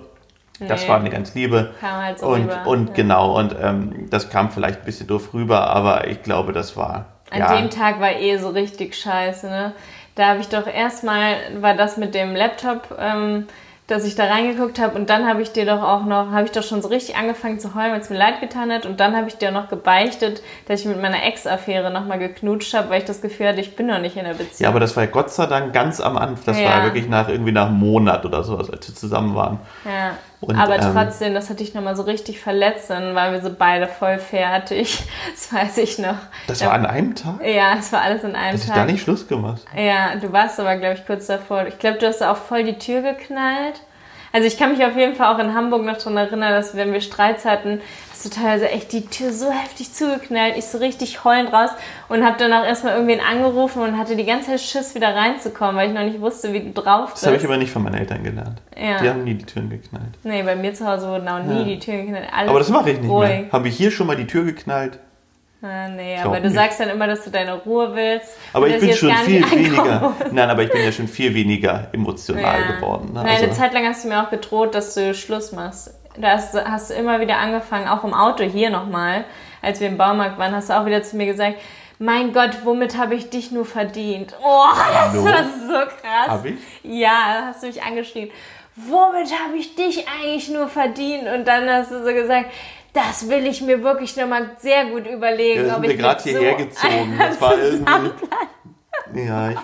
Das 0.58 0.82
Nee. 0.82 0.88
war 0.88 0.98
eine 0.98 1.10
ganz 1.10 1.32
liebe. 1.36 1.74
Kam 1.80 2.02
halt 2.02 2.18
so 2.18 2.26
und 2.26 2.42
rüber. 2.42 2.66
und 2.66 2.88
Ja. 2.88 2.94
genau, 2.94 3.38
und 3.38 3.54
ähm, 3.62 4.06
das 4.10 4.30
kam 4.30 4.50
vielleicht 4.50 4.80
ein 4.80 4.84
bisschen 4.84 5.06
doof 5.06 5.32
rüber, 5.32 5.68
aber 5.68 6.08
ich 6.08 6.24
glaube, 6.24 6.52
das 6.52 6.76
war. 6.76 7.12
An 7.30 7.40
ja, 7.40 7.56
dem 7.56 7.70
Tag 7.70 8.00
war 8.00 8.12
eh 8.12 8.36
so 8.38 8.48
richtig 8.50 8.94
scheiße, 8.94 9.48
ne? 9.48 9.72
Da 10.14 10.28
habe 10.28 10.40
ich 10.40 10.48
doch 10.48 10.66
erstmal, 10.66 11.34
war 11.60 11.74
das 11.74 11.96
mit 11.98 12.14
dem 12.14 12.34
Laptop, 12.34 12.96
ähm, 12.98 13.46
dass 13.86 14.04
ich 14.04 14.16
da 14.16 14.24
reingeguckt 14.24 14.80
habe 14.80 14.96
und 14.98 15.10
dann 15.10 15.28
habe 15.28 15.42
ich 15.42 15.52
dir 15.52 15.64
doch 15.64 15.80
auch 15.82 16.04
noch, 16.06 16.32
habe 16.32 16.44
ich 16.44 16.50
doch 16.50 16.62
schon 16.64 16.82
so 16.82 16.88
richtig 16.88 17.16
angefangen 17.16 17.60
zu 17.60 17.74
heulen, 17.76 17.92
weil 17.92 18.00
es 18.00 18.10
mir 18.10 18.16
leid 18.18 18.40
getan 18.40 18.72
hat 18.72 18.84
und 18.84 18.98
dann 18.98 19.14
habe 19.16 19.28
ich 19.28 19.36
dir 19.36 19.52
noch 19.52 19.68
gebeichtet, 19.68 20.42
dass 20.66 20.80
ich 20.80 20.86
mit 20.86 21.00
meiner 21.00 21.22
Ex-Affäre 21.24 21.92
nochmal 21.92 22.18
geknutscht 22.18 22.74
habe, 22.74 22.90
weil 22.90 23.00
ich 23.00 23.04
das 23.04 23.20
Gefühl 23.20 23.46
hatte, 23.48 23.60
ich 23.60 23.76
bin 23.76 23.86
noch 23.86 24.00
nicht 24.00 24.16
in 24.16 24.24
der 24.24 24.32
Beziehung. 24.32 24.58
ja, 24.58 24.68
aber 24.70 24.80
das 24.80 24.96
war 24.96 25.04
ja 25.04 25.10
Gott 25.10 25.30
sei 25.30 25.46
Dank 25.46 25.72
ganz 25.72 26.00
am 26.00 26.16
Anfang. 26.16 26.44
Das 26.46 26.58
Ja. 26.60 26.70
war 26.70 26.82
wirklich 26.84 27.08
nach 27.08 27.28
irgendwie 27.28 27.52
nach 27.52 27.68
einem 27.68 27.78
Monat 27.78 28.24
oder 28.24 28.42
sowas, 28.42 28.70
als 28.70 28.88
wir 28.88 28.94
zusammen 28.96 29.36
waren. 29.36 29.60
Ja. 29.84 30.16
Und, 30.40 30.54
aber 30.56 30.78
ähm, 30.78 30.92
trotzdem, 30.92 31.34
das 31.34 31.48
hat 31.50 31.60
dich 31.60 31.72
nochmal 31.74 31.96
so 31.96 32.02
richtig 32.02 32.40
verletzt, 32.40 32.90
dann 32.90 33.14
waren 33.14 33.32
wir 33.32 33.40
so 33.40 33.50
beide 33.58 33.88
voll 33.88 34.18
fertig. 34.18 35.02
Das 35.32 35.52
weiß 35.52 35.78
ich 35.78 35.98
noch. 35.98 36.16
Das 36.46 36.58
Da- 36.58 36.66
war 36.66 36.72
an 36.74 36.86
einem 36.86 37.14
Tag? 37.14 37.44
Ja, 37.44 37.74
es 37.78 37.92
war 37.92 38.02
alles 38.02 38.22
in 38.24 38.34
einem 38.36 38.56
Dass 38.58 38.66
Tag. 38.66 38.74
da 38.76 38.84
nicht 38.84 39.02
Schluss 39.02 39.26
gemacht. 39.28 39.62
Ja, 39.76 40.16
du 40.16 40.32
warst 40.32 40.58
aber, 40.60 40.76
glaube 40.76 40.94
ich, 40.94 41.06
kurz 41.06 41.26
davor. 41.26 41.66
Ich 41.66 41.78
glaube, 41.78 41.98
du 41.98 42.06
hast 42.06 42.22
auch 42.22 42.36
voll 42.36 42.64
die 42.64 42.78
Tür 42.78 43.02
geknallt. 43.02 43.80
Also 44.36 44.48
ich 44.48 44.58
kann 44.58 44.72
mich 44.72 44.84
auf 44.84 44.94
jeden 44.98 45.14
Fall 45.14 45.34
auch 45.34 45.38
in 45.38 45.54
Hamburg 45.54 45.82
noch 45.86 45.96
daran 45.96 46.18
erinnern, 46.18 46.52
dass 46.52 46.76
wenn 46.76 46.92
wir 46.92 47.00
Streits 47.00 47.46
hatten, 47.46 47.80
hast 48.12 48.22
du 48.26 48.28
teilweise 48.28 48.68
echt 48.68 48.92
die 48.92 49.06
Tür 49.06 49.32
so 49.32 49.50
heftig 49.50 49.94
zugeknallt, 49.94 50.58
ich 50.58 50.66
so 50.66 50.76
richtig 50.76 51.24
heulend 51.24 51.50
raus 51.54 51.70
und 52.10 52.22
habe 52.22 52.36
dann 52.38 52.52
auch 52.52 52.62
erstmal 52.66 52.92
irgendwen 52.92 53.20
angerufen 53.20 53.80
und 53.80 53.96
hatte 53.96 54.14
die 54.14 54.26
ganze 54.26 54.48
Zeit 54.50 54.60
Schiss, 54.60 54.94
wieder 54.94 55.14
reinzukommen, 55.16 55.76
weil 55.76 55.88
ich 55.88 55.94
noch 55.94 56.02
nicht 56.04 56.20
wusste, 56.20 56.52
wie 56.52 56.60
du 56.60 56.70
drauf 56.72 57.12
bist. 57.12 57.22
Das 57.22 57.28
habe 57.28 57.38
ich 57.38 57.44
aber 57.46 57.56
nicht 57.56 57.70
von 57.70 57.82
meinen 57.82 57.94
Eltern 57.94 58.22
gelernt. 58.24 58.60
Ja. 58.78 59.00
Die 59.00 59.08
haben 59.08 59.24
nie 59.24 59.32
die 59.36 59.46
Türen 59.46 59.70
geknallt. 59.70 60.10
nee, 60.22 60.42
bei 60.42 60.54
mir 60.54 60.74
zu 60.74 60.86
Hause 60.86 61.08
wurden 61.08 61.26
auch 61.28 61.42
nie 61.42 61.60
Ja. 61.60 61.64
die 61.64 61.78
Türen 61.78 62.02
geknallt. 62.02 62.28
Alles 62.36 62.50
Aber 62.50 62.58
das 62.58 62.68
mache 62.68 62.90
ich 62.90 63.00
nicht 63.00 63.08
ruhig. 63.10 63.28
mehr. 63.30 63.44
Haben 63.52 63.64
wir 63.64 63.70
hier 63.72 63.90
schon 63.90 64.06
mal 64.06 64.16
die 64.16 64.26
Tür 64.26 64.44
geknallt? 64.44 64.98
Ah, 65.68 65.88
nee, 65.88 66.16
aber 66.18 66.40
du 66.40 66.50
sagst 66.50 66.78
dann 66.80 66.88
immer, 66.90 67.06
dass 67.06 67.24
du 67.24 67.30
deine 67.30 67.54
Ruhe 67.54 67.94
willst. 67.94 68.36
Aber 68.52 68.68
ich 68.68 68.78
bin 68.78 68.92
schon 68.94 69.10
viel 69.16 69.42
weniger. 69.50 70.14
Nein, 70.30 70.50
aber 70.50 70.62
ich 70.62 70.70
bin 70.70 70.82
ja 70.84 70.92
schon 70.92 71.08
viel 71.08 71.34
weniger 71.34 71.88
emotional 71.92 72.60
Ja. 72.60 72.72
geworden. 72.76 73.06
Ne? 73.12 73.22
Nein, 73.22 73.26
eine 73.36 73.48
Also, 73.48 73.60
Zeit 73.60 73.72
lang 73.74 73.86
hast 73.86 74.04
du 74.04 74.08
mir 74.08 74.22
auch 74.22 74.30
gedroht, 74.30 74.74
dass 74.74 74.94
du 74.94 75.14
Schluss 75.14 75.52
machst. 75.52 75.90
Da 76.18 76.30
hast, 76.32 76.54
du- 76.54 76.64
hast 76.64 76.90
du 76.90 76.94
immer 76.94 77.20
wieder 77.20 77.38
angefangen, 77.38 77.88
auch 77.88 78.04
im 78.04 78.14
Auto 78.14 78.44
hier 78.44 78.70
nochmal, 78.70 79.24
als 79.62 79.80
wir 79.80 79.88
im 79.88 79.98
Baumarkt 79.98 80.38
waren, 80.38 80.54
hast 80.54 80.70
du 80.70 80.74
auch 80.78 80.86
wieder 80.86 81.02
zu 81.02 81.16
mir 81.16 81.26
gesagt, 81.26 81.56
mein 81.98 82.32
Gott, 82.34 82.50
womit 82.64 82.96
habe 82.98 83.14
ich 83.14 83.30
dich 83.30 83.50
nur 83.52 83.64
verdient? 83.64 84.34
Oh, 84.42 84.64
das 84.74 85.12
Hallo? 85.12 85.24
war 85.24 85.44
so 85.44 85.74
krass. 86.00 86.28
Hab 86.28 86.44
ich? 86.44 86.54
Ja, 86.82 87.40
da 87.40 87.46
hast 87.48 87.62
du 87.62 87.66
mich 87.66 87.82
angeschrien. 87.82 88.30
Womit 88.76 89.32
habe 89.32 89.56
ich 89.56 89.74
dich 89.74 90.06
eigentlich 90.06 90.50
nur 90.50 90.68
verdient? 90.68 91.26
Und 91.34 91.48
dann 91.48 91.66
hast 91.68 91.90
du 91.90 92.04
so 92.04 92.12
gesagt, 92.12 92.50
das 92.96 93.28
will 93.28 93.46
ich 93.46 93.60
mir 93.60 93.82
wirklich 93.82 94.16
nochmal 94.16 94.50
sehr 94.58 94.86
gut 94.86 95.06
überlegen. 95.06 95.66
ja, 95.66 95.76
ob 95.76 95.82
sind 95.82 95.82
wir 95.82 95.90
ich 95.90 95.98
gerade 95.98 96.22
mit 96.24 96.34
so 96.34 96.40
hierher 96.40 96.56
gezogen. 96.56 97.14
Das 97.18 97.40
war 97.40 97.58
irgendwie. 97.62 98.10
Ja, 99.14 99.50
ich 99.50 99.58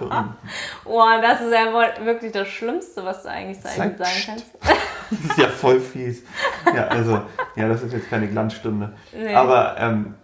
Oh, 0.84 1.02
das 1.20 1.40
ist 1.40 1.52
ja 1.52 1.72
wohl 1.72 2.06
wirklich 2.06 2.32
das 2.32 2.48
Schlimmste, 2.48 3.04
was 3.04 3.22
du 3.22 3.30
eigentlich 3.30 3.60
sagen 3.60 3.96
pst. 3.98 4.26
kannst. 4.26 4.46
Das 5.10 5.30
ist 5.30 5.38
ja 5.38 5.48
voll 5.48 5.78
fies. 5.78 6.22
Ja, 6.74 6.86
also, 6.86 7.20
ja, 7.54 7.68
das 7.68 7.82
ist 7.82 7.92
jetzt 7.92 8.08
keine 8.08 8.28
Glanzstunde. 8.28 8.94
Nee. 9.12 9.34
Aber 9.34 9.76
ähm, 9.78 10.14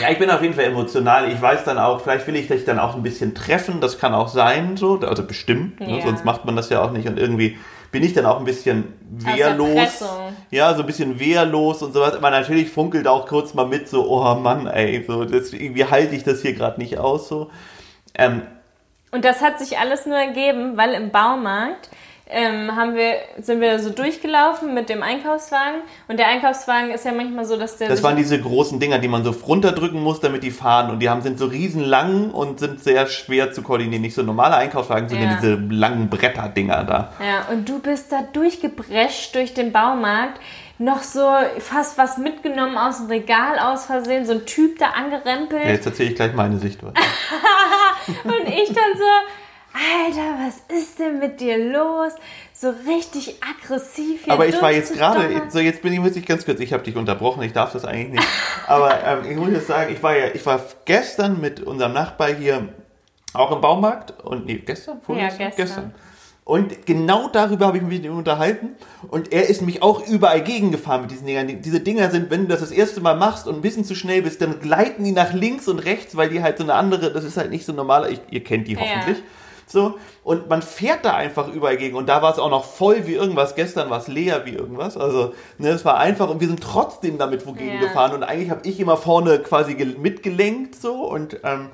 ja, 0.00 0.10
ich 0.10 0.18
bin 0.18 0.30
auf 0.30 0.40
jeden 0.40 0.54
Fall 0.54 0.64
emotional. 0.64 1.30
Ich 1.30 1.42
weiß 1.42 1.64
dann 1.64 1.76
auch, 1.76 2.00
vielleicht 2.00 2.26
will 2.26 2.36
ich 2.36 2.48
dich 2.48 2.64
dann 2.64 2.78
auch 2.78 2.94
ein 2.94 3.02
bisschen 3.02 3.34
treffen. 3.34 3.82
Das 3.82 3.98
kann 3.98 4.14
auch 4.14 4.28
sein, 4.28 4.78
so, 4.78 4.98
also 5.00 5.26
bestimmt. 5.26 5.80
Ne? 5.80 5.98
Ja. 5.98 6.06
Sonst 6.06 6.24
macht 6.24 6.46
man 6.46 6.56
das 6.56 6.70
ja 6.70 6.80
auch 6.82 6.90
nicht. 6.90 7.06
Und 7.06 7.18
irgendwie 7.18 7.58
bin 7.94 8.02
ich 8.02 8.12
dann 8.12 8.26
auch 8.26 8.40
ein 8.40 8.44
bisschen 8.44 8.92
wehrlos. 9.08 10.02
Ja, 10.50 10.74
so 10.74 10.80
ein 10.80 10.86
bisschen 10.86 11.20
wehrlos 11.20 11.80
und 11.80 11.92
sowas. 11.92 12.14
Aber 12.14 12.28
natürlich 12.30 12.68
funkelt 12.68 13.06
auch 13.06 13.28
kurz 13.28 13.54
mal 13.54 13.68
mit, 13.68 13.88
so, 13.88 14.10
oh 14.10 14.34
Mann, 14.34 14.66
ey, 14.66 15.04
so, 15.06 15.24
das, 15.24 15.52
irgendwie 15.52 15.84
halte 15.84 16.16
ich 16.16 16.24
das 16.24 16.42
hier 16.42 16.54
gerade 16.54 16.80
nicht 16.80 16.98
aus, 16.98 17.28
so. 17.28 17.52
Ähm, 18.16 18.42
Und 19.12 19.24
das 19.24 19.40
hat 19.42 19.60
sich 19.60 19.78
alles 19.78 20.06
nur 20.06 20.16
ergeben, 20.16 20.76
weil 20.76 20.92
im 20.94 21.12
Baumarkt 21.12 21.88
ähm, 22.34 22.74
haben 22.76 22.94
wir, 22.94 23.14
sind 23.40 23.60
wir 23.60 23.78
so 23.78 23.90
durchgelaufen 23.90 24.74
mit 24.74 24.88
dem 24.88 25.02
Einkaufswagen. 25.02 25.80
Und 26.08 26.18
der 26.18 26.26
Einkaufswagen 26.26 26.90
ist 26.90 27.04
ja 27.04 27.12
manchmal 27.12 27.44
so, 27.44 27.56
dass 27.56 27.76
der 27.76 27.88
Das 27.88 28.02
waren 28.02 28.16
diese 28.16 28.40
großen 28.40 28.80
Dinger, 28.80 28.98
die 28.98 29.08
man 29.08 29.22
so 29.24 29.30
runterdrücken 29.30 30.02
muss, 30.02 30.20
damit 30.20 30.42
die 30.42 30.50
fahren. 30.50 30.90
Und 30.90 30.98
die 30.98 31.08
haben, 31.08 31.22
sind 31.22 31.38
so 31.38 31.46
riesenlang 31.46 32.30
und 32.30 32.58
sind 32.58 32.82
sehr 32.82 33.06
schwer 33.06 33.52
zu 33.52 33.62
koordinieren. 33.62 34.02
Nicht 34.02 34.14
so 34.14 34.22
normale 34.22 34.56
Einkaufswagen, 34.56 35.08
sondern 35.08 35.30
Ja. 35.30 35.36
diese 35.40 35.54
langen 35.54 36.10
Bretterdinger 36.10 36.84
da. 36.84 37.12
Ja, 37.20 37.52
und 37.52 37.68
du 37.68 37.78
bist 37.78 38.10
da 38.10 38.22
durchgebrescht 38.32 39.34
durch 39.34 39.54
den 39.54 39.72
Baumarkt, 39.72 40.40
noch 40.78 41.02
so 41.04 41.30
fast 41.60 41.96
was 41.98 42.18
mitgenommen 42.18 42.76
aus 42.76 42.98
dem 42.98 43.06
Regal 43.06 43.60
aus 43.60 43.86
Versehen, 43.86 44.26
so 44.26 44.32
ein 44.32 44.44
Typ 44.44 44.78
da 44.80 44.86
angerempelt. 44.88 45.62
Ja, 45.62 45.70
jetzt 45.70 45.86
erzähle 45.86 46.10
ich 46.10 46.16
gleich 46.16 46.34
meine 46.34 46.58
Sichtweise. 46.58 46.94
Und 48.24 48.48
ich 48.48 48.66
dann 48.68 48.98
so, 48.98 49.04
Alter, 49.74 50.38
was 50.46 50.76
ist 50.78 50.98
denn 51.00 51.18
mit 51.18 51.40
dir 51.40 51.58
los? 51.58 52.12
So 52.52 52.72
richtig 52.86 53.36
aggressiv 53.42 54.24
hier 54.24 54.32
Aber 54.32 54.46
ich 54.46 54.60
war 54.62 54.70
jetzt 54.70 54.94
gerade, 54.94 55.42
so 55.48 55.58
jetzt 55.58 55.82
bin 55.82 55.92
ich, 55.92 55.98
muss 56.00 56.14
ich 56.14 56.24
ganz 56.24 56.44
kurz, 56.44 56.60
ich 56.60 56.72
habe 56.72 56.84
dich 56.84 56.94
unterbrochen, 56.94 57.42
ich 57.42 57.52
darf 57.52 57.72
das 57.72 57.84
eigentlich 57.84 58.12
nicht. 58.12 58.28
Aber 58.68 59.02
ähm, 59.04 59.30
ich 59.30 59.36
muss 59.36 59.50
jetzt 59.50 59.66
sagen, 59.66 59.92
ich 59.92 60.00
war 60.02 60.16
ja, 60.16 60.26
ich 60.32 60.46
war 60.46 60.60
gestern 60.84 61.40
mit 61.40 61.60
unserem 61.60 61.92
Nachbar 61.92 62.28
hier 62.32 62.68
auch 63.32 63.50
im 63.50 63.60
Baumarkt 63.60 64.22
und 64.24 64.46
nee, 64.46 64.62
gestern? 64.64 65.00
Vorgestern? 65.02 65.52
gestern. 65.56 65.94
Und 66.44 66.84
genau 66.86 67.28
darüber 67.28 67.66
habe 67.66 67.78
ich 67.78 67.82
mich 67.82 67.94
mit 67.94 68.04
ihm 68.04 68.16
unterhalten. 68.18 68.76
Und 69.08 69.32
er 69.32 69.48
ist 69.48 69.62
mich 69.62 69.82
auch 69.82 70.06
überall 70.06 70.42
gegengefahren 70.42 71.00
mit 71.00 71.10
diesen 71.10 71.26
Dingern. 71.26 71.48
Die- 71.48 71.56
Diese 71.56 71.80
Dinger 71.80 72.10
sind, 72.10 72.30
wenn 72.30 72.42
du 72.42 72.48
das 72.48 72.60
das 72.60 72.70
erste 72.70 73.00
Mal 73.00 73.16
machst 73.16 73.48
und 73.48 73.56
ein 73.56 73.60
bisschen 73.62 73.84
zu 73.84 73.94
schnell 73.94 74.20
bist, 74.22 74.42
dann 74.42 74.60
gleiten 74.60 75.02
die 75.04 75.12
nach 75.12 75.32
links 75.32 75.66
und 75.68 75.78
rechts, 75.80 76.16
weil 76.16 76.28
die 76.28 76.42
halt 76.42 76.58
so 76.58 76.64
eine 76.64 76.74
andere, 76.74 77.12
das 77.12 77.24
ist 77.24 77.38
halt 77.38 77.50
nicht 77.50 77.64
so 77.64 77.72
normaler, 77.72 78.10
ich, 78.10 78.20
ihr 78.30 78.44
kennt 78.44 78.68
die 78.68 78.76
hoffentlich. 78.76 79.22
So, 79.74 79.98
und 80.22 80.48
man 80.48 80.62
fährt 80.62 81.04
da 81.04 81.14
einfach 81.14 81.48
überall 81.48 81.76
gegen. 81.76 81.96
Und 81.96 82.08
da 82.08 82.22
war 82.22 82.32
es 82.32 82.38
auch 82.38 82.48
noch 82.48 82.64
voll 82.64 83.06
wie 83.06 83.14
irgendwas. 83.14 83.54
Gestern 83.56 83.90
war 83.90 83.98
es 83.98 84.08
leer 84.08 84.46
wie 84.46 84.52
irgendwas. 84.54 84.96
Also, 84.96 85.34
ne, 85.58 85.68
es 85.68 85.84
war 85.84 85.98
einfach 85.98 86.30
und 86.30 86.40
wir 86.40 86.46
sind 86.48 86.62
trotzdem 86.62 87.18
damit 87.18 87.46
wogegen 87.46 87.74
Ja. 87.74 87.80
gefahren. 87.80 88.14
Und 88.14 88.22
eigentlich 88.22 88.48
habe 88.50 88.60
ich 88.66 88.80
immer 88.80 88.96
vorne 88.96 89.40
quasi 89.40 89.74
gel- 89.74 89.98
mitgelenkt 89.98 90.76
so. 90.76 90.92
Und 91.06 91.40
ähm, 91.44 91.68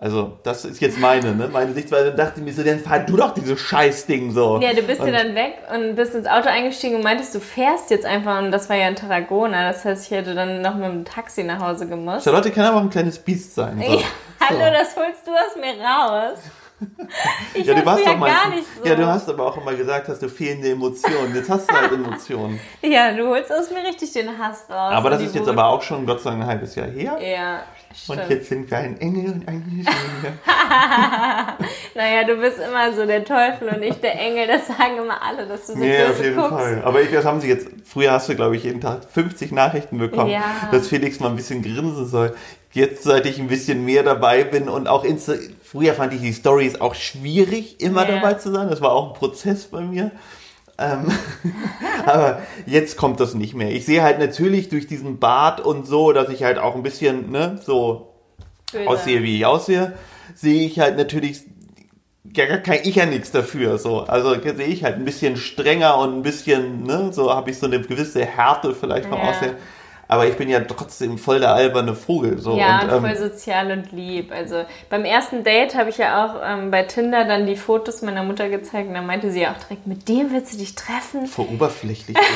also, 0.00 0.38
das 0.44 0.64
ist 0.64 0.80
jetzt 0.80 0.98
meine, 1.00 1.34
ne? 1.34 1.48
Meine 1.52 1.72
Sichtweise. 1.72 2.10
Und 2.12 2.18
dachte 2.20 2.40
mir 2.40 2.52
so, 2.52 2.62
dann 2.62 2.78
fahr 2.78 3.00
du 3.00 3.16
doch 3.16 3.34
dieses 3.34 3.58
Scheißding 3.58 4.30
so. 4.30 4.60
Ja, 4.62 4.72
du 4.72 4.82
bist 4.82 5.00
und, 5.00 5.08
ja 5.08 5.24
dann 5.24 5.34
weg 5.34 5.54
und 5.74 5.96
bist 5.96 6.14
ins 6.14 6.28
Auto 6.28 6.48
eingestiegen 6.48 6.94
und 6.96 7.02
meintest, 7.02 7.34
du 7.34 7.40
fährst 7.40 7.90
jetzt 7.90 8.06
einfach 8.06 8.38
und 8.40 8.52
das 8.52 8.68
war 8.68 8.76
ja 8.76 8.86
in 8.86 8.94
Tarragona. 8.94 9.72
Das 9.72 9.84
heißt, 9.84 10.04
ich 10.04 10.10
hätte 10.16 10.36
dann 10.36 10.62
noch 10.62 10.76
mit 10.76 10.84
dem 10.88 11.04
Taxi 11.04 11.42
nach 11.42 11.60
Hause 11.60 11.88
gemusst. 11.88 12.24
Charlotte 12.24 12.52
kann 12.52 12.66
aber 12.66 12.76
auch 12.76 12.82
ein 12.82 12.90
kleines 12.90 13.18
Biest 13.18 13.56
sein. 13.56 13.82
So. 13.84 13.92
Ja, 13.94 14.04
hallo, 14.48 14.60
So. 14.66 14.70
das 14.70 14.96
holst 14.96 15.26
du 15.26 15.32
aus 15.32 15.56
mir 15.60 15.74
raus. 15.84 16.38
Ich 17.54 17.66
Ja, 17.66 17.74
du 17.74 17.84
warst 17.84 18.06
doch 18.06 18.16
mal, 18.16 18.30
gar 18.30 18.50
nicht 18.50 18.64
so. 18.76 18.88
ja, 18.88 18.94
du 18.94 19.06
hast 19.06 19.28
aber 19.28 19.46
auch 19.46 19.56
immer 19.60 19.74
gesagt, 19.74 20.08
hast 20.08 20.22
du 20.22 20.28
fehlende 20.28 20.70
Emotionen. 20.70 21.34
Jetzt 21.34 21.50
hast 21.50 21.68
du 21.70 21.74
halt 21.74 21.90
Emotionen. 21.92 22.60
Ja, 22.82 23.12
du 23.12 23.26
holst 23.28 23.52
aus 23.52 23.70
mir 23.70 23.82
richtig 23.88 24.12
den 24.12 24.38
Hass 24.38 24.64
raus. 24.70 24.92
Aber 24.94 25.06
und 25.06 25.12
das 25.12 25.22
ist 25.22 25.34
jetzt 25.34 25.44
Wut. 25.46 25.52
aber 25.54 25.66
auch 25.66 25.82
schon 25.82 26.06
Gott 26.06 26.20
sei 26.20 26.30
Dank 26.30 26.42
ein 26.42 26.48
halbes 26.48 26.74
Jahr 26.76 26.86
her. 26.88 27.18
Ja, 27.20 27.62
Und 28.08 28.14
stimmt. 28.14 28.30
jetzt 28.30 28.48
sind 28.48 28.70
wir 28.70 28.78
ein 28.78 29.00
Engel 29.00 29.32
und 29.32 29.48
ein 29.48 29.64
Engel. 29.82 29.86
Naja, 31.94 32.24
du 32.24 32.36
bist 32.36 32.58
immer 32.58 32.92
so 32.92 33.04
der 33.06 33.24
Teufel 33.24 33.68
und 33.68 33.82
ich 33.82 33.96
der 34.00 34.18
Engel. 34.20 34.46
Das 34.46 34.66
sagen 34.68 34.98
immer 34.98 35.20
alle, 35.22 35.46
dass 35.46 35.66
du 35.66 35.72
so 35.72 35.78
Nee, 35.78 36.00
auf 36.02 36.08
böse 36.10 36.24
jeden 36.24 36.36
guckst. 36.36 36.52
Fall. 36.52 36.82
Aber 36.84 37.00
ich, 37.02 37.10
das 37.10 37.24
haben 37.24 37.40
sie 37.40 37.48
jetzt, 37.48 37.66
früher 37.84 38.12
hast 38.12 38.28
du, 38.28 38.36
glaube 38.36 38.56
ich, 38.56 38.64
jeden 38.64 38.80
Tag 38.80 39.00
50 39.12 39.50
Nachrichten 39.52 39.98
bekommen, 39.98 40.30
Ja. 40.30 40.42
dass 40.70 40.88
Felix 40.88 41.18
mal 41.20 41.30
ein 41.30 41.36
bisschen 41.36 41.62
grinsen 41.62 42.06
soll. 42.06 42.34
Jetzt, 42.78 43.02
seit 43.02 43.26
ich 43.26 43.40
ein 43.40 43.48
bisschen 43.48 43.84
mehr 43.84 44.04
dabei 44.04 44.44
bin 44.44 44.68
und 44.68 44.86
auch 44.86 45.02
Insta 45.02 45.32
früher 45.64 45.94
fand 45.94 46.14
ich 46.14 46.20
die 46.20 46.32
Stories 46.32 46.80
auch 46.80 46.94
schwierig, 46.94 47.80
immer 47.80 48.08
Ja. 48.08 48.14
dabei 48.16 48.34
zu 48.34 48.52
sein. 48.52 48.70
Das 48.70 48.80
war 48.80 48.92
auch 48.92 49.08
ein 49.08 49.14
Prozess 49.18 49.64
bei 49.64 49.80
mir. 49.80 50.12
Ähm, 50.78 51.10
aber 52.06 52.40
jetzt 52.66 52.96
kommt 52.96 53.18
das 53.18 53.34
nicht 53.34 53.54
mehr. 53.54 53.70
Ich 53.72 53.84
sehe 53.84 54.02
halt 54.02 54.20
natürlich 54.20 54.68
durch 54.68 54.86
diesen 54.86 55.18
Bart 55.18 55.60
und 55.60 55.86
so, 55.88 56.12
dass 56.12 56.28
ich 56.28 56.44
halt 56.44 56.58
auch 56.58 56.76
ein 56.76 56.84
bisschen, 56.84 57.32
ne, 57.32 57.58
so 57.64 58.14
Böse. 58.70 58.86
aussehe, 58.86 59.22
wie 59.24 59.38
ich 59.38 59.44
aussehe, 59.46 59.94
sehe 60.36 60.64
ich 60.64 60.78
halt 60.78 60.96
natürlich 60.96 61.42
ja, 62.36 62.58
kann 62.58 62.76
ich 62.84 62.94
ja 62.94 63.06
nichts 63.06 63.30
dafür. 63.32 63.78
So. 63.78 64.00
Also 64.00 64.34
sehe 64.40 64.66
ich 64.66 64.84
halt 64.84 64.96
ein 64.96 65.04
bisschen 65.04 65.36
strenger 65.36 65.96
und 65.98 66.18
ein 66.18 66.22
bisschen, 66.22 66.82
ne, 66.84 67.08
so 67.12 67.34
habe 67.34 67.50
ich 67.50 67.58
so 67.58 67.66
eine 67.66 67.80
gewisse 67.80 68.24
Härte 68.24 68.74
vielleicht 68.74 69.06
vom 69.08 69.18
Ja. 69.18 69.30
Aussehen. 69.30 69.54
Aber 70.08 70.26
ich 70.26 70.36
bin 70.36 70.48
ja 70.48 70.60
trotzdem 70.60 71.18
voll 71.18 71.40
der 71.40 71.52
alberne 71.52 71.94
Vogel. 71.94 72.38
So. 72.38 72.56
Ja, 72.56 72.80
und, 72.80 72.90
und, 72.90 73.00
voll 73.00 73.10
ähm, 73.10 73.30
sozial 73.30 73.70
und 73.70 73.92
lieb. 73.92 74.32
Also 74.32 74.64
beim 74.88 75.04
ersten 75.04 75.44
Date 75.44 75.74
habe 75.74 75.90
ich 75.90 75.98
ja 75.98 76.24
auch 76.24 76.40
ähm, 76.42 76.70
bei 76.70 76.84
Tinder 76.84 77.26
dann 77.26 77.46
die 77.46 77.56
Fotos 77.56 78.00
meiner 78.00 78.22
Mutter 78.22 78.48
gezeigt 78.48 78.88
und 78.88 78.94
dann 78.94 79.06
meinte 79.06 79.30
sie 79.30 79.46
auch 79.46 79.58
direkt, 79.58 79.86
mit 79.86 80.08
dem 80.08 80.32
willst 80.32 80.54
du 80.54 80.58
dich 80.58 80.74
treffen? 80.74 81.26
voll 81.26 81.46
oberflächlich. 81.52 82.16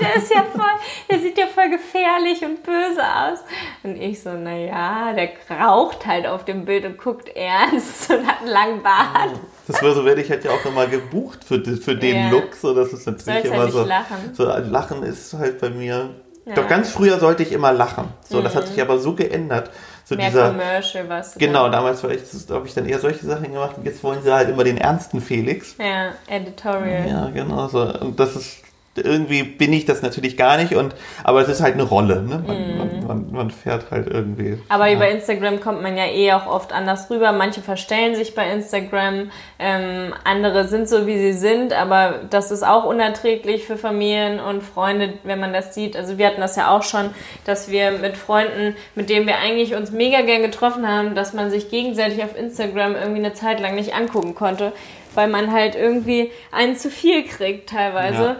Der 0.00 0.16
ist 0.16 0.32
ja 0.32 0.42
voll, 0.42 0.64
der 1.08 1.20
sieht 1.20 1.38
ja 1.38 1.46
voll 1.46 1.70
gefährlich 1.70 2.44
und 2.44 2.62
böse 2.62 3.00
aus. 3.00 3.38
Und 3.82 3.94
ich 3.94 4.20
so, 4.22 4.32
naja, 4.32 5.12
der 5.12 5.30
raucht 5.56 6.06
halt 6.06 6.26
auf 6.26 6.44
dem 6.44 6.64
Bild 6.64 6.84
und 6.84 6.98
guckt 6.98 7.28
ernst 7.28 8.10
und 8.10 8.26
hat 8.26 8.40
einen 8.40 8.48
langen 8.48 8.82
Bart. 8.82 9.38
Das 9.66 9.82
war 9.82 9.94
so, 9.94 10.04
werde 10.04 10.20
ich 10.20 10.30
halt 10.30 10.44
ja 10.44 10.50
auch 10.50 10.64
nochmal 10.64 10.88
gebucht 10.88 11.44
für, 11.44 11.62
für 11.62 11.94
den 11.94 12.16
Ja. 12.16 12.30
Look. 12.30 12.54
So, 12.54 12.74
das 12.74 12.92
ist 12.92 13.06
natürlich 13.06 13.44
halt 13.44 13.44
immer 13.44 13.64
nicht 13.64 13.72
so. 13.72 13.84
lachen. 13.84 14.34
So 14.34 14.44
Lachen 14.44 15.02
ist 15.04 15.32
halt 15.34 15.60
bei 15.60 15.70
mir. 15.70 16.10
Ja. 16.44 16.52
Mhm. 16.52 16.56
Doch 16.56 16.68
ganz 16.68 16.90
früher 16.90 17.18
sollte 17.18 17.42
ich 17.42 17.52
immer 17.52 17.72
lachen. 17.72 18.08
So, 18.28 18.42
das 18.42 18.54
hat 18.54 18.68
sich 18.68 18.80
aber 18.80 18.98
so 18.98 19.14
geändert. 19.14 19.70
So 20.04 20.16
Mehr 20.16 20.26
dieser. 20.28 20.48
Commercial, 20.50 21.08
was. 21.08 21.34
Genau, 21.36 21.70
damals 21.70 22.02
war 22.02 22.10
ich, 22.10 22.20
habe 22.50 22.66
ich 22.66 22.74
dann 22.74 22.86
eher 22.86 22.98
solche 22.98 23.24
Sachen 23.24 23.52
gemacht 23.52 23.78
und 23.78 23.86
jetzt 23.86 24.04
wollen 24.04 24.22
sie 24.22 24.32
halt 24.32 24.50
immer 24.50 24.64
den 24.64 24.76
ernsten 24.76 25.20
Felix. 25.22 25.76
Ja, 25.78 26.12
Editorial. 26.26 27.08
Ja, 27.08 27.30
genau 27.30 27.68
so. 27.68 27.80
Und 27.80 28.20
das 28.20 28.36
ist 28.36 28.63
irgendwie 28.96 29.42
bin 29.42 29.72
ich 29.72 29.84
das 29.84 30.02
natürlich 30.02 30.36
gar 30.36 30.56
nicht 30.56 30.74
und 30.74 30.94
aber 31.24 31.40
es 31.40 31.48
ist 31.48 31.60
halt 31.60 31.74
eine 31.74 31.82
Rolle, 31.82 32.22
ne? 32.22 32.44
Man, 32.46 32.78
man, 32.78 33.06
man, 33.06 33.32
man 33.32 33.50
fährt 33.50 33.90
halt 33.90 34.08
irgendwie. 34.08 34.58
Aber 34.68 34.86
ja. 34.86 34.96
über 34.96 35.08
Instagram 35.08 35.60
kommt 35.60 35.82
man 35.82 35.96
ja 35.96 36.06
eh 36.06 36.32
auch 36.32 36.46
oft 36.46 36.72
anders 36.72 37.10
rüber. 37.10 37.32
Manche 37.32 37.60
verstellen 37.60 38.14
sich 38.14 38.34
bei 38.34 38.48
Instagram, 38.50 39.30
ähm, 39.58 40.14
andere 40.24 40.68
sind 40.68 40.88
so, 40.88 41.06
wie 41.06 41.18
sie 41.18 41.32
sind, 41.32 41.72
aber 41.72 42.20
das 42.30 42.50
ist 42.50 42.64
auch 42.64 42.84
unerträglich 42.84 43.64
für 43.64 43.76
Familien 43.76 44.38
und 44.38 44.62
Freunde, 44.62 45.14
wenn 45.24 45.40
man 45.40 45.52
das 45.52 45.74
sieht. 45.74 45.96
Also 45.96 46.18
wir 46.18 46.26
hatten 46.26 46.40
das 46.40 46.56
ja 46.56 46.70
auch 46.70 46.82
schon, 46.82 47.10
dass 47.44 47.70
wir 47.70 47.92
mit 47.92 48.16
Freunden, 48.16 48.76
mit 48.94 49.10
denen 49.10 49.26
wir 49.26 49.38
eigentlich 49.38 49.74
uns 49.74 49.90
mega 49.90 50.22
gern 50.22 50.42
getroffen 50.42 50.88
haben, 50.88 51.14
dass 51.14 51.32
man 51.32 51.50
sich 51.50 51.70
gegenseitig 51.70 52.22
auf 52.22 52.38
Instagram 52.38 52.94
irgendwie 52.94 53.24
eine 53.24 53.34
Zeit 53.34 53.60
lang 53.60 53.74
nicht 53.74 53.94
angucken 53.94 54.34
konnte, 54.34 54.72
weil 55.14 55.28
man 55.28 55.52
halt 55.52 55.74
irgendwie 55.74 56.30
einen 56.52 56.76
zu 56.76 56.90
viel 56.90 57.24
kriegt 57.24 57.70
teilweise. 57.70 58.22
Ja. 58.22 58.36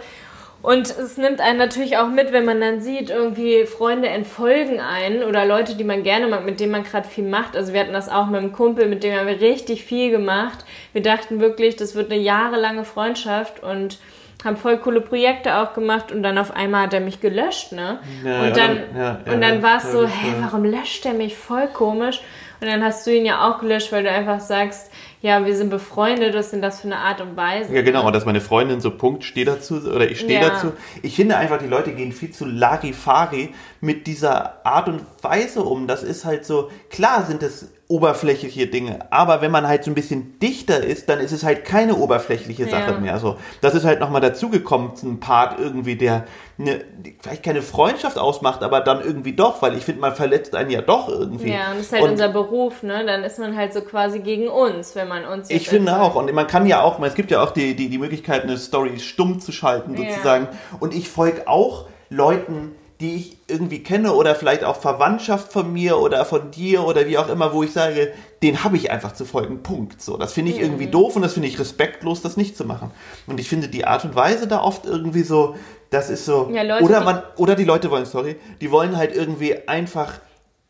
Und 0.65 0.89
es 0.89 1.17
nimmt 1.17 1.41
einen 1.41 1.59
natürlich 1.59 1.97
auch 1.97 2.07
mit, 2.07 2.31
wenn 2.31 2.43
man 2.43 2.59
dann 2.59 2.81
sieht, 2.81 3.11
irgendwie 3.11 3.67
Freunde 3.67 4.07
entfolgen 4.07 4.79
einen 4.79 5.21
oder 5.21 5.45
Leute, 5.45 5.75
die 5.75 5.83
man 5.83 6.01
gerne 6.01 6.27
mag, 6.27 6.43
mit 6.43 6.59
denen 6.59 6.71
man 6.71 6.83
gerade 6.83 7.07
viel 7.07 7.23
macht. 7.23 7.55
Also 7.55 7.71
wir 7.71 7.81
hatten 7.81 7.93
das 7.93 8.09
auch 8.09 8.25
mit 8.25 8.41
einem 8.41 8.51
Kumpel, 8.51 8.87
mit 8.87 9.03
dem 9.03 9.15
haben 9.15 9.27
wir 9.27 9.39
richtig 9.39 9.85
viel 9.85 10.09
gemacht. 10.09 10.65
Wir 10.91 11.03
dachten 11.03 11.39
wirklich, 11.39 11.75
das 11.75 11.93
wird 11.93 12.11
eine 12.11 12.19
jahrelange 12.19 12.83
Freundschaft 12.83 13.61
und 13.61 13.99
haben 14.43 14.57
voll 14.57 14.77
coole 14.77 15.01
Projekte 15.01 15.55
auch 15.57 15.73
gemacht 15.73 16.11
und 16.11 16.23
dann 16.23 16.39
auf 16.39 16.55
einmal 16.55 16.83
hat 16.83 16.95
er 16.95 16.99
mich 16.99 17.21
gelöscht, 17.21 17.71
ne? 17.71 17.99
Ja, 18.23 18.43
und 18.43 18.57
dann, 18.57 18.79
ja, 18.95 19.19
ja, 19.23 19.33
und 19.33 19.41
dann 19.41 19.61
war 19.61 19.77
es 19.77 19.91
so, 19.91 20.03
ja. 20.03 20.09
warum 20.39 20.65
löscht 20.65 21.05
er 21.05 21.13
mich? 21.13 21.35
Voll 21.35 21.67
komisch. 21.67 22.21
Und 22.59 22.67
dann 22.67 22.83
hast 22.83 23.05
du 23.05 23.15
ihn 23.15 23.25
ja 23.25 23.47
auch 23.47 23.59
gelöscht, 23.59 23.91
weil 23.91 24.03
du 24.03 24.09
einfach 24.09 24.39
sagst, 24.39 24.91
ja, 25.25 25.43
wir 25.43 25.55
sind 25.55 25.71
befreundet, 25.71 26.35
was 26.35 26.51
sind 26.51 26.61
das 26.61 26.81
für 26.81 26.85
eine 26.87 26.97
Art 26.97 27.19
und 27.19 27.35
Weise? 27.35 27.73
Ja, 27.73 27.81
genau, 27.81 28.05
und 28.05 28.13
dass 28.13 28.25
meine 28.25 28.41
Freundin 28.41 28.79
so 28.79 28.91
Punkt, 28.91 29.23
stehe 29.23 29.43
dazu, 29.43 29.77
oder 29.77 30.07
ich 30.07 30.19
stehe 30.19 30.39
Ja. 30.39 30.49
dazu. 30.49 30.73
Ich 31.01 31.15
finde 31.15 31.35
einfach, 31.37 31.57
die 31.57 31.65
Leute 31.65 31.93
gehen 31.93 32.11
viel 32.11 32.29
zu 32.29 32.45
Larifari 32.45 33.49
mit 33.85 34.07
dieser 34.07 34.65
Art 34.65 34.89
und 34.89 35.01
Weise 35.21 35.61
um. 35.63 35.87
Das 35.87 36.01
ist 36.03 36.25
halt 36.25 36.45
so, 36.45 36.69
klar 36.89 37.23
sind 37.25 37.43
es 37.43 37.67
oberflächliche 37.87 38.65
Dinge, 38.65 38.99
aber 39.11 39.41
wenn 39.41 39.51
man 39.51 39.67
halt 39.67 39.83
so 39.83 39.91
ein 39.91 39.93
bisschen 39.93 40.39
dichter 40.39 40.83
ist, 40.83 41.07
dann 41.07 41.19
ist 41.19 41.31
es 41.31 41.43
halt 41.43 41.65
keine 41.65 41.95
oberflächliche 41.95 42.65
Sache 42.67 42.93
Ja. 42.93 42.99
mehr. 42.99 43.19
So, 43.19 43.37
das 43.61 43.75
ist 43.75 43.85
halt 43.85 43.99
nochmal 43.99 44.21
dazugekommen, 44.21 44.91
ein 45.03 45.19
Part 45.19 45.59
irgendwie, 45.59 45.95
der 45.95 46.23
eine, 46.57 46.83
vielleicht 47.21 47.43
keine 47.43 47.61
Freundschaft 47.61 48.17
ausmacht, 48.17 48.63
aber 48.63 48.81
dann 48.81 49.01
irgendwie 49.01 49.33
doch, 49.33 49.61
weil 49.61 49.77
ich 49.77 49.83
finde, 49.85 50.01
man 50.01 50.15
verletzt 50.15 50.55
einen 50.55 50.71
ja 50.71 50.81
doch 50.81 51.07
irgendwie. 51.09 51.51
Ja, 51.51 51.69
und 51.69 51.77
das 51.77 51.85
ist 51.87 51.91
halt 51.93 52.03
Und- 52.03 52.09
unser 52.11 52.29
Beruf, 52.29 52.81
ne? 52.81 53.05
Dann 53.05 53.23
ist 53.23 53.37
man 53.37 53.55
halt 53.55 53.71
so 53.71 53.81
quasi 53.81 54.17
gegen 54.19 54.47
uns, 54.47 54.95
wenn 54.95 55.07
man 55.07 55.23
uns 55.25 55.51
Ich 55.51 55.69
finde 55.69 56.01
auch. 56.01 56.15
Und 56.15 56.33
man 56.33 56.47
kann 56.47 56.65
ja 56.65 56.81
auch, 56.81 56.99
es 57.01 57.13
gibt 57.13 57.29
ja 57.29 57.43
auch 57.43 57.51
die, 57.51 57.75
die, 57.75 57.89
die 57.89 57.97
Möglichkeit, 57.99 58.43
eine 58.43 58.57
Story 58.57 58.97
stumm 58.97 59.39
zu 59.39 59.51
schalten, 59.51 59.95
Ja. 59.95 60.09
sozusagen. 60.09 60.47
Und 60.79 60.95
ich 60.95 61.07
folge 61.07 61.47
auch 61.47 61.85
Leuten, 62.09 62.71
die 63.01 63.15
ich 63.15 63.37
irgendwie 63.47 63.83
kenne 63.83 64.13
oder 64.13 64.35
vielleicht 64.35 64.63
auch 64.63 64.77
Verwandtschaft 64.77 65.51
von 65.51 65.71
mir 65.73 65.97
oder 65.99 66.23
von 66.23 66.51
dir 66.51 66.85
oder 66.85 67.07
wie 67.07 67.17
auch 67.17 67.27
immer, 67.27 67.53
wo 67.53 67.61
ich 67.63 67.73
sage, 67.73 68.13
den 68.41 68.63
habe 68.63 68.77
ich 68.77 68.89
einfach 68.89 69.13
zu 69.13 69.25
folgen. 69.25 69.63
Punkt. 69.63 70.01
So, 70.01 70.15
das 70.17 70.31
finde 70.33 70.51
ich 70.51 70.57
Mhm. 70.57 70.63
irgendwie 70.63 70.87
doof 70.87 71.15
und 71.17 71.21
das 71.21 71.33
finde 71.33 71.49
ich 71.49 71.59
respektlos, 71.59 72.21
das 72.21 72.37
nicht 72.37 72.55
zu 72.55 72.63
machen. 72.63 72.91
Und 73.27 73.39
ich 73.39 73.49
finde 73.49 73.67
die 73.67 73.85
Art 73.85 74.05
und 74.05 74.15
Weise 74.15 74.47
da 74.47 74.61
oft 74.61 74.85
irgendwie 74.85 75.23
so, 75.23 75.55
das 75.89 76.09
ist 76.09 76.25
so. 76.25 76.49
Ja, 76.53 76.61
Leute, 76.63 76.83
oder 76.85 77.01
man, 77.01 77.21
oder 77.35 77.55
die 77.55 77.65
Leute 77.65 77.91
wollen, 77.91 78.05
sorry, 78.05 78.37
die 78.61 78.71
wollen 78.71 78.95
halt 78.95 79.13
irgendwie 79.13 79.67
einfach. 79.67 80.13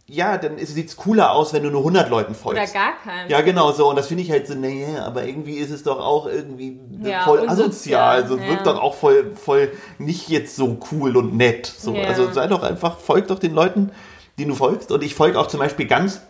Ja, 0.07 0.37
dann 0.37 0.59
sieht 0.59 0.89
es 0.89 0.97
cooler 0.97 1.31
aus, 1.31 1.51
wenn 1.51 1.63
du 1.63 1.71
nur 1.71 1.81
100 1.81 2.11
Leuten 2.11 2.35
folgst. 2.35 2.61
Oder 2.61 2.71
gar 2.71 2.95
keinen. 3.03 3.27
Ja, 3.27 3.41
genau 3.41 3.71
so. 3.71 3.89
Und 3.89 3.95
das 3.95 4.07
finde 4.07 4.21
ich 4.21 4.29
halt 4.29 4.45
so, 4.45 4.53
naja, 4.53 5.03
aber 5.03 5.25
irgendwie 5.25 5.55
ist 5.55 5.71
es 5.71 5.81
doch 5.81 5.99
auch 5.99 6.27
irgendwie 6.27 6.79
Ja, 7.01 7.23
voll 7.23 7.49
asozial. 7.49 8.21
Also 8.21 8.35
es 8.35 8.41
ja. 8.41 8.49
wirkt 8.49 8.67
doch 8.67 8.79
auch 8.79 8.93
voll, 8.93 9.31
voll 9.35 9.71
nicht 9.97 10.29
jetzt 10.29 10.55
so 10.55 10.77
cool 10.91 11.17
und 11.17 11.35
nett. 11.35 11.65
So. 11.65 11.95
Ja. 11.95 12.03
Also 12.03 12.31
sei 12.31 12.45
doch 12.45 12.61
einfach, 12.61 12.99
folg 12.99 13.29
doch 13.29 13.39
den 13.39 13.55
Leuten, 13.55 13.91
die 14.37 14.45
du 14.45 14.53
folgst. 14.53 14.91
Und 14.91 15.03
ich 15.03 15.15
folge 15.15 15.39
auch 15.39 15.47
zum 15.47 15.59
Beispiel 15.59 15.87
ganz 15.87 16.21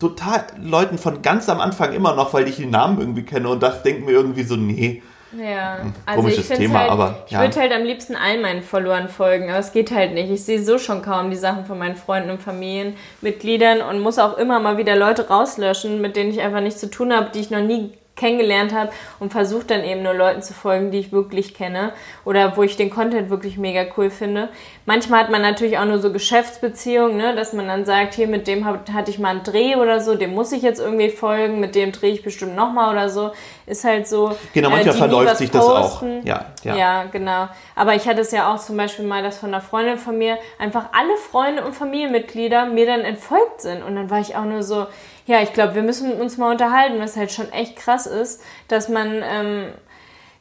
total 0.00 0.46
Leuten 0.60 0.98
von 0.98 1.22
ganz 1.22 1.48
am 1.48 1.60
Anfang 1.60 1.92
immer 1.92 2.16
noch, 2.16 2.34
weil 2.34 2.48
ich 2.48 2.56
die 2.56 2.66
Namen 2.66 2.98
irgendwie 2.98 3.22
kenne 3.22 3.48
und 3.48 3.62
das 3.62 3.84
denke 3.84 4.04
mir 4.04 4.10
irgendwie 4.10 4.42
so, 4.42 4.56
nee. 4.56 5.02
Ja, 5.38 5.78
also 6.06 6.22
komisches 6.22 6.50
ich 6.50 6.56
Thema, 6.56 6.80
halt, 6.80 6.90
aber, 6.90 7.24
ich 7.26 7.32
ja. 7.32 7.40
würde 7.40 7.60
halt 7.60 7.72
am 7.72 7.82
liebsten 7.82 8.16
allen 8.16 8.42
meinen 8.42 8.62
Followern 8.62 9.08
folgen, 9.08 9.50
aber 9.50 9.58
es 9.58 9.72
geht 9.72 9.90
halt 9.90 10.14
nicht. 10.14 10.30
Ich 10.30 10.44
sehe 10.44 10.62
so 10.62 10.78
schon 10.78 11.02
kaum 11.02 11.30
die 11.30 11.36
Sachen 11.36 11.64
von 11.64 11.78
meinen 11.78 11.96
Freunden 11.96 12.30
und 12.30 12.42
Familienmitgliedern 12.42 13.80
und 13.80 14.00
muss 14.00 14.18
auch 14.18 14.36
immer 14.38 14.60
mal 14.60 14.76
wieder 14.76 14.96
Leute 14.96 15.28
rauslöschen, 15.28 16.00
mit 16.00 16.16
denen 16.16 16.30
ich 16.30 16.40
einfach 16.40 16.60
nichts 16.60 16.80
zu 16.80 16.90
tun 16.90 17.12
habe, 17.12 17.30
die 17.34 17.40
ich 17.40 17.50
noch 17.50 17.62
nie 17.62 17.92
kennengelernt 18.16 18.72
habe 18.72 18.90
und 19.18 19.32
versuche 19.32 19.64
dann 19.64 19.82
eben 19.82 20.02
nur 20.02 20.14
Leuten 20.14 20.42
zu 20.42 20.52
folgen, 20.52 20.90
die 20.90 20.98
ich 20.98 21.12
wirklich 21.12 21.54
kenne 21.54 21.92
oder 22.24 22.56
wo 22.56 22.62
ich 22.62 22.76
den 22.76 22.90
Content 22.90 23.28
wirklich 23.28 23.58
mega 23.58 23.84
cool 23.96 24.10
finde. 24.10 24.48
Manchmal 24.86 25.24
hat 25.24 25.30
man 25.30 25.42
natürlich 25.42 25.78
auch 25.78 25.84
nur 25.84 25.98
so 25.98 26.12
Geschäftsbeziehungen, 26.12 27.16
ne, 27.16 27.34
dass 27.34 27.52
man 27.52 27.66
dann 27.66 27.84
sagt, 27.84 28.14
hier 28.14 28.28
mit 28.28 28.46
dem 28.46 28.64
hab, 28.64 28.88
hatte 28.92 29.10
ich 29.10 29.18
mal 29.18 29.30
einen 29.30 29.42
Dreh 29.42 29.76
oder 29.76 30.00
so, 30.00 30.14
dem 30.14 30.32
muss 30.32 30.52
ich 30.52 30.62
jetzt 30.62 30.80
irgendwie 30.80 31.10
folgen, 31.10 31.58
mit 31.58 31.74
dem 31.74 31.90
drehe 31.90 32.12
ich 32.12 32.22
bestimmt 32.22 32.54
nochmal 32.54 32.92
oder 32.92 33.08
so. 33.08 33.32
Ist 33.66 33.84
halt 33.84 34.06
so. 34.06 34.36
Genau, 34.52 34.68
äh, 34.68 34.72
manchmal 34.72 34.94
nie 34.94 34.98
verläuft 34.98 35.36
sich 35.38 35.50
das 35.50 35.64
auch. 35.64 35.80
posten. 35.80 36.20
Ja, 36.24 36.46
ja. 36.62 36.76
Ja, 36.76 37.04
genau. 37.04 37.48
Aber 37.74 37.94
ich 37.94 38.06
hatte 38.06 38.20
es 38.20 38.30
ja 38.30 38.52
auch 38.52 38.60
zum 38.60 38.76
Beispiel 38.76 39.06
mal, 39.06 39.22
dass 39.22 39.38
von 39.38 39.48
einer 39.48 39.62
Freundin 39.62 39.98
von 39.98 40.18
mir 40.18 40.38
einfach 40.58 40.86
alle 40.92 41.16
Freunde 41.16 41.64
und 41.64 41.74
Familienmitglieder 41.74 42.66
mir 42.66 42.86
dann 42.86 43.00
entfolgt 43.00 43.62
sind. 43.62 43.82
Und 43.82 43.96
dann 43.96 44.10
war 44.10 44.20
ich 44.20 44.36
auch 44.36 44.44
nur 44.44 44.62
so, 44.62 44.86
ja, 45.26 45.42
ich 45.42 45.52
glaube, 45.52 45.74
wir 45.74 45.82
müssen 45.82 46.12
uns 46.12 46.36
mal 46.36 46.52
unterhalten, 46.52 46.98
was 46.98 47.16
halt 47.16 47.32
schon 47.32 47.50
echt 47.52 47.76
krass 47.76 48.06
ist, 48.06 48.42
dass 48.68 48.88
man, 48.88 49.22
ähm, 49.22 49.66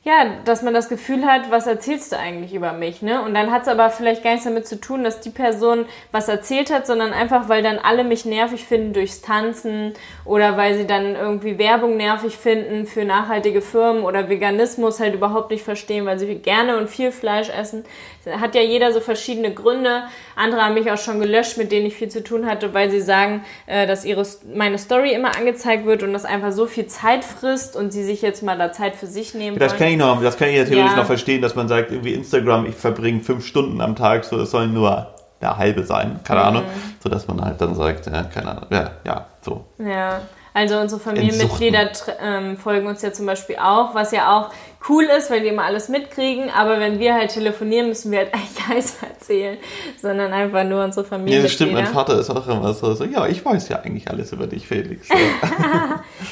ja, 0.04 0.26
dass 0.44 0.62
man 0.62 0.74
das 0.74 0.90
Gefühl 0.90 1.26
hat, 1.26 1.50
was 1.50 1.66
erzählst 1.66 2.12
du 2.12 2.20
eigentlich 2.20 2.54
über 2.54 2.74
mich, 2.74 3.02
ne? 3.02 3.22
Und 3.22 3.34
dann 3.34 3.52
hat 3.52 3.62
es 3.62 3.70
aber 3.70 3.90
vielleicht 3.90 4.22
gar 4.22 4.32
nichts 4.32 4.44
damit 4.44 4.68
zu 4.68 4.78
tun, 4.82 5.06
dass 5.06 5.22
die 5.22 5.30
Person 5.30 5.86
was 6.12 6.28
erzählt 6.28 6.74
hat, 6.74 6.86
sondern 6.86 7.14
einfach, 7.14 7.48
weil 7.48 7.64
dann 7.64 7.80
alle 7.80 8.04
mich 8.04 8.26
nervig 8.26 8.66
finden 8.66 8.92
durchs 8.92 9.22
Tanzen 9.22 9.94
oder 10.26 10.58
weil 10.58 10.76
sie 10.76 10.86
dann 10.86 11.16
irgendwie 11.16 11.58
Werbung 11.58 11.96
nervig 11.96 12.36
finden 12.38 12.86
für 12.86 13.06
nachhaltige 13.06 13.62
Firmen 13.62 14.04
oder 14.04 14.28
Veganismus 14.28 15.00
halt 15.00 15.16
überhaupt 15.16 15.52
nicht 15.52 15.64
verstehen, 15.64 16.06
weil 16.06 16.20
sie 16.20 16.36
gerne 16.36 16.76
und 16.76 16.90
viel 16.90 17.14
Fleisch 17.14 17.50
essen. 17.50 17.86
Hat 18.26 18.56
ja 18.56 18.62
jeder 18.62 18.94
so 18.94 19.00
verschiedene 19.02 19.54
Gründe. 19.54 20.04
Andere 20.36 20.62
haben 20.62 20.76
mich 20.76 20.90
auch 20.92 20.98
schon 20.98 21.20
gelöscht, 21.20 21.58
mit 21.58 21.72
denen 21.72 21.86
ich 21.86 21.96
viel 21.96 22.08
zu 22.10 22.24
tun 22.24 22.46
hatte, 22.46 22.74
weil 22.74 22.90
sie 22.90 23.02
sagen, 23.02 23.44
äh, 23.66 23.86
dass 23.86 24.06
ihre, 24.06 24.26
meine 24.54 24.78
Story 24.78 25.14
immer 25.14 25.36
angezeigt 25.36 25.86
wird 25.86 26.04
und 26.04 26.14
das 26.14 26.24
einfach 26.26 26.52
so 26.52 26.66
viel 26.66 26.88
Zeit 26.88 27.26
frisst 27.26 27.76
und 27.76 27.92
sie 27.92 28.04
sich 28.04 28.22
jetzt 28.22 28.42
mal 28.44 28.58
da 28.58 28.72
Zeit 28.72 28.96
für 28.96 29.08
sich 29.08 29.34
nehmen 29.34 29.60
Das 29.60 29.72
wollen. 29.74 29.80
kann 29.80 29.88
ich 29.90 29.98
noch, 29.98 30.22
das 30.24 30.38
kann 30.38 30.50
ich 30.50 30.56
ja 30.56 30.64
theoretisch 30.64 30.92
Ja. 30.92 30.98
noch 30.98 31.06
verstehen, 31.06 31.42
dass 31.42 31.56
man 31.56 31.68
sagt, 31.68 31.92
irgendwie 31.92 32.14
Instagram, 32.14 32.66
ich 32.66 32.76
verbringe 32.76 33.20
fünf 33.22 33.46
Stunden 33.46 33.82
am 33.82 33.96
Tag, 33.96 34.24
so 34.24 34.38
das 34.38 34.52
sollen 34.52 34.74
nur 34.74 35.08
der 35.42 35.58
halbe 35.58 35.84
sein, 35.84 36.22
keine 36.24 36.40
Mhm. 36.42 36.46
Ahnung. 36.48 36.64
So 37.02 37.10
dass 37.10 37.28
man 37.28 37.44
halt 37.44 37.60
dann 37.60 37.76
sagt, 37.76 38.06
ja, 38.08 38.24
keine 38.24 38.52
Ahnung, 38.52 38.66
ja, 38.70 38.92
ja, 39.06 39.26
so. 39.42 39.66
Ja, 39.80 40.22
also 40.54 40.78
unsere 40.78 41.00
Familienmitglieder 41.02 41.90
ähm, 42.22 42.58
folgen 42.58 42.88
uns 42.88 43.02
ja 43.02 43.12
zum 43.12 43.26
Beispiel 43.26 43.56
auch, 43.58 43.96
was 43.96 44.12
ja 44.12 44.38
auch 44.38 44.50
cool 44.90 45.06
ist, 45.06 45.32
weil 45.32 45.42
die 45.42 45.48
immer 45.48 45.64
alles 45.64 45.88
mitkriegen, 45.88 46.50
aber 46.50 46.80
wenn 46.80 47.00
wir 47.00 47.14
halt 47.16 47.32
telefonieren, 47.32 47.88
müssen 47.88 48.12
wir 48.12 48.20
halt 48.20 48.34
eigentlich 48.34 48.56
gar 48.68 48.76
nichts 48.76 48.98
erzählen, 49.02 49.58
sondern 50.02 50.34
einfach 50.34 50.64
nur 50.66 50.84
unsere 50.84 51.06
Ja, 51.06 51.10
Familienmitglieder. 51.10 51.44
das 51.44 51.54
stimmt, 51.54 51.74
mein 51.74 51.88
Vater 51.88 52.20
ist 52.20 52.30
auch 52.30 52.48
immer 52.48 52.74
so, 52.74 52.94
so, 52.94 53.06
ja, 53.06 53.26
ich 53.28 53.44
weiß 53.46 53.70
ja 53.70 53.80
eigentlich 53.80 54.10
alles 54.10 54.32
über 54.34 54.48
dich, 54.48 54.68
Felix. 54.68 55.08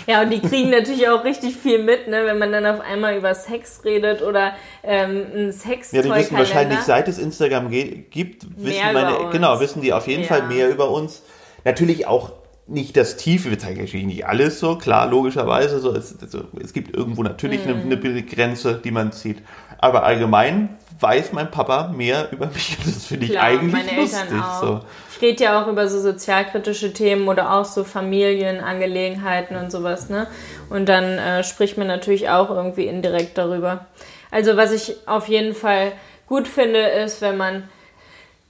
Ja, 0.08 0.22
und 0.22 0.32
die 0.32 0.40
kriegen 0.40 0.70
natürlich 0.70 1.08
auch 1.10 1.24
richtig 1.24 1.56
viel 1.56 1.84
mit, 1.84 2.08
ne, 2.08 2.26
wenn 2.26 2.38
man 2.38 2.52
dann 2.52 2.66
auf 2.66 2.82
einmal 2.82 3.16
über 3.16 3.34
Sex 3.36 3.82
redet 3.86 4.22
oder 4.22 4.54
ähm, 4.84 5.26
ein 5.36 5.52
Sex 5.52 5.92
Ja, 5.92 6.02
die 6.02 6.12
wissen 6.14 6.38
wahrscheinlich, 6.38 6.80
seit 6.80 7.08
es 7.08 7.18
Instagram 7.20 7.70
gibt, 7.70 8.46
wissen 8.58 8.94
meine, 8.94 9.30
genau, 9.32 9.60
wissen 9.60 9.82
die 9.82 9.94
auf 9.94 10.08
jeden 10.08 10.24
Ja. 10.24 10.28
Fall 10.28 10.44
mehr 10.44 10.70
über 10.70 10.90
uns. 10.92 11.22
Natürlich 11.64 12.08
auch 12.08 12.32
nicht 12.72 12.96
das 12.98 13.18
Tiefe, 13.18 13.50
wir 13.50 13.60
zeigen 13.60 13.82
natürlich 13.82 14.06
nicht 14.06 14.26
alles 14.26 14.60
so, 14.60 14.78
klar, 14.78 15.08
logischerweise. 15.08 15.80
So, 15.80 15.94
es, 15.94 16.16
also, 16.22 16.44
es 16.62 16.74
gibt 16.74 16.96
irgendwo 16.96 17.24
natürlich 17.24 17.62
eine, 17.64 17.82
eine 17.82 18.24
Grenze, 18.24 18.80
die 18.84 18.92
man 18.92 19.12
zieht. 19.12 19.38
Aber 19.78 20.04
allgemein 20.04 20.78
weiß 21.00 21.34
mein 21.34 21.50
Papa 21.52 21.90
mehr 21.96 22.30
über 22.32 22.48
mich. 22.48 22.78
Das 22.86 23.06
finde 23.06 23.26
ich 23.26 23.40
eigentlich 23.40 23.74
meine 23.74 24.02
lustig. 24.02 24.22
Eltern 24.22 24.42
auch. 24.42 24.62
So. 24.62 24.80
Ich 25.16 25.22
rede 25.22 25.44
ja 25.44 25.62
auch 25.62 25.68
über 25.68 25.88
so 25.88 26.00
sozialkritische 26.00 26.94
Themen 26.94 27.28
oder 27.28 27.54
auch 27.54 27.66
so 27.66 27.84
Familienangelegenheiten 27.84 29.58
und 29.58 29.72
sowas, 29.72 30.10
ne? 30.10 30.28
Und 30.70 30.88
dann 30.88 31.18
äh, 31.18 31.44
spricht 31.44 31.78
man 31.78 31.88
natürlich 31.88 32.30
auch 32.30 32.50
irgendwie 32.50 32.86
indirekt 32.86 33.38
darüber. 33.38 33.86
Also 34.30 34.56
was 34.56 34.72
ich 34.72 34.96
auf 35.08 35.28
jeden 35.28 35.54
Fall 35.54 35.92
gut 36.28 36.48
finde, 36.48 36.80
ist, 36.80 37.22
wenn 37.22 37.38
man 37.38 37.64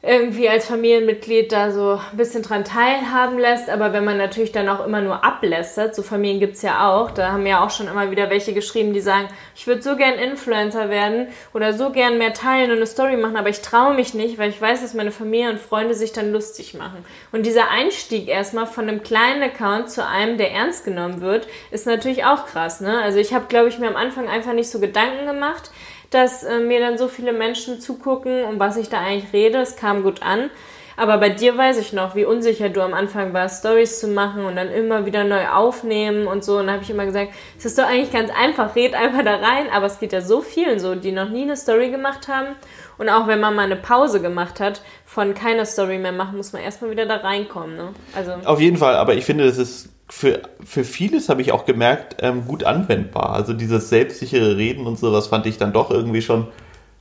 irgendwie 0.03 0.49
als 0.49 0.65
Familienmitglied 0.65 1.51
da 1.51 1.69
so 1.69 1.99
ein 2.11 2.17
bisschen 2.17 2.41
dran 2.41 2.65
teilhaben 2.65 3.37
lässt, 3.37 3.69
aber 3.69 3.93
wenn 3.93 4.03
man 4.03 4.17
natürlich 4.17 4.51
dann 4.51 4.67
auch 4.67 4.83
immer 4.83 4.99
nur 4.99 5.23
ablästert, 5.23 5.93
so 5.93 6.01
Familien 6.01 6.39
gibt's 6.39 6.63
ja 6.63 6.89
auch, 6.89 7.11
da 7.11 7.31
haben 7.31 7.45
ja 7.45 7.63
auch 7.63 7.69
schon 7.69 7.87
immer 7.87 8.09
wieder 8.09 8.31
welche 8.31 8.53
geschrieben, 8.53 8.93
die 8.93 8.99
sagen, 8.99 9.27
ich 9.55 9.67
würde 9.67 9.83
so 9.83 9.95
gern 9.95 10.15
Influencer 10.15 10.89
werden 10.89 11.27
oder 11.53 11.73
so 11.73 11.91
gern 11.91 12.17
mehr 12.17 12.33
teilen 12.33 12.71
und 12.71 12.77
eine 12.77 12.87
Story 12.87 13.15
machen, 13.15 13.37
aber 13.37 13.49
ich 13.49 13.61
traue 13.61 13.93
mich 13.93 14.15
nicht, 14.15 14.39
weil 14.39 14.49
ich 14.49 14.59
weiß, 14.59 14.81
dass 14.81 14.95
meine 14.95 15.11
Familie 15.11 15.51
und 15.51 15.59
Freunde 15.59 15.93
sich 15.93 16.11
dann 16.11 16.31
lustig 16.31 16.73
machen. 16.73 17.05
Und 17.31 17.45
dieser 17.45 17.69
Einstieg 17.69 18.27
erstmal 18.27 18.65
von 18.65 18.89
einem 18.89 19.03
kleinen 19.03 19.43
Account 19.43 19.91
zu 19.91 20.03
einem, 20.03 20.39
der 20.39 20.51
ernst 20.51 20.83
genommen 20.83 21.21
wird, 21.21 21.47
ist 21.69 21.85
natürlich 21.85 22.25
auch 22.25 22.47
krass. 22.47 22.81
Ne? 22.81 22.99
Also 23.03 23.19
ich 23.19 23.35
habe, 23.35 23.45
glaube 23.49 23.69
ich, 23.69 23.77
mir 23.77 23.87
am 23.87 23.95
Anfang 23.95 24.27
einfach 24.27 24.53
nicht 24.53 24.71
so 24.71 24.79
Gedanken 24.79 25.27
gemacht, 25.27 25.69
dass 26.11 26.43
äh, 26.43 26.59
mir 26.59 26.79
dann 26.79 26.97
so 26.97 27.07
viele 27.07 27.33
Menschen 27.33 27.79
zugucken, 27.79 28.43
um 28.43 28.59
was 28.59 28.77
ich 28.77 28.89
da 28.89 28.99
eigentlich 28.99 29.33
rede. 29.33 29.59
Es 29.59 29.75
kam 29.75 30.03
gut 30.03 30.21
an. 30.21 30.51
Aber 30.97 31.17
bei 31.17 31.29
dir 31.29 31.57
weiß 31.57 31.79
ich 31.79 31.93
noch, 31.93 32.15
wie 32.15 32.25
unsicher 32.25 32.69
du 32.69 32.81
am 32.81 32.93
Anfang 32.93 33.33
warst, 33.33 33.59
Stories 33.59 33.99
zu 33.99 34.07
machen 34.07 34.45
und 34.45 34.55
dann 34.57 34.69
immer 34.69 35.05
wieder 35.05 35.23
neu 35.23 35.47
aufnehmen 35.47 36.27
und 36.27 36.43
so. 36.43 36.59
Und 36.59 36.67
da 36.67 36.73
habe 36.73 36.83
ich 36.83 36.89
immer 36.89 37.05
gesagt, 37.05 37.31
es 37.57 37.65
ist 37.65 37.79
doch 37.79 37.85
eigentlich 37.85 38.11
ganz 38.11 38.29
einfach, 38.29 38.75
red 38.75 38.93
einfach 38.93 39.23
da 39.23 39.37
rein. 39.37 39.67
Aber 39.73 39.85
es 39.87 39.99
geht 39.99 40.13
ja 40.13 40.21
so 40.21 40.41
vielen 40.41 40.79
so, 40.79 40.93
die 40.95 41.11
noch 41.11 41.29
nie 41.29 41.43
eine 41.43 41.55
Story 41.55 41.89
gemacht 41.89 42.27
haben. 42.27 42.55
Und 42.97 43.09
auch 43.09 43.25
wenn 43.27 43.39
man 43.39 43.55
mal 43.55 43.63
eine 43.63 43.77
Pause 43.77 44.21
gemacht 44.21 44.59
hat, 44.59 44.81
von 45.05 45.33
keiner 45.33 45.65
Story 45.65 45.97
mehr 45.97 46.11
machen, 46.11 46.37
muss 46.37 46.53
man 46.53 46.61
erstmal 46.61 46.91
wieder 46.91 47.05
da 47.05 47.15
reinkommen. 47.15 47.77
Ne? 47.77 47.93
Also 48.15 48.33
Auf 48.45 48.59
jeden 48.59 48.77
Fall, 48.77 48.95
aber 48.95 49.15
ich 49.15 49.25
finde, 49.25 49.45
das 49.45 49.57
ist 49.57 49.89
für, 50.13 50.41
für 50.63 50.83
vieles, 50.83 51.29
habe 51.29 51.41
ich 51.41 51.51
auch 51.53 51.65
gemerkt, 51.65 52.17
ähm, 52.21 52.45
gut 52.45 52.65
anwendbar. 52.65 53.31
Also 53.31 53.53
dieses 53.53 53.87
selbstsichere 53.89 54.57
Reden 54.57 54.85
und 54.85 54.99
sowas 54.99 55.27
fand 55.27 55.45
ich 55.45 55.57
dann 55.57 55.71
doch 55.71 55.89
irgendwie 55.89 56.21
schon, 56.21 56.47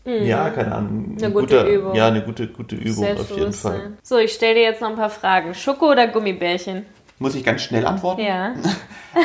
ja, 0.05 0.49
keine 0.51 0.75
Ahnung, 0.77 0.91
Mhm. 1.13 1.19
Eine 1.19 1.33
gute 1.33 1.47
guter- 1.57 1.67
Übung. 1.69 1.95
Ja, 1.95 2.07
eine 2.07 2.23
gute, 2.23 2.47
gute 2.47 2.77
Übung 2.77 3.05
auf 3.19 3.37
jeden 3.37 3.53
Fall. 3.53 3.93
So, 4.03 4.17
ich 4.19 4.33
stelle 4.33 4.55
dir 4.55 4.63
jetzt 4.63 4.81
noch 4.81 4.89
ein 4.91 4.97
paar 4.97 5.11
Fragen. 5.11 5.55
Schoko 5.55 5.91
oder 5.91 6.07
Gummibärchen? 6.07 6.87
Muss 7.19 7.35
ich 7.35 7.45
ganz 7.45 7.63
schnell 7.63 7.85
antworten? 7.87 8.23
Ja. 8.23 8.55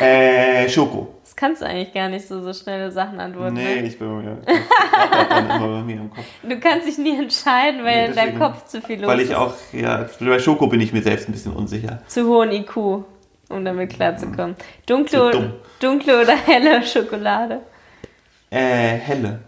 Äh, 0.00 0.68
Schoko. 0.68 1.14
Das 1.22 1.36
kannst 1.36 1.62
du 1.62 1.66
eigentlich 1.66 1.94
gar 1.94 2.08
nicht 2.08 2.26
so, 2.26 2.40
so 2.42 2.52
schnelle 2.52 2.90
Sachen 2.90 3.20
antworten. 3.20 3.54
Nee, 3.54 3.82
Ne? 3.82 3.86
ich 3.86 3.96
bin 3.96 4.16
mir, 4.20 4.36
das 4.44 4.54
rattert 4.92 5.30
dann 5.30 5.44
immer 5.62 5.76
bei 5.78 5.82
mir 5.84 5.96
im 6.00 6.10
Kopf. 6.10 6.24
Du 6.42 6.58
kannst 6.58 6.88
dich 6.88 6.98
nie 6.98 7.16
entscheiden, 7.16 7.84
weil 7.84 8.02
Nee, 8.02 8.06
in 8.10 8.16
deinem 8.16 8.38
Kopf 8.40 8.64
zu 8.66 8.82
viel 8.82 9.00
los 9.00 9.08
Weil 9.08 9.20
ist. 9.20 9.30
ich 9.30 9.36
auch, 9.36 9.54
ja, 9.72 10.06
bei 10.18 10.40
Schoko 10.40 10.66
bin 10.66 10.80
ich 10.80 10.92
mir 10.92 11.02
selbst 11.02 11.28
ein 11.28 11.32
bisschen 11.32 11.52
unsicher. 11.52 12.00
Zu 12.08 12.26
hohen 12.26 12.50
IQ, 12.50 13.04
um 13.48 13.64
damit 13.64 13.90
klarzukommen. 13.94 14.56
Dunkle, 14.86 15.54
dunkle 15.80 16.22
oder 16.22 16.36
helle 16.36 16.82
Schokolade? 16.86 17.60
Äh, 18.50 18.58
helle. 18.98 19.40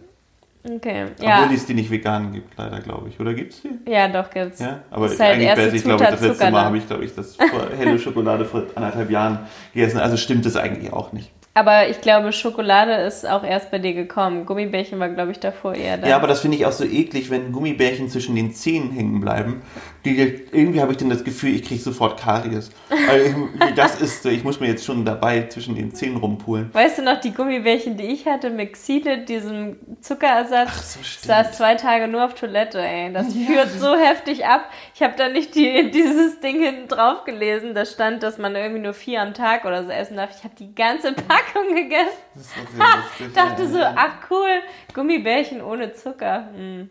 Okay, 0.64 1.04
Obwohl 1.14 1.26
ja. 1.28 1.50
es 1.54 1.66
die 1.66 1.74
nicht 1.74 1.90
vegan 1.90 2.32
gibt, 2.32 2.58
leider, 2.58 2.80
glaube 2.80 3.08
ich. 3.08 3.18
Oder 3.18 3.32
gibt's 3.32 3.62
die? 3.62 3.90
Ja, 3.90 4.08
doch 4.08 4.28
gibt's. 4.28 4.58
Ja, 4.60 4.80
aber 4.90 5.06
Ist 5.06 5.18
halt 5.18 5.34
eigentlich 5.34 5.56
weiß 5.56 5.72
ich, 5.72 5.82
glaube 5.84 6.04
ich, 6.04 6.10
das 6.10 6.20
letzte 6.20 6.36
Zucker 6.36 6.50
Mal 6.50 6.58
dann. 6.58 6.66
habe 6.66 6.78
ich, 6.78 6.86
glaube 6.86 7.04
ich, 7.04 7.14
das 7.14 7.38
helle 7.78 7.98
Schokolade 7.98 8.44
vor 8.44 8.64
anderthalb 8.74 9.10
Jahren 9.10 9.38
gegessen. 9.72 9.98
Also 9.98 10.16
stimmt 10.16 10.44
es 10.46 10.56
eigentlich 10.56 10.92
auch 10.92 11.12
nicht. 11.12 11.30
Aber 11.54 11.88
ich 11.88 12.00
glaube, 12.00 12.32
Schokolade 12.32 12.92
ist 12.92 13.28
auch 13.28 13.42
erst 13.42 13.70
bei 13.70 13.78
dir 13.78 13.92
gekommen. 13.94 14.46
Gummibärchen 14.46 15.00
war, 15.00 15.08
glaube 15.08 15.32
ich, 15.32 15.40
davor 15.40 15.74
eher 15.74 15.98
da. 15.98 16.06
Ja, 16.06 16.16
aber 16.16 16.28
das 16.28 16.40
finde 16.40 16.56
ich 16.56 16.66
auch 16.66 16.72
so 16.72 16.84
eklig, 16.84 17.30
wenn 17.30 17.50
Gummibärchen 17.50 18.08
zwischen 18.08 18.36
den 18.36 18.52
Zähnen 18.52 18.92
hängen 18.92 19.20
bleiben. 19.20 19.62
Irgendwie 20.16 20.80
habe 20.80 20.92
ich 20.92 20.98
dann 20.98 21.10
das 21.10 21.24
Gefühl, 21.24 21.54
ich 21.54 21.64
kriege 21.64 21.80
sofort 21.80 22.18
Karies. 22.20 22.70
Also 23.08 23.48
ich, 23.68 23.74
das 23.74 24.00
ist, 24.00 24.22
so, 24.22 24.28
ich 24.28 24.44
muss 24.44 24.60
mir 24.60 24.68
jetzt 24.68 24.84
schon 24.84 25.04
dabei 25.04 25.42
zwischen 25.48 25.74
den 25.74 25.94
Zähnen 25.94 26.16
rumpulen. 26.16 26.70
Weißt 26.72 26.98
du 26.98 27.02
noch, 27.02 27.20
die 27.20 27.32
Gummibärchen, 27.32 27.96
die 27.96 28.04
ich 28.04 28.26
hatte 28.26 28.50
mit 28.50 28.72
Xylit, 28.72 29.28
diesem 29.28 29.76
Zuckerersatz, 30.00 30.68
Ach 30.70 30.82
so, 30.82 31.00
saß 31.28 31.52
zwei 31.58 31.74
Tage 31.74 32.08
nur 32.08 32.24
auf 32.24 32.34
Toilette, 32.34 32.80
ey. 32.80 33.12
Das 33.12 33.34
führt 33.34 33.70
so 33.70 33.94
heftig 33.96 34.46
ab. 34.46 34.70
Ich 34.94 35.02
habe 35.02 35.14
da 35.16 35.28
nicht 35.28 35.54
die, 35.54 35.90
dieses 35.94 36.40
Ding 36.40 36.62
hinten 36.62 36.88
drauf 36.88 37.24
gelesen. 37.24 37.74
Da 37.74 37.84
stand, 37.84 38.22
dass 38.22 38.38
man 38.38 38.54
irgendwie 38.56 38.80
nur 38.82 38.94
vier 38.94 39.22
am 39.22 39.34
Tag 39.34 39.64
oder 39.64 39.84
so 39.84 39.90
essen 39.90 40.16
darf. 40.16 40.30
Ich 40.36 40.44
habe 40.44 40.54
die 40.58 40.74
ganze 40.74 41.12
Packung 41.12 41.74
gegessen. 41.74 42.18
Das 42.34 42.44
ist 42.44 42.52
auch 42.52 42.70
sehr 42.70 42.86
lustig. 43.20 43.34
Dachte 43.34 43.66
so, 43.68 43.78
Ja. 43.78 43.94
ach 43.96 44.30
cool, 44.30 44.60
Gummibärchen 44.94 45.60
ohne 45.62 45.92
Zucker. 45.92 46.48
Hm. 46.56 46.90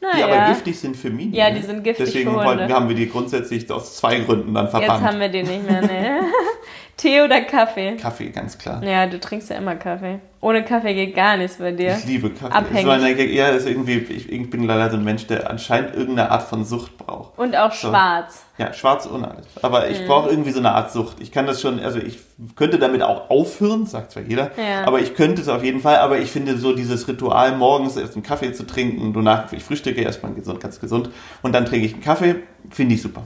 Die 0.00 0.22
aber 0.22 0.48
giftig 0.48 0.78
sind 0.78 0.96
für 0.96 1.10
Minen. 1.10 1.32
Ja, 1.32 1.50
ne? 1.50 1.56
die 1.56 1.66
sind 1.66 1.82
giftig 1.82 2.06
Deswegen 2.06 2.30
für 2.32 2.44
Hunde. 2.44 2.68
haben 2.68 2.88
wir 2.88 2.96
die 2.96 3.08
grundsätzlich 3.08 3.70
aus 3.70 3.96
zwei 3.96 4.20
Gründen 4.20 4.54
dann 4.54 4.66
jetzt 4.66 4.72
verbannt. 4.72 5.04
haben 5.04 5.20
wir 5.20 5.28
den 5.28 5.46
nicht 5.46 5.68
mehr, 5.68 5.82
ne? 5.82 6.20
Tee 6.96 7.20
oder 7.20 7.42
Kaffee? 7.42 7.96
Kaffee, 7.96 8.30
ganz 8.30 8.56
klar. 8.56 8.82
Ja, 8.82 9.06
du 9.06 9.20
trinkst 9.20 9.50
ja 9.50 9.56
immer 9.56 9.74
Kaffee. 9.76 10.18
Ohne 10.40 10.64
Kaffee 10.64 10.94
geht 10.94 11.14
gar 11.14 11.36
nichts 11.36 11.58
bei 11.58 11.72
dir. 11.72 11.94
Ich 11.98 12.06
liebe 12.06 12.30
Kaffee. 12.30 12.54
Abhängig. 12.54 12.80
Ich, 12.80 12.86
meine, 12.86 13.22
ja, 13.26 13.48
ist 13.48 13.66
irgendwie, 13.68 13.98
ich, 13.98 14.32
ich 14.32 14.48
bin 14.48 14.62
leider 14.62 14.90
so 14.90 14.96
ein 14.96 15.04
Mensch, 15.04 15.26
der 15.26 15.50
anscheinend 15.50 15.94
irgendeine 15.94 16.30
Art 16.30 16.44
von 16.44 16.64
Sucht 16.64 16.96
braucht. 16.96 17.38
Und 17.38 17.54
auch 17.54 17.72
So. 17.72 17.88
schwarz. 17.88 18.44
Ja, 18.56 18.72
schwarz 18.72 19.04
und 19.04 19.24
alles. 19.26 19.44
Aber 19.60 19.80
Mhm. 19.84 19.92
ich 19.92 20.06
brauche 20.06 20.30
irgendwie 20.30 20.52
so 20.52 20.58
eine 20.60 20.72
Art 20.72 20.90
Sucht. 20.90 21.18
Ich 21.20 21.32
kann 21.32 21.46
das 21.46 21.60
schon, 21.60 21.80
also 21.80 21.98
ich 21.98 22.18
könnte 22.54 22.78
damit 22.78 23.02
auch 23.02 23.28
aufhören, 23.28 23.84
sagt 23.84 24.12
zwar 24.12 24.22
jeder, 24.22 24.50
Ja. 24.56 24.86
aber 24.86 25.00
ich 25.00 25.14
könnte 25.14 25.42
es 25.42 25.48
auf 25.48 25.62
jeden 25.62 25.80
Fall. 25.80 25.96
Aber 25.98 26.18
ich 26.18 26.30
finde 26.30 26.56
so 26.56 26.74
dieses 26.74 27.06
Ritual, 27.08 27.56
morgens 27.56 27.98
erst 27.98 28.14
einen 28.14 28.22
Kaffee 28.22 28.52
zu 28.54 28.66
trinken, 28.66 29.12
danach, 29.12 29.52
ich 29.52 29.64
frühstücke 29.64 30.00
erstmal 30.00 30.32
gesund, 30.32 30.60
ganz 30.60 30.80
gesund 30.80 31.10
und 31.42 31.54
dann 31.54 31.66
trinke 31.66 31.84
ich 31.86 31.92
einen 31.92 32.02
Kaffee, 32.02 32.36
finde 32.70 32.94
ich 32.94 33.02
super. 33.02 33.22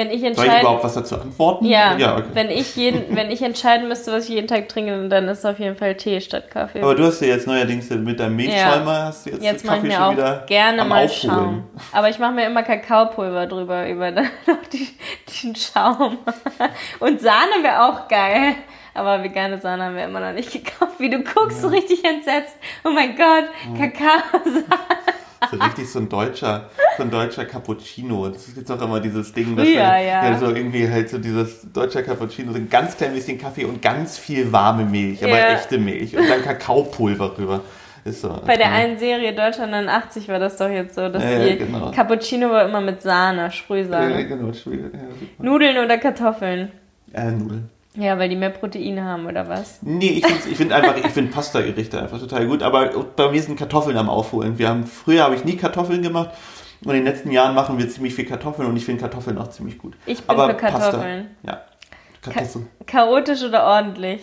Wenn 0.00 0.10
ich 0.10 0.20
Soll 0.34 0.46
ich 0.46 0.60
überhaupt 0.60 0.82
was 0.82 0.94
dazu 0.94 1.20
antworten? 1.20 1.66
Ja, 1.66 1.94
ja 1.98 2.16
okay. 2.16 2.24
wenn 2.32 2.50
ich 2.50 2.74
jeden, 2.74 3.04
wenn 3.16 3.30
ich 3.30 3.42
entscheiden 3.42 3.86
müsste, 3.86 4.12
was 4.12 4.24
ich 4.24 4.30
jeden 4.30 4.48
Tag 4.48 4.66
trinke, 4.70 5.08
dann 5.08 5.28
ist 5.28 5.40
es 5.40 5.44
auf 5.44 5.58
jeden 5.58 5.76
Fall 5.76 5.94
Tee 5.94 6.22
statt 6.22 6.50
Kaffee. 6.50 6.80
Aber 6.80 6.94
du 6.94 7.04
hast 7.04 7.20
ja 7.20 7.28
jetzt 7.28 7.46
neuerdings 7.46 7.90
mit 7.90 8.18
deinem 8.18 8.36
Milchschäumer, 8.36 8.92
Ja. 8.92 9.04
hast 9.06 9.26
du 9.26 9.30
jetzt, 9.30 9.42
Jetzt 9.42 9.62
den 9.62 9.66
mache 9.66 9.76
ich 9.76 9.82
Kaffee 9.82 9.88
mir 9.88 9.94
schon 9.94 10.02
auch 10.02 10.12
wieder 10.12 10.44
gerne 10.46 10.84
mal 10.86 11.04
Aufholen. 11.04 11.36
Schaum. 11.36 11.64
Aber 11.92 12.08
ich 12.08 12.18
mache 12.18 12.32
mir 12.32 12.46
immer 12.46 12.62
Kakaopulver 12.62 13.46
drüber, 13.46 13.86
über 13.88 14.10
dann 14.12 14.30
noch 14.46 14.66
die, 14.72 14.88
den 15.42 15.54
Schaum. 15.54 16.16
Und 17.00 17.20
Sahne 17.20 17.62
wäre 17.62 17.84
auch 17.84 18.08
geil. 18.08 18.54
Aber 18.94 19.22
vegane 19.22 19.58
Sahne 19.58 19.84
haben 19.84 19.96
wir 19.96 20.04
immer 20.04 20.20
noch 20.20 20.32
nicht 20.32 20.50
gekauft. 20.50 20.94
Wie 20.98 21.10
du 21.10 21.22
guckst, 21.22 21.60
so 21.60 21.68
richtig 21.68 22.04
entsetzt. 22.04 22.56
Oh 22.84 22.90
mein 22.90 23.14
Gott, 23.16 23.44
Kakao. 23.78 24.40
So 25.50 25.56
richtig 25.56 25.88
so 25.88 25.98
ein 26.00 26.08
deutscher, 26.08 26.68
so 26.96 27.02
ein 27.02 27.10
deutscher 27.10 27.44
Cappuccino. 27.44 28.28
Das 28.28 28.46
ist 28.48 28.56
jetzt 28.56 28.70
auch 28.70 28.80
immer 28.82 29.00
dieses 29.00 29.32
Ding, 29.32 29.56
dass 29.56 29.66
ja. 29.68 30.38
so 30.38 30.54
irgendwie 30.54 30.88
halt 30.88 31.08
so 31.08 31.18
dieses 31.18 31.72
deutscher 31.72 32.02
Cappuccino, 32.02 32.52
so 32.52 32.58
ein 32.58 32.68
ganz 32.68 32.96
klein 32.96 33.14
bisschen 33.14 33.38
Kaffee 33.38 33.64
und 33.64 33.80
ganz 33.80 34.18
viel 34.18 34.52
warme 34.52 34.84
Milch, 34.84 35.22
aber 35.24 35.38
Ja. 35.38 35.54
echte 35.54 35.78
Milch 35.78 36.16
und 36.16 36.28
dann 36.28 36.42
Kakaopulver 36.42 37.38
rüber. 37.38 37.60
Ist 38.04 38.22
so. 38.22 38.40
Bei 38.46 38.56
der 38.56 38.66
ja. 38.66 38.72
einen 38.72 38.98
Serie 38.98 39.34
Deutschland 39.34 39.72
89 39.72 40.28
war 40.28 40.38
das 40.38 40.56
doch 40.56 40.70
jetzt 40.70 40.94
so, 40.94 41.08
dass 41.08 41.22
Ja, 41.22 41.30
ja, 41.38 41.56
genau. 41.56 41.90
Cappuccino 41.90 42.50
war 42.50 42.64
immer 42.64 42.80
mit 42.80 43.02
Sahne, 43.02 43.42
Ja, 43.42 43.50
Sprühsahne. 43.50 44.26
genau. 44.26 44.46
Ja, 44.48 44.52
super. 44.54 44.88
Nudeln 45.38 45.76
oder 45.84 45.98
Kartoffeln? 45.98 46.72
Äh, 47.12 47.30
Nudeln. 47.30 47.68
Ja, 47.96 48.18
weil 48.18 48.28
die 48.28 48.36
mehr 48.36 48.50
Proteine 48.50 49.04
haben, 49.04 49.26
oder 49.26 49.48
was? 49.48 49.78
Nee, 49.82 50.10
ich 50.22 50.26
finde 50.26 50.48
ich 50.48 50.56
find 50.56 50.72
einfach, 50.72 50.96
ich 50.96 51.06
finde 51.10 51.32
Pasta-Gerichte 51.32 52.00
einfach 52.00 52.20
total 52.20 52.46
gut, 52.46 52.62
aber 52.62 52.88
bei 53.16 53.30
mir 53.30 53.42
sind 53.42 53.58
Kartoffeln 53.58 53.96
am 53.96 54.08
Aufholen. 54.08 54.58
Wir 54.58 54.68
haben, 54.68 54.86
früher 54.86 55.24
habe 55.24 55.34
ich 55.34 55.44
nie 55.44 55.56
Kartoffeln 55.56 56.00
gemacht 56.00 56.30
und 56.84 56.90
in 56.94 57.04
den 57.04 57.04
letzten 57.04 57.32
Jahren 57.32 57.54
machen 57.54 57.78
wir 57.78 57.88
ziemlich 57.88 58.14
viel 58.14 58.26
Kartoffeln 58.26 58.68
und 58.68 58.76
ich 58.76 58.84
finde 58.84 59.00
Kartoffeln 59.00 59.36
auch 59.38 59.50
ziemlich 59.50 59.76
gut. 59.76 59.94
Ich 60.06 60.22
bin 60.22 60.36
für 60.36 60.54
Kartoffeln. 60.54 61.30
Pasta, 61.42 61.52
ja. 61.52 61.60
Kartoffeln. 62.22 62.68
Chaotisch 62.86 63.42
oder 63.42 63.64
ordentlich? 63.64 64.20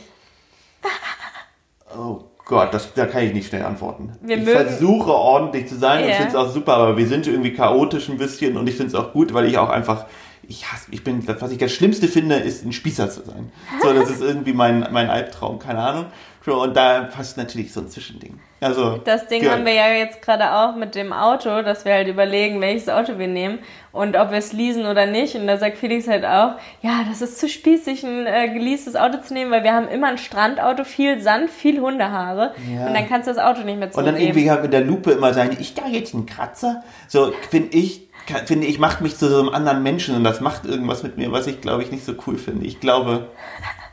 Oh 1.98 2.22
Gott, 2.46 2.74
das, 2.74 2.94
da 2.94 3.06
kann 3.06 3.24
ich 3.24 3.34
nicht 3.34 3.50
schnell 3.50 3.64
antworten. 3.64 4.14
Wir 4.22 4.38
ich 4.38 4.50
versuche 4.50 5.12
ordentlich 5.12 5.68
zu 5.68 5.76
sein 5.76 6.04
und 6.04 6.10
Ja. 6.10 6.16
finde 6.16 6.30
es 6.30 6.36
auch 6.36 6.50
super, 6.50 6.76
aber 6.76 6.98
wir 6.98 7.06
sind 7.08 7.28
irgendwie 7.28 7.54
chaotisch 7.54 8.08
ein 8.08 8.18
bisschen 8.18 8.56
und 8.56 8.68
ich 8.70 8.76
finde 8.76 8.90
es 8.90 8.96
auch 8.96 9.12
gut, 9.12 9.34
weil 9.34 9.46
ich 9.48 9.58
auch 9.58 9.70
einfach, 9.70 10.06
ich 10.48 10.72
hasse, 10.72 10.88
ich 10.92 11.04
bin, 11.04 11.26
das, 11.26 11.42
was 11.42 11.52
ich 11.52 11.58
das 11.58 11.72
Schlimmste 11.72 12.08
finde, 12.08 12.36
ist 12.36 12.66
ein 12.66 12.72
Spießer 12.72 13.10
zu 13.10 13.24
sein. 13.24 13.52
So, 13.82 13.94
das 13.94 14.10
ist 14.10 14.22
irgendwie 14.22 14.54
mein, 14.54 14.88
mein 14.92 15.10
Albtraum, 15.10 15.60
keine 15.60 15.80
Ahnung. 15.80 16.06
Und 16.46 16.78
da 16.78 17.02
passt 17.02 17.36
natürlich 17.38 17.74
so 17.74 17.82
ein 17.82 17.90
Zwischending. 17.90 18.40
Also, 18.60 18.98
Das 19.04 19.28
Ding 19.28 19.44
ja. 19.44 19.52
haben 19.52 19.66
wir 19.66 19.74
ja 19.74 19.90
jetzt 19.90 20.22
gerade 20.22 20.52
auch 20.52 20.76
mit 20.76 20.96
dem 20.96 21.14
Auto, 21.14 21.62
dass 21.62 21.86
wir 21.86 21.94
halt 21.94 22.08
überlegen, 22.08 22.60
welches 22.60 22.90
Auto 22.90 23.20
wir 23.20 23.28
nehmen 23.28 23.60
und 23.92 24.16
ob 24.16 24.32
wir 24.32 24.38
es 24.38 24.54
leasen 24.54 24.86
oder 24.86 25.06
nicht. 25.06 25.36
Und 25.36 25.46
da 25.46 25.58
sagt 25.58 25.78
Felix 25.78 26.08
halt 26.08 26.26
auch, 26.26 26.54
ja, 26.82 27.04
das 27.08 27.22
ist 27.22 27.38
zu 27.38 27.50
spießig, 27.50 28.04
ein 28.04 28.26
äh, 28.26 28.50
geleastes 28.50 28.96
Auto 28.96 29.20
zu 29.20 29.34
nehmen, 29.34 29.52
weil 29.52 29.64
wir 29.64 29.74
haben 29.74 29.90
immer 29.90 30.08
ein 30.08 30.18
Strandauto, 30.18 30.86
viel 30.86 31.22
Sand, 31.22 31.52
viel 31.52 31.82
Hundehaare. 31.82 32.54
Ja. 32.74 32.88
Und 32.88 32.94
dann 32.94 33.08
kannst 33.08 33.28
du 33.28 33.34
das 33.34 33.44
Auto 33.44 33.62
nicht 33.62 33.78
mehr 33.78 33.96
Und 33.96 34.06
dann 34.06 34.18
irgendwie 34.18 34.50
halt 34.50 34.64
mit 34.64 34.74
der 34.74 34.82
Lupe 34.82 35.12
immer 35.12 35.34
sein, 35.34 35.56
ich 35.60 35.76
da 35.76 35.86
jetzt 35.88 36.16
einen 36.16 36.26
Kratzer. 36.26 36.84
So, 37.08 37.34
finde 37.52 37.78
ich 37.78 38.07
finde 38.46 38.68
ich, 38.68 38.80
macht 38.80 39.02
mich 39.02 39.18
zu 39.18 39.28
so 39.30 39.40
einem 39.40 39.50
anderen 39.50 39.84
Menschen 39.84 40.16
und 40.16 40.24
das 40.24 40.42
macht 40.42 40.66
irgendwas 40.66 41.04
mit 41.04 41.18
mir, 41.18 41.32
was 41.32 41.48
ich, 41.48 41.62
glaube 41.62 41.84
ich, 41.84 41.92
nicht 41.92 42.06
so 42.06 42.14
cool 42.28 42.38
finde. 42.38 42.66
Ich 42.66 42.80
glaube, 42.80 43.28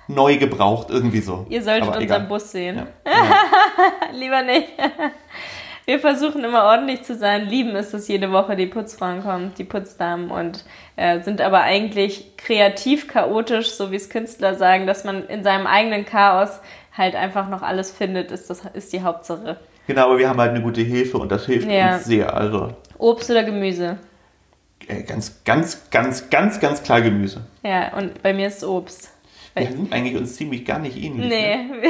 neu 0.09 0.37
gebraucht, 0.37 0.89
irgendwie 0.91 1.21
so. 1.21 1.47
Ihr 1.49 1.63
solltet 1.63 1.89
Aber 1.89 1.99
unseren 1.99 2.17
egal. 2.23 2.29
Bus 2.29 2.51
sehen. 2.53 2.77
Ja. 2.77 2.87
Ja. 3.13 4.17
Lieber 4.19 4.43
nicht. 4.43 4.69
Wir 5.87 5.99
versuchen 6.01 6.45
immer 6.45 6.65
ordentlich 6.65 7.03
zu 7.03 7.15
sein, 7.15 7.47
lieben 7.47 7.77
es, 7.77 7.91
dass 7.91 8.09
jede 8.09 8.33
Woche 8.33 8.57
die 8.57 8.67
Putzfrauen 8.67 9.23
kommen, 9.23 9.53
die 9.59 9.65
Putzdamen 9.65 10.31
und 10.31 10.65
äh, 10.97 11.21
sind 11.21 11.41
aber 11.43 11.61
eigentlich 11.61 12.37
kreativ 12.39 13.07
chaotisch, 13.09 13.71
so 13.73 13.91
wie 13.91 13.97
es 13.97 14.09
Künstler 14.09 14.55
sagen, 14.55 14.87
dass 14.87 15.05
man 15.05 15.27
in 15.27 15.43
seinem 15.45 15.67
eigenen 15.67 16.07
Chaos 16.07 16.49
halt 16.97 17.15
einfach 17.17 17.49
noch 17.51 17.61
alles 17.63 17.91
findet, 17.91 18.31
ist, 18.31 18.49
das, 18.49 18.63
ist 18.73 18.93
die 18.95 19.03
Hauptsache. 19.03 19.59
Genau, 19.87 20.05
aber 20.07 20.17
wir 20.19 20.29
haben 20.29 20.41
halt 20.41 20.53
eine 20.53 20.63
gute 20.63 20.81
Hilfe 20.81 21.19
und 21.19 21.31
das 21.31 21.45
hilft 21.45 21.69
Ja. 21.71 21.97
uns 21.97 22.05
sehr. 22.07 22.33
Also 22.35 22.71
Obst 22.97 23.31
oder 23.31 23.43
Gemüse? 23.45 23.99
Äh, 24.89 25.03
ganz, 25.03 25.43
ganz, 25.45 25.91
ganz, 25.91 26.31
ganz, 26.31 26.61
ganz 26.61 26.83
klar 26.83 27.01
Gemüse. 27.03 27.47
Ja, 27.63 27.97
und 27.97 28.23
bei 28.23 28.33
mir 28.33 28.49
ist 28.49 28.59
es 28.59 28.65
Obst. 28.65 29.11
Wir 29.57 29.71
sind 29.71 29.93
eigentlich 29.93 30.17
uns 30.17 30.35
ziemlich 30.37 30.65
gar 30.65 30.81
nicht 30.81 30.97
ähnlich. 30.97 31.29
Ne? 31.29 31.67
Nee. 31.81 31.89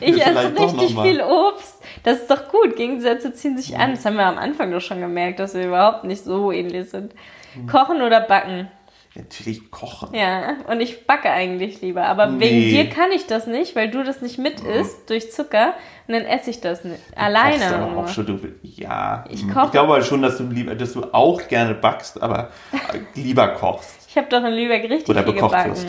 ich 0.00 0.16
Wir 0.16 0.26
esse 0.26 0.58
richtig 0.58 0.98
viel 0.98 1.20
Obst. 1.20 1.76
Das 2.02 2.20
ist 2.20 2.30
doch 2.30 2.48
gut. 2.48 2.76
Gegensätze 2.76 3.34
ziehen 3.34 3.58
sich 3.58 3.76
an. 3.76 3.90
Das 3.90 4.04
haben 4.06 4.16
wir 4.16 4.26
am 4.26 4.38
Anfang 4.38 4.70
doch 4.70 4.80
schon 4.80 5.00
gemerkt, 5.00 5.38
dass 5.38 5.54
wir 5.54 5.66
überhaupt 5.66 6.04
nicht 6.04 6.24
so 6.24 6.50
ähnlich 6.50 6.88
sind. 6.88 7.12
Hm. 7.54 7.66
Kochen 7.66 8.00
oder 8.00 8.20
backen? 8.20 8.70
Natürlich 9.14 9.70
kochen. 9.70 10.12
Ja, 10.14 10.56
und 10.68 10.80
ich 10.80 11.06
backe 11.06 11.30
eigentlich 11.30 11.80
lieber. 11.82 12.06
Aber 12.06 12.26
Nee. 12.26 12.40
wegen 12.40 12.60
dir 12.70 12.88
kann 12.88 13.12
ich 13.12 13.26
das 13.26 13.46
nicht, 13.46 13.76
weil 13.76 13.90
du 13.90 14.02
das 14.02 14.22
nicht 14.22 14.38
mit 14.38 14.60
isst 14.60 15.08
durch 15.08 15.30
Zucker. 15.30 15.74
Und 16.06 16.14
dann 16.14 16.24
esse 16.26 16.50
ich 16.50 16.60
das 16.60 16.84
nicht. 16.84 17.00
Alleine. 17.16 17.78
Nur. 17.78 18.04
auch 18.04 18.08
schon, 18.08 18.26
du, 18.26 18.38
ja, 18.62 19.24
Ich 19.30 19.40
hm, 19.42 19.54
koche. 19.54 19.66
ich 19.66 19.72
glaube 19.72 19.92
halt 19.94 20.04
schon, 20.04 20.20
dass 20.20 20.36
du, 20.36 20.44
lieber, 20.44 20.74
dass 20.74 20.92
du 20.92 21.04
auch 21.12 21.46
gerne 21.48 21.74
backst, 21.74 22.22
aber 22.22 22.50
äh, 22.72 22.98
lieber 23.20 23.48
kochst. 23.48 24.06
Ich 24.08 24.16
habe 24.16 24.28
doch 24.28 24.44
in 24.44 24.52
Lübeck 24.52 24.82
richtig 24.90 25.08
Oder 25.08 25.24
viel 25.24 25.32
bekocht 25.32 25.52
gebacken. 25.52 25.70
wirst. 25.72 25.86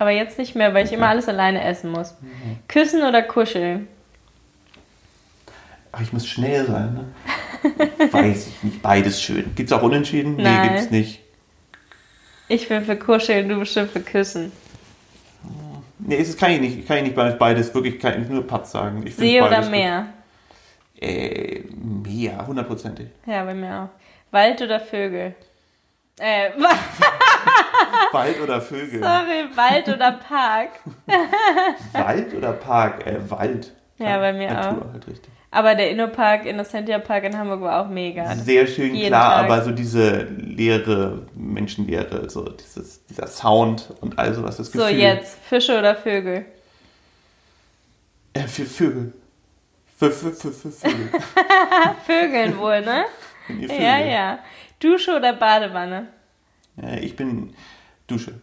Aber 0.00 0.10
jetzt 0.10 0.38
nicht 0.38 0.54
mehr, 0.54 0.74
weil 0.74 0.86
ich 0.86 0.92
immer 0.92 1.08
alles 1.08 1.28
alleine 1.28 1.62
essen 1.64 1.90
muss. 1.90 2.14
Küssen 2.68 3.02
oder 3.02 3.22
kuscheln? 3.22 3.88
Ach, 5.92 6.00
ich 6.00 6.12
muss 6.12 6.26
schnell 6.26 6.66
sein, 6.66 6.94
ne? 6.94 7.04
Weiß 8.12 8.48
ich 8.48 8.62
nicht. 8.62 8.82
Beides 8.82 9.22
schön. 9.22 9.54
Gibt's 9.54 9.72
auch 9.72 9.82
Unentschieden? 9.82 10.36
Nein. 10.36 10.60
Nee, 10.62 10.68
gibt's 10.68 10.90
nicht. 10.90 11.20
Ich 12.48 12.68
bin 12.68 12.84
für 12.84 12.96
kuscheln, 12.96 13.48
du 13.48 13.58
bestimmt 13.58 13.90
für 13.90 14.00
küssen. 14.00 14.52
Nee, 16.08 16.16
es 16.20 16.36
kann 16.36 16.52
ich 16.52 16.60
nicht. 16.60 16.88
Kann 16.88 16.96
ich 16.98 17.02
nicht 17.04 17.14
beides- 17.14 17.38
beides. 17.38 17.74
Wirklich 17.74 17.98
kann 18.00 18.22
ich 18.22 18.28
nur 18.28 18.46
Patz 18.46 18.72
sagen. 18.72 19.06
Ich 19.06 19.14
See 19.14 19.40
oder 19.42 19.62
Meer? 19.68 20.06
gut. 20.96 21.02
Äh, 21.02 21.62
Meer, 21.76 22.46
hundertprozentig. 22.46 23.08
Ja, 23.26 23.44
bei 23.44 23.52
mir 23.54 23.74
auch. 23.92 24.32
Wald 24.32 24.60
oder 24.62 24.80
Vögel? 24.80 25.34
Äh, 26.18 26.50
Wald 28.12 28.40
oder 28.40 28.60
Vögel? 28.60 29.00
sorry, 29.00 29.44
Wald 29.54 29.88
oder 29.88 30.12
Park? 30.12 30.70
Wald 31.92 32.34
oder 32.34 32.52
Park? 32.54 33.06
Äh, 33.06 33.30
Wald. 33.30 33.72
Ja, 33.98 34.18
bei 34.18 34.32
mir 34.32 34.50
Natur, 34.52 34.82
auch. 34.88 34.92
halt 34.92 35.06
richtig. 35.06 35.30
Aber 35.50 35.74
der 35.74 35.90
Innopark, 35.90 36.44
Innocentia 36.44 36.98
Park 36.98 37.24
in 37.24 37.36
Hamburg 37.38 37.62
war 37.62 37.82
auch 37.84 37.88
mega. 37.88 38.34
Sehr 38.36 38.66
schön, 38.66 38.94
Jeden 38.94 39.08
klar, 39.08 39.36
Tag. 39.36 39.44
aber 39.44 39.64
so 39.64 39.70
diese 39.70 40.24
leere 40.24 41.26
Menschenleere, 41.34 42.28
so 42.28 42.50
dieses, 42.50 43.04
dieser 43.06 43.26
Sound 43.26 43.94
und 44.02 44.18
all 44.18 44.34
sowas, 44.34 44.58
das 44.58 44.70
So, 44.72 44.80
Gefühl. 44.80 44.98
jetzt, 44.98 45.38
Fische 45.48 45.78
oder 45.78 45.94
Vögel? 45.96 46.44
Äh, 48.34 48.40
für 48.42 48.66
Vögel. 48.66 49.12
Für, 49.96 50.10
für, 50.10 50.32
für, 50.32 50.52
für 50.52 50.70
Vögel. 50.70 51.08
Vögeln 52.06 52.58
wohl, 52.58 52.82
ne? 52.82 53.04
Vögel. 53.46 53.70
Ja, 53.82 53.98
ja. 53.98 54.38
Dusche 54.80 55.16
oder 55.16 55.32
Badewanne? 55.32 56.08
Ja, 56.76 56.94
ich 56.94 57.16
bin 57.16 57.54
Dusche. 58.06 58.34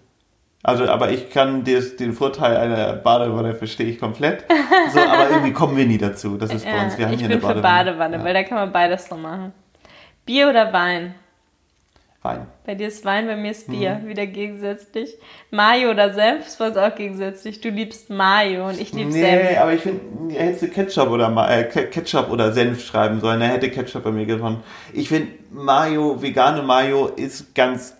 Also, 0.66 0.88
aber 0.90 1.12
ich 1.12 1.30
kann 1.30 1.64
des, 1.64 1.96
den 1.96 2.14
Vorteil 2.14 2.58
einer 2.58 2.94
Badewanne 2.94 3.54
verstehe 3.54 3.86
ich 3.88 4.00
komplett. 4.00 4.46
So, 4.94 5.00
aber 5.00 5.30
irgendwie 5.30 5.54
kommen 5.54 5.78
wir 5.78 5.86
nie 5.86 6.00
dazu. 6.00 6.38
Das 6.38 6.52
ist 6.52 6.66
bei 6.66 6.84
uns. 6.84 6.98
Wir 6.98 7.04
Ja, 7.04 7.08
haben 7.08 7.14
ich 7.14 7.20
hier 7.20 7.30
bin 7.30 7.38
eine 7.38 7.42
für 7.56 7.62
Badewanne. 7.62 7.92
Badewanne, 7.92 8.18
Ja. 8.18 8.24
weil 8.24 8.34
da 8.34 8.44
kann 8.44 8.58
man 8.58 8.72
beides 8.72 9.08
so 9.08 9.16
machen. 9.16 9.54
Bier 10.26 10.50
oder 10.50 10.74
Wein? 10.74 11.14
Wein. 12.24 12.48
Bei 12.66 12.74
dir 12.74 12.88
ist 12.88 13.06
Wein, 13.06 13.28
bei 13.28 13.36
mir 13.36 13.52
ist 13.52 13.68
Bier. 13.70 14.00
Mhm. 14.02 14.08
Wieder 14.08 14.26
gegensätzlich. 14.26 15.16
Mayo 15.52 15.92
oder 15.92 16.12
Senf 16.12 16.48
ist 16.48 16.58
bei 16.58 16.70
uns 16.70 16.78
auch 16.78 16.96
gegensätzlich. 16.96 17.62
Du 17.62 17.70
liebst 17.70 18.10
Mayo 18.10 18.68
und 18.68 18.82
ich 18.82 18.92
lieb 18.94 19.10
Nee, 19.10 19.22
Senf. 19.22 19.60
aber 19.62 19.74
ich 19.74 19.82
finde, 19.82 20.34
hättest 20.34 20.64
du 20.64 20.68
Ketchup 20.70 21.12
oder, 21.12 21.30
Ma- 21.30 21.48
äh, 21.48 21.66
Ke- 21.66 21.86
Ketchup 21.86 22.32
oder 22.32 22.52
Senf 22.52 22.84
schreiben 22.84 23.20
sollen, 23.22 23.40
dann 23.40 23.52
hätte 23.52 23.70
Ketchup 23.70 24.04
bei 24.04 24.10
mir 24.12 24.26
gewonnen. 24.26 24.64
Ich 24.94 25.10
finde, 25.10 25.28
Mayo, 25.52 26.20
vegane 26.20 26.64
Mayo 26.64 27.06
ist 27.16 27.54
ganz 27.54 27.96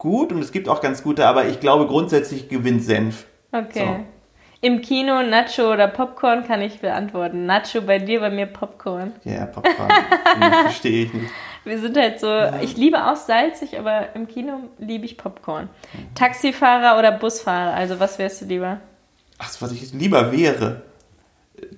gut 0.00 0.32
und 0.32 0.42
es 0.42 0.50
gibt 0.50 0.68
auch 0.68 0.80
ganz 0.80 1.04
gute, 1.04 1.26
aber 1.26 1.46
ich 1.46 1.60
glaube, 1.60 1.86
grundsätzlich 1.86 2.48
gewinnt 2.48 2.82
Senf. 2.82 3.26
Okay. 3.52 4.06
Im 4.62 4.82
Kino 4.82 5.22
Nacho 5.22 5.72
oder 5.72 5.88
Popcorn 5.88 6.44
kann 6.46 6.60
ich 6.60 6.80
beantworten. 6.80 7.46
Nacho 7.46 7.82
bei 7.82 7.98
dir, 7.98 8.20
bei 8.20 8.30
mir 8.30 8.46
Popcorn. 8.46 9.12
Ja, 9.24 9.46
Popcorn. 9.46 9.88
Hm, 10.40 10.52
Verstehe 10.62 11.04
ich 11.04 11.14
nicht. 11.14 11.30
Wir 11.64 11.78
sind 11.78 11.96
halt 11.96 12.20
so, 12.20 12.32
ich 12.62 12.76
liebe 12.76 13.04
auch 13.04 13.16
salzig, 13.16 13.78
aber 13.78 14.14
im 14.14 14.26
Kino 14.26 14.60
liebe 14.78 15.04
ich 15.04 15.18
Popcorn. 15.18 15.68
Taxifahrer 16.14 16.98
oder 16.98 17.12
Busfahrer? 17.12 17.74
Also 17.74 18.00
was 18.00 18.18
wärst 18.18 18.42
du 18.42 18.46
lieber? 18.46 18.80
Ach, 19.38 19.50
was 19.60 19.72
ich 19.72 19.92
lieber 19.92 20.32
wäre. 20.32 20.82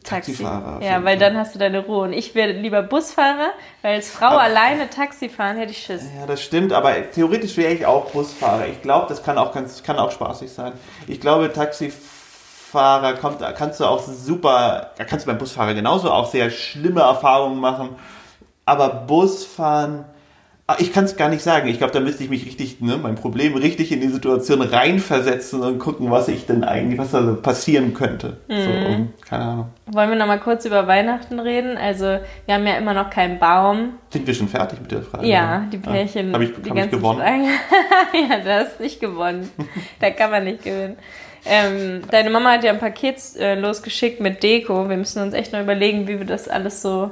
Taxi. 0.05 0.33
Taxifahrer. 0.33 0.83
Ja, 0.83 0.97
weil 1.05 1.17
Fall. 1.17 1.19
dann 1.19 1.37
hast 1.37 1.55
du 1.55 1.59
deine 1.59 1.81
Ruhe. 1.85 2.05
Und 2.05 2.13
ich 2.13 2.35
wäre 2.35 2.53
lieber 2.53 2.83
Busfahrer, 2.83 3.51
weil 3.83 3.95
als 3.97 4.11
Frau 4.11 4.27
Aber- 4.27 4.41
alleine 4.43 4.91
Taxi 4.91 5.29
fahren 5.29 5.57
hätte 5.57 5.73
ich 5.73 5.79
Schiss. 5.83 6.03
Ja, 6.19 6.27
das 6.27 6.43
stimmt, 6.43 6.73
aber 6.73 7.11
theoretisch 7.11 7.57
wäre 7.57 7.73
ich 7.73 7.87
auch 7.87 8.11
Busfahrer. 8.11 8.67
Ich 8.67 8.83
glaube, 8.83 9.07
das 9.09 9.23
kann 9.23 9.39
auch 9.39 9.53
ganz, 9.53 9.83
kann 9.83 9.99
auch 9.99 10.11
spaßig 10.11 10.51
sein. 10.53 10.73
Ich 11.07 11.21
glaube, 11.21 11.53
Taxifahrer 11.53 13.15
kommt, 13.15 13.41
da 13.41 13.53
kannst 13.53 13.81
du 13.81 13.85
auch 13.85 14.03
super, 14.03 14.91
da 14.97 15.05
kannst 15.05 15.27
du 15.27 15.31
beim 15.31 15.39
Busfahrer 15.39 15.75
genauso 15.75 16.11
auch 16.11 16.31
sehr 16.31 16.51
schlimme 16.51 17.01
Erfahrungen 17.03 17.59
machen. 17.61 17.91
Aber 18.65 18.89
Busfahren, 18.89 20.05
ah, 20.05 20.12
ich 20.79 20.93
kann 20.93 21.05
es 21.05 21.17
gar 21.17 21.29
nicht 21.29 21.43
sagen. 21.43 21.69
Ich 21.69 21.79
glaube, 21.79 21.93
da 21.93 22.01
müsste 22.01 22.23
ich 22.25 22.31
mich 22.31 22.45
richtig, 22.47 22.81
ne, 22.81 22.99
mein 23.03 23.15
Problem 23.15 23.55
richtig 23.55 23.91
in 23.93 24.01
die 24.01 24.09
Situation 24.09 24.61
reinversetzen 24.63 25.61
und 25.63 25.79
gucken, 25.79 26.11
was 26.11 26.29
ich 26.29 26.47
denn 26.47 26.65
eigentlich, 26.65 26.99
was 26.99 27.11
da 27.13 27.23
so 27.23 27.35
passieren 27.37 27.95
könnte. 27.95 28.39
So, 28.49 28.55
Mhm. 28.55 28.87
um, 28.87 29.13
keine 29.29 29.45
Ahnung. 29.45 29.67
Wollen 29.87 30.11
wir 30.11 30.17
noch 30.17 30.27
mal 30.27 30.39
kurz 30.41 30.65
über 30.65 30.87
Weihnachten 30.87 31.39
reden? 31.41 31.77
Also 31.77 32.19
wir 32.47 32.55
haben 32.55 32.67
ja 32.67 32.75
immer 32.77 32.95
noch 32.95 33.11
keinen 33.11 33.39
Baum. 33.39 33.95
Sind 34.11 34.27
wir 34.27 34.35
schon 34.35 34.49
fertig 34.49 34.81
mit 34.81 34.91
der 34.93 35.03
Frage? 35.03 35.27
Ja, 35.27 35.65
die 35.73 35.79
Pärchen, 35.79 36.33
Habe 36.33 36.45
ich, 36.45 36.53
die 36.63 36.71
hab 36.71 36.77
ich 36.77 36.91
gewonnen? 36.91 37.21
Ja, 38.31 38.39
du 38.39 38.53
hast 38.55 38.81
nicht 38.81 39.01
gewonnen. 39.01 39.51
da 40.01 40.11
kann 40.11 40.31
man 40.31 40.45
nicht 40.45 40.63
gewinnen. 40.65 40.97
Ähm, 41.45 42.03
deine 42.11 42.31
Mama 42.31 42.53
hat 42.53 42.63
ja 42.65 42.71
ein 42.73 42.79
Paket 42.79 43.17
äh, 43.37 43.55
losgeschickt 43.57 44.21
mit 44.21 44.43
Deko. 44.45 44.89
Wir 44.89 44.97
müssen 44.97 45.21
uns 45.23 45.35
echt 45.35 45.53
noch 45.53 45.61
überlegen, 45.61 46.07
wie 46.07 46.19
wir 46.21 46.27
das 46.27 46.47
alles 46.49 46.83
so 46.83 47.11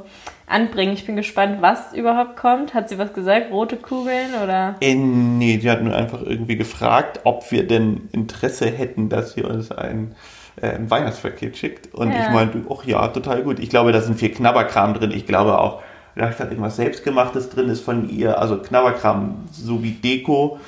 anbringen. 0.50 0.92
Ich 0.92 1.06
bin 1.06 1.16
gespannt, 1.16 1.58
was 1.60 1.92
überhaupt 1.94 2.36
kommt. 2.36 2.74
Hat 2.74 2.88
sie 2.88 2.98
was 2.98 3.12
gesagt? 3.12 3.50
Rote 3.50 3.76
Kugeln 3.76 4.34
oder? 4.42 4.76
Äh, 4.80 4.94
nee, 4.94 5.58
die 5.58 5.70
hat 5.70 5.82
nur 5.82 5.94
einfach 5.94 6.22
irgendwie 6.22 6.56
gefragt, 6.56 7.20
ob 7.24 7.50
wir 7.50 7.66
denn 7.66 8.08
Interesse 8.12 8.66
hätten, 8.66 9.08
dass 9.08 9.32
sie 9.34 9.42
uns 9.42 9.70
ein, 9.72 10.14
äh, 10.60 10.72
Weihnachtspaket 10.80 11.56
schickt. 11.56 11.94
Und 11.94 12.12
Ja. 12.12 12.20
ich 12.26 12.30
meinte, 12.30 12.62
ach 12.70 12.84
ja, 12.84 13.06
total 13.08 13.42
gut. 13.42 13.58
Ich 13.58 13.70
glaube, 13.70 13.92
da 13.92 14.00
sind 14.00 14.18
viel 14.18 14.30
Knabberkram 14.30 14.94
drin. 14.94 15.10
Ich 15.12 15.26
glaube 15.26 15.58
auch, 15.58 15.80
vielleicht 16.14 16.40
hat 16.40 16.50
irgendwas 16.50 16.76
Selbstgemachtes 16.76 17.50
drin 17.50 17.68
ist 17.68 17.82
von 17.84 18.08
ihr. 18.10 18.38
Also 18.38 18.58
Knabberkram 18.58 19.44
sowie 19.52 19.92
Deko. 19.92 20.58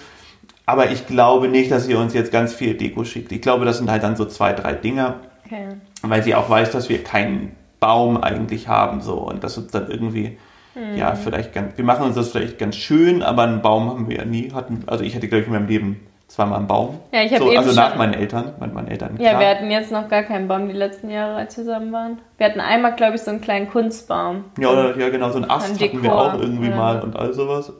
Aber 0.65 0.91
ich 0.91 1.07
glaube 1.09 1.49
nicht, 1.49 1.71
dass 1.73 1.87
sie 1.87 1.95
uns 1.95 2.15
jetzt 2.15 2.31
ganz 2.31 2.55
viel 2.55 2.75
Deko 2.75 3.05
schickt. 3.05 3.33
Ich 3.33 3.43
glaube, 3.43 3.65
das 3.65 3.79
sind 3.79 3.91
halt 3.91 4.05
dann 4.05 4.15
so 4.17 4.25
zwei, 4.27 4.53
drei 4.53 4.75
Dinger, 4.75 5.17
Okay. 5.45 5.67
weil 6.03 6.23
sie 6.23 6.35
auch 6.37 6.49
weiß, 6.49 6.71
dass 6.71 6.89
wir 6.89 7.03
keinen 7.03 7.51
Baum 7.83 8.17
eigentlich 8.17 8.69
haben. 8.69 9.03
So. 9.03 9.17
Und 9.17 9.45
das 9.45 9.59
uns 9.59 9.73
dann 9.73 9.91
irgendwie, 9.91 10.39
Mhm. 10.75 10.97
ja, 10.97 11.15
vielleicht 11.17 11.53
ganz, 11.53 11.77
wir 11.77 11.85
machen 11.85 12.07
uns 12.07 12.15
das 12.15 12.31
vielleicht 12.31 12.59
ganz 12.59 12.77
schön, 12.77 13.23
aber 13.23 13.43
einen 13.43 13.61
Baum 13.61 13.91
haben 13.91 14.09
wir 14.09 14.17
ja 14.17 14.25
nie. 14.25 14.53
Hatten, 14.55 14.85
also 14.87 15.05
ich 15.05 15.15
hatte, 15.15 15.29
glaube 15.29 15.43
ich, 15.43 15.47
in 15.47 15.53
meinem 15.53 15.69
Leben 15.69 16.01
zweimal 16.29 16.61
einen 16.61 16.67
Baum. 16.67 16.99
Ja, 17.13 17.21
ich 17.21 17.31
hab 17.31 17.41
so, 17.41 17.49
eben 17.49 17.59
Also 17.59 17.79
nach 17.79 17.95
meinen 17.97 18.15
Eltern, 18.15 18.55
mit 18.59 18.73
meinen 18.73 18.89
Eltern. 18.89 19.19
Ja, 19.19 19.31
klar. 19.31 19.41
wir 19.41 19.49
hatten 19.49 19.71
jetzt 19.71 19.93
noch 19.93 20.09
gar 20.09 20.23
keinen 20.23 20.49
Baum 20.49 20.69
die 20.69 20.75
letzten 20.75 21.11
Jahre, 21.11 21.35
als 21.35 21.59
wir 21.59 21.65
zusammen 21.65 21.93
waren. 21.93 22.19
Wir 22.39 22.47
hatten 22.47 22.61
einmal, 22.61 22.95
glaube 22.95 23.17
ich, 23.17 23.21
so 23.21 23.31
einen 23.33 23.43
kleinen 23.43 23.69
Kunstbaum. 23.69 24.45
ja, 24.59 24.69
oder, 24.71 24.97
ja, 24.97 25.11
genau, 25.11 25.29
so 25.29 25.37
einen 25.37 25.51
Ast 25.51 25.79
Ein 25.79 25.89
hatten 25.89 26.03
wir 26.03 26.15
auch 26.15 26.41
irgendwie 26.41 26.69
oder 26.69 26.77
mal 26.77 27.01
und 27.03 27.17
all 27.17 27.35
sowas. 27.35 27.71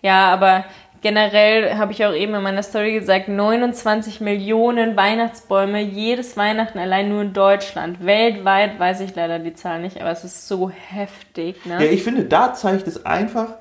Ja, 0.00 0.32
aber 0.32 0.64
generell 1.00 1.76
habe 1.76 1.92
ich 1.92 2.04
auch 2.04 2.12
eben 2.12 2.34
in 2.34 2.42
meiner 2.42 2.62
Story 2.62 2.92
gesagt, 2.92 3.28
29 3.28 4.20
Millionen 4.20 4.96
Weihnachtsbäume 4.96 5.80
jedes 5.80 6.36
Weihnachten 6.36 6.78
allein 6.78 7.08
nur 7.08 7.22
in 7.22 7.32
Deutschland. 7.32 8.04
Weltweit 8.04 8.78
weiß 8.78 9.00
ich 9.00 9.14
leider 9.14 9.38
die 9.38 9.54
Zahl 9.54 9.80
nicht, 9.80 10.00
aber 10.00 10.10
es 10.10 10.24
ist 10.24 10.48
so 10.48 10.70
heftig, 10.70 11.64
ne? 11.66 11.84
Ja, 11.84 11.90
ich 11.90 12.02
finde, 12.02 12.24
da 12.24 12.54
zeigt 12.54 12.86
es 12.88 13.04
einfach, 13.04 13.54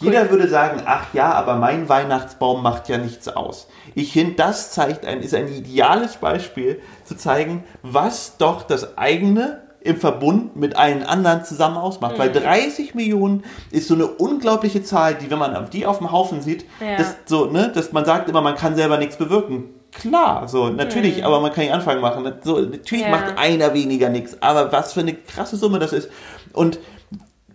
jeder 0.00 0.30
würde 0.30 0.48
sagen, 0.48 0.82
ach 0.86 1.12
ja, 1.12 1.32
aber 1.32 1.56
mein 1.56 1.88
Weihnachtsbaum 1.88 2.62
macht 2.62 2.88
ja 2.88 2.96
nichts 2.96 3.28
aus. 3.28 3.68
Ich 3.94 4.12
finde, 4.12 4.34
das 4.34 4.72
zeigt 4.72 5.04
ein, 5.04 5.20
ist 5.20 5.34
ein 5.34 5.48
ideales 5.48 6.16
Beispiel 6.16 6.80
zu 7.04 7.16
zeigen, 7.16 7.64
was 7.82 8.38
doch 8.38 8.62
das 8.62 8.96
eigene 8.96 9.62
im 9.82 9.96
Verbund 9.96 10.56
mit 10.56 10.76
allen 10.76 11.02
anderen 11.02 11.44
zusammen 11.44 11.76
ausmacht. 11.78 12.18
Weil 12.18 12.30
30 12.30 12.94
Millionen 12.94 13.44
ist 13.70 13.88
so 13.88 13.94
eine 13.94 14.06
unglaubliche 14.06 14.82
Zahl, 14.82 15.14
die, 15.14 15.30
wenn 15.30 15.38
man 15.38 15.68
die 15.72 15.86
auf 15.86 15.98
dem 15.98 16.12
Haufen 16.12 16.42
sieht, 16.42 16.64
Ja. 16.80 16.98
das 16.98 17.16
so, 17.26 17.46
ne, 17.46 17.70
dass 17.74 17.92
man 17.92 18.04
sagt 18.04 18.28
immer, 18.28 18.42
man 18.42 18.56
kann 18.56 18.76
selber 18.76 18.98
nichts 18.98 19.16
bewirken. 19.16 19.64
Klar, 19.92 20.46
so, 20.48 20.68
natürlich, 20.68 21.24
aber 21.24 21.40
man 21.40 21.52
kann 21.52 21.64
den 21.64 21.72
Anfang 21.72 22.00
machen. 22.00 22.30
So, 22.44 22.60
natürlich 22.60 23.04
Ja. 23.04 23.10
macht 23.10 23.38
einer 23.38 23.74
weniger 23.74 24.08
nichts, 24.08 24.40
aber 24.40 24.70
was 24.70 24.92
für 24.92 25.00
eine 25.00 25.14
krasse 25.14 25.56
Summe 25.56 25.78
das 25.78 25.92
ist. 25.92 26.10
Und 26.52 26.78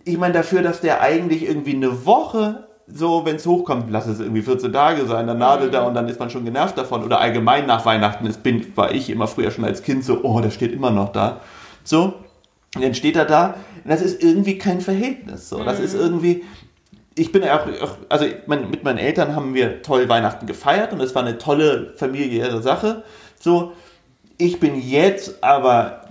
ich 0.04 0.18
meine, 0.18 0.34
dafür, 0.34 0.62
dass 0.62 0.80
der 0.80 1.00
eigentlich 1.00 1.48
irgendwie 1.48 1.74
eine 1.74 2.04
Woche, 2.06 2.66
so, 2.88 3.24
wenn 3.24 3.36
es 3.36 3.46
hochkommt, 3.46 3.86
lass 3.90 4.06
es 4.06 4.20
irgendwie 4.20 4.42
14 4.42 4.72
Tage 4.72 5.06
sein, 5.06 5.26
dann 5.26 5.38
nadelt 5.38 5.74
er 5.74 5.86
und 5.86 5.94
dann 5.94 6.08
ist 6.08 6.20
man 6.20 6.30
schon 6.30 6.44
genervt 6.44 6.76
davon. 6.78 7.02
Oder 7.04 7.20
allgemein 7.20 7.66
nach 7.66 7.84
Weihnachten 7.84 8.26
ist, 8.26 8.42
bin, 8.42 8.64
war 8.76 8.92
ich 8.92 9.10
immer 9.10 9.26
früher 9.26 9.50
schon 9.50 9.64
als 9.64 9.82
Kind 9.82 10.04
so, 10.04 10.20
oh, 10.22 10.40
der 10.40 10.50
steht 10.50 10.72
immer 10.72 10.90
noch 10.90 11.10
da. 11.12 11.40
So, 11.86 12.14
und 12.74 12.82
dann 12.82 12.94
steht 12.94 13.16
er 13.16 13.24
da 13.24 13.54
das 13.88 14.02
ist 14.02 14.22
irgendwie 14.22 14.58
kein 14.58 14.80
Verhältnis. 14.80 15.48
So. 15.48 15.62
Das 15.62 15.80
ist 15.80 15.94
irgendwie, 15.94 16.44
ich 17.14 17.32
bin 17.32 17.44
auch, 17.44 17.66
also 18.08 18.26
mit 18.46 18.84
meinen 18.84 18.98
Eltern 18.98 19.34
haben 19.34 19.54
wir 19.54 19.82
toll 19.82 20.08
Weihnachten 20.08 20.46
gefeiert 20.46 20.92
und 20.92 21.00
es 21.00 21.14
war 21.14 21.22
eine 21.22 21.38
tolle 21.38 21.94
familiäre 21.96 22.62
Sache. 22.62 23.04
So, 23.38 23.72
ich 24.38 24.60
bin 24.60 24.80
jetzt 24.80 25.42
aber 25.42 26.02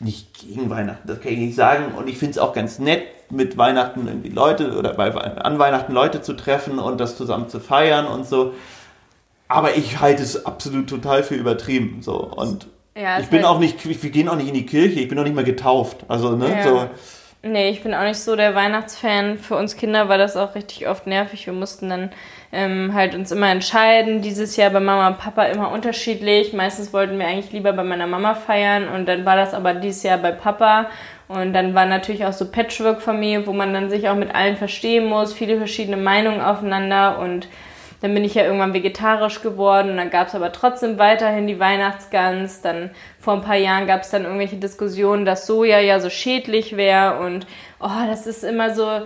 nicht 0.00 0.34
gegen 0.38 0.68
Weihnachten, 0.68 1.08
das 1.08 1.20
kann 1.20 1.32
ich 1.32 1.38
nicht 1.38 1.56
sagen. 1.56 1.94
Und 1.96 2.08
ich 2.08 2.18
finde 2.18 2.32
es 2.32 2.38
auch 2.38 2.52
ganz 2.52 2.78
nett, 2.78 3.04
mit 3.28 3.58
Weihnachten 3.58 4.06
irgendwie 4.06 4.28
Leute 4.28 4.78
oder 4.78 4.94
bei, 4.94 5.12
an 5.12 5.58
Weihnachten 5.58 5.92
Leute 5.92 6.22
zu 6.22 6.34
treffen 6.34 6.78
und 6.78 7.00
das 7.00 7.16
zusammen 7.16 7.48
zu 7.48 7.58
feiern 7.58 8.06
und 8.06 8.24
so. 8.24 8.54
Aber 9.48 9.76
ich 9.76 10.00
halte 10.00 10.22
es 10.22 10.46
absolut 10.46 10.88
total 10.88 11.24
für 11.24 11.34
übertrieben. 11.34 12.02
So. 12.02 12.18
Und 12.18 12.68
Ja, 13.00 13.18
ich 13.20 13.26
bin 13.26 13.40
halt- 13.40 13.48
auch 13.48 13.58
nicht, 13.58 14.02
wir 14.02 14.10
gehen 14.10 14.28
auch 14.28 14.36
nicht 14.36 14.48
in 14.48 14.54
die 14.54 14.66
Kirche, 14.66 15.00
ich 15.00 15.08
bin 15.08 15.18
auch 15.18 15.24
nicht 15.24 15.34
mal 15.36 15.44
getauft. 15.44 15.98
Also, 16.08 16.34
ne, 16.36 16.48
Ja. 16.50 16.62
so. 16.62 16.90
Nee, 17.42 17.68
ich 17.68 17.82
bin 17.82 17.94
auch 17.94 18.02
nicht 18.02 18.18
so 18.18 18.34
der 18.34 18.54
Weihnachtsfan. 18.56 19.38
Für 19.38 19.56
uns 19.56 19.76
Kinder 19.76 20.08
war 20.08 20.18
das 20.18 20.36
auch 20.36 20.54
richtig 20.56 20.88
oft 20.88 21.06
nervig. 21.06 21.46
Wir 21.46 21.52
mussten 21.52 21.90
dann 21.90 22.10
ähm, 22.52 22.92
halt 22.94 23.14
uns 23.14 23.30
immer 23.30 23.50
entscheiden. 23.50 24.20
Dieses 24.22 24.56
Jahr 24.56 24.70
bei 24.70 24.80
Mama 24.80 25.08
und 25.08 25.18
Papa 25.18 25.44
immer 25.44 25.70
unterschiedlich. 25.70 26.52
Meistens 26.54 26.92
wollten 26.92 27.18
wir 27.18 27.26
eigentlich 27.26 27.52
lieber 27.52 27.72
bei 27.72 27.84
meiner 27.84 28.06
Mama 28.06 28.34
feiern 28.34 28.88
und 28.88 29.06
dann 29.06 29.24
war 29.24 29.36
das 29.36 29.52
aber 29.54 29.74
dieses 29.74 30.02
Jahr 30.02 30.18
bei 30.18 30.32
Papa. 30.32 30.86
Und 31.28 31.52
dann 31.52 31.74
war 31.74 31.86
natürlich 31.86 32.24
auch 32.24 32.32
so 32.32 32.50
Patchwork-Familie, 32.50 33.46
wo 33.46 33.52
man 33.52 33.72
dann 33.74 33.90
sich 33.90 34.08
auch 34.08 34.14
mit 34.16 34.34
allen 34.34 34.56
verstehen 34.56 35.06
muss, 35.06 35.32
viele 35.32 35.58
verschiedene 35.58 35.96
Meinungen 35.98 36.40
aufeinander 36.40 37.18
und 37.18 37.46
dann 38.00 38.14
bin 38.14 38.24
ich 38.24 38.34
ja 38.34 38.44
irgendwann 38.44 38.74
vegetarisch 38.74 39.42
geworden 39.42 39.90
und 39.90 39.96
dann 39.96 40.10
gab 40.10 40.28
es 40.28 40.34
aber 40.34 40.52
trotzdem 40.52 40.98
weiterhin 40.98 41.46
die 41.46 41.58
Weihnachtsgans. 41.58 42.60
Dann 42.60 42.90
vor 43.20 43.34
ein 43.34 43.42
paar 43.42 43.56
Jahren 43.56 43.86
gab 43.86 44.02
es 44.02 44.10
dann 44.10 44.24
irgendwelche 44.24 44.56
Diskussionen, 44.56 45.24
dass 45.24 45.46
Soja 45.46 45.80
ja 45.80 46.00
so 46.00 46.10
schädlich 46.10 46.76
wäre 46.76 47.18
und 47.20 47.46
oh, 47.80 48.06
das 48.08 48.26
ist 48.26 48.44
immer 48.44 48.74
so, 48.74 49.02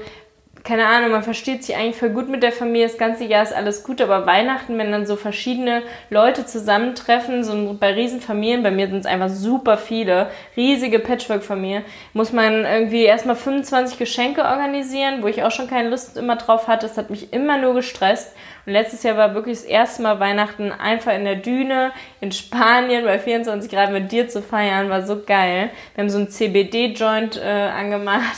keine 0.64 0.86
Ahnung, 0.86 1.10
man 1.10 1.22
versteht 1.22 1.64
sich 1.64 1.76
eigentlich 1.76 1.96
voll 1.96 2.10
gut 2.10 2.28
mit 2.28 2.42
der 2.42 2.52
Familie, 2.52 2.86
das 2.86 2.98
ganze 2.98 3.24
Jahr 3.24 3.42
ist 3.42 3.54
alles 3.54 3.82
gut, 3.82 4.00
aber 4.00 4.26
Weihnachten, 4.26 4.76
wenn 4.78 4.92
dann 4.92 5.06
so 5.06 5.16
verschiedene 5.16 5.82
Leute 6.10 6.44
zusammentreffen, 6.44 7.44
so 7.44 7.76
bei 7.78 7.94
Riesenfamilien, 7.94 8.62
bei 8.62 8.70
mir 8.70 8.88
sind 8.88 9.00
es 9.00 9.06
einfach 9.06 9.28
super 9.28 9.78
viele, 9.78 10.28
riesige 10.56 10.98
Patchwork-Familie, 10.98 11.82
muss 12.12 12.32
man 12.32 12.64
irgendwie 12.64 13.04
erstmal 13.04 13.36
25 13.36 13.98
Geschenke 13.98 14.42
organisieren, 14.42 15.22
wo 15.22 15.28
ich 15.28 15.42
auch 15.42 15.50
schon 15.50 15.68
keine 15.68 15.88
Lust 15.88 16.16
immer 16.16 16.36
drauf 16.36 16.68
hatte, 16.68 16.86
das 16.86 16.98
hat 16.98 17.10
mich 17.10 17.32
immer 17.32 17.58
nur 17.58 17.74
gestresst. 17.74 18.34
Und 18.66 18.72
letztes 18.72 19.02
Jahr 19.02 19.16
war 19.16 19.34
wirklich 19.34 19.58
das 19.58 19.66
erste 19.66 20.02
Mal 20.02 20.20
Weihnachten 20.20 20.72
einfach 20.72 21.14
in 21.14 21.24
der 21.24 21.36
Düne 21.36 21.92
in 22.20 22.32
Spanien 22.32 23.04
bei 23.04 23.18
24 23.18 23.70
Grad 23.70 23.92
mit 23.92 24.12
dir 24.12 24.28
zu 24.28 24.42
feiern, 24.42 24.90
war 24.90 25.02
so 25.02 25.22
geil. 25.24 25.70
Wir 25.94 26.02
haben 26.02 26.10
so 26.10 26.18
einen 26.18 26.30
CBD-Joint 26.30 27.40
äh, 27.42 27.48
angemacht, 27.48 28.36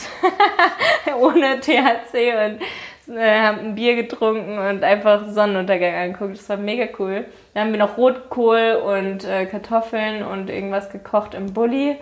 ohne 1.19 1.59
THC 1.59 2.33
und 2.45 2.61
äh, 3.07 3.41
haben 3.41 3.59
ein 3.59 3.75
Bier 3.75 3.95
getrunken 3.95 4.57
und 4.57 4.83
einfach 4.83 5.27
Sonnenuntergang 5.29 5.93
angeguckt. 5.93 6.37
Das 6.37 6.49
war 6.49 6.57
mega 6.57 6.87
cool. 6.99 7.25
Dann 7.53 7.65
haben 7.65 7.71
wir 7.71 7.79
noch 7.79 7.97
Rotkohl 7.97 8.81
und 8.83 9.25
äh, 9.25 9.45
Kartoffeln 9.45 10.23
und 10.23 10.49
irgendwas 10.49 10.89
gekocht 10.89 11.33
im 11.33 11.53
Bulli 11.53 11.97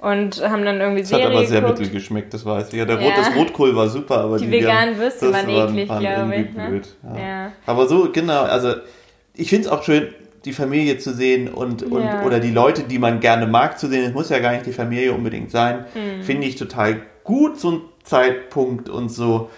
und 0.00 0.42
haben 0.48 0.64
dann 0.64 0.80
irgendwie 0.80 1.00
Das 1.02 1.12
hat 1.12 1.20
Serie 1.20 1.36
aber 1.36 1.46
sehr 1.46 1.60
geguckt. 1.60 1.80
mittel 1.80 1.92
geschmeckt, 1.94 2.32
das 2.34 2.44
weiß 2.44 2.68
ich. 2.68 2.74
Ja, 2.74 2.84
der 2.84 3.00
Ja. 3.00 3.06
Rot, 3.08 3.12
das 3.18 3.34
Rotkohl 3.36 3.74
war 3.76 3.88
super, 3.88 4.18
aber 4.18 4.38
Die 4.38 4.46
die, 4.46 4.52
veganen 4.52 4.96
Würste 4.98 5.32
waren 5.32 5.48
eklig, 5.48 5.86
glaube 5.88 6.04
irgendwie 6.04 6.40
ich, 6.50 6.56
ne? 6.56 6.66
Blöd. 6.68 6.88
Ja. 7.14 7.20
Ja. 7.20 7.52
Aber 7.66 7.86
so, 7.88 8.08
genau, 8.12 8.42
also 8.42 8.74
ich 9.34 9.48
finde 9.50 9.66
es 9.66 9.72
auch 9.72 9.82
schön, 9.82 10.08
die 10.44 10.52
Familie 10.52 10.98
zu 10.98 11.12
sehen 11.12 11.48
und, 11.48 11.82
und 11.82 12.02
Ja. 12.04 12.22
oder 12.24 12.38
die 12.38 12.52
Leute, 12.52 12.84
die 12.84 12.98
man 12.98 13.18
gerne 13.20 13.46
mag, 13.46 13.78
zu 13.78 13.88
sehen. 13.88 14.04
Es 14.04 14.12
muss 14.14 14.28
ja 14.30 14.38
gar 14.38 14.52
nicht 14.52 14.66
die 14.66 14.72
Familie 14.72 15.12
unbedingt 15.12 15.50
sein. 15.50 15.84
Hm. 15.94 16.22
Finde 16.22 16.46
ich 16.46 16.54
total 16.56 17.00
gut, 17.24 17.58
so 17.58 17.70
ein 17.72 17.80
Zeitpunkt 18.04 18.88
und 18.88 19.08
so. 19.10 19.50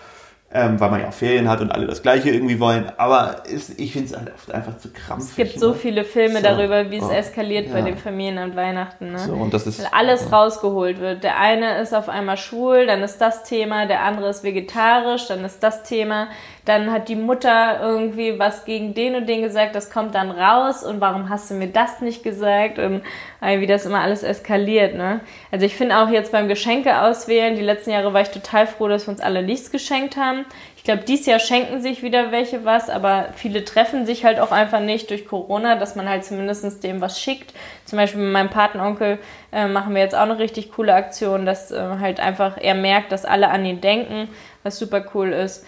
Ähm, 0.53 0.80
weil 0.80 0.90
man 0.90 1.01
ja 1.01 1.09
auch 1.09 1.12
Ferien 1.12 1.48
hat 1.48 1.61
und 1.61 1.70
alle 1.70 1.86
das 1.86 2.03
Gleiche 2.03 2.28
irgendwie 2.30 2.59
wollen. 2.59 2.90
Aber 2.96 3.44
es, 3.46 3.70
ich 3.78 3.92
finde 3.92 4.09
es 4.09 4.16
halt 4.18 4.34
oft 4.34 4.51
einfach 4.53 4.76
zu 4.78 4.90
krampfig. 4.92 5.28
Es 5.30 5.36
gibt 5.36 5.61
so 5.61 5.68
ne? 5.68 5.74
viele 5.76 6.03
Filme 6.05 6.38
So. 6.38 6.42
darüber, 6.42 6.90
wie 6.90 6.96
es 6.96 7.05
Oh. 7.05 7.11
eskaliert 7.11 7.72
bei 7.72 7.78
Ja. 7.78 7.84
den 7.84 7.96
Familien 7.96 8.36
an 8.38 8.57
Weihnachten. 8.57 9.12
Ne? 9.12 9.18
So, 9.20 9.34
und 9.34 9.55
das 9.55 9.68
ist, 9.68 9.78
Weil 9.78 9.90
alles 9.92 10.32
rausgeholt 10.32 10.98
wird. 10.98 11.22
Der 11.22 11.38
eine 11.38 11.78
ist 11.78 11.94
auf 11.94 12.09
einmal 12.09 12.36
schwul, 12.36 12.86
dann 12.88 13.01
ist 13.03 13.18
das 13.20 13.44
Thema, 13.44 13.86
der 13.86 14.03
andere 14.03 14.28
ist 14.30 14.42
vegetarisch, 14.42 15.28
dann 15.28 15.44
ist 15.44 15.62
das 15.62 15.84
Thema, 15.84 16.26
dann 16.64 16.92
hat 16.92 17.08
die 17.08 17.16
Mutter 17.16 17.80
irgendwie 17.80 18.38
was 18.38 18.64
gegen 18.64 18.94
den 18.94 19.14
und 19.14 19.26
den 19.28 19.42
gesagt, 19.42 19.74
das 19.74 19.90
kommt 19.90 20.14
dann 20.14 20.30
raus 20.30 20.84
und 20.84 21.00
warum 21.00 21.28
hast 21.28 21.50
du 21.50 21.54
mir 21.54 21.68
das 21.68 22.00
nicht 22.00 22.22
gesagt 22.22 22.78
und 22.78 23.02
äh, 23.40 23.61
wie 23.61 23.66
das 23.66 23.86
immer 23.86 24.00
alles 24.00 24.22
eskaliert, 24.22 24.94
ne? 24.94 25.20
Also 25.50 25.66
ich 25.66 25.74
finde 25.74 25.98
auch 25.98 26.08
jetzt 26.08 26.32
beim 26.32 26.48
Geschenke 26.48 27.00
auswählen, 27.00 27.56
die 27.56 27.62
letzten 27.62 27.90
Jahre 27.90 28.12
war 28.12 28.20
ich 28.20 28.30
total 28.30 28.66
froh, 28.66 28.88
dass 28.88 29.06
wir 29.06 29.12
uns 29.12 29.20
alle 29.20 29.42
nichts 29.42 29.70
geschenkt 29.70 30.16
haben. 30.16 30.44
Ich 30.80 30.84
glaube, 30.84 31.02
dieses 31.04 31.26
Jahr 31.26 31.40
schenken 31.40 31.82
sich 31.82 32.02
wieder 32.02 32.32
welche 32.32 32.64
was, 32.64 32.88
aber 32.88 33.26
viele 33.34 33.66
treffen 33.66 34.06
sich 34.06 34.24
halt 34.24 34.40
auch 34.40 34.50
einfach 34.50 34.80
nicht 34.80 35.11
durch 35.11 35.26
Corona, 35.26 35.76
dass 35.76 35.94
man 35.94 36.08
halt 36.08 36.24
zumindest 36.24 36.82
dem 36.82 37.02
was 37.02 37.20
schickt. 37.20 37.52
Zum 37.84 37.98
Beispiel 37.98 38.22
mit 38.22 38.32
meinem 38.32 38.48
Patenonkel 38.48 39.18
äh, 39.52 39.68
machen 39.68 39.94
wir 39.94 40.00
jetzt 40.00 40.14
auch 40.14 40.22
eine 40.22 40.38
richtig 40.38 40.72
coole 40.72 40.94
Aktion, 40.94 41.44
dass 41.44 41.70
äh, 41.70 41.78
halt 42.00 42.18
einfach 42.18 42.56
er 42.58 42.74
merkt, 42.74 43.12
dass 43.12 43.26
alle 43.26 43.50
an 43.50 43.66
ihn 43.66 43.82
denken, 43.82 44.28
was 44.62 44.78
super 44.78 45.04
cool 45.14 45.34
ist. 45.34 45.66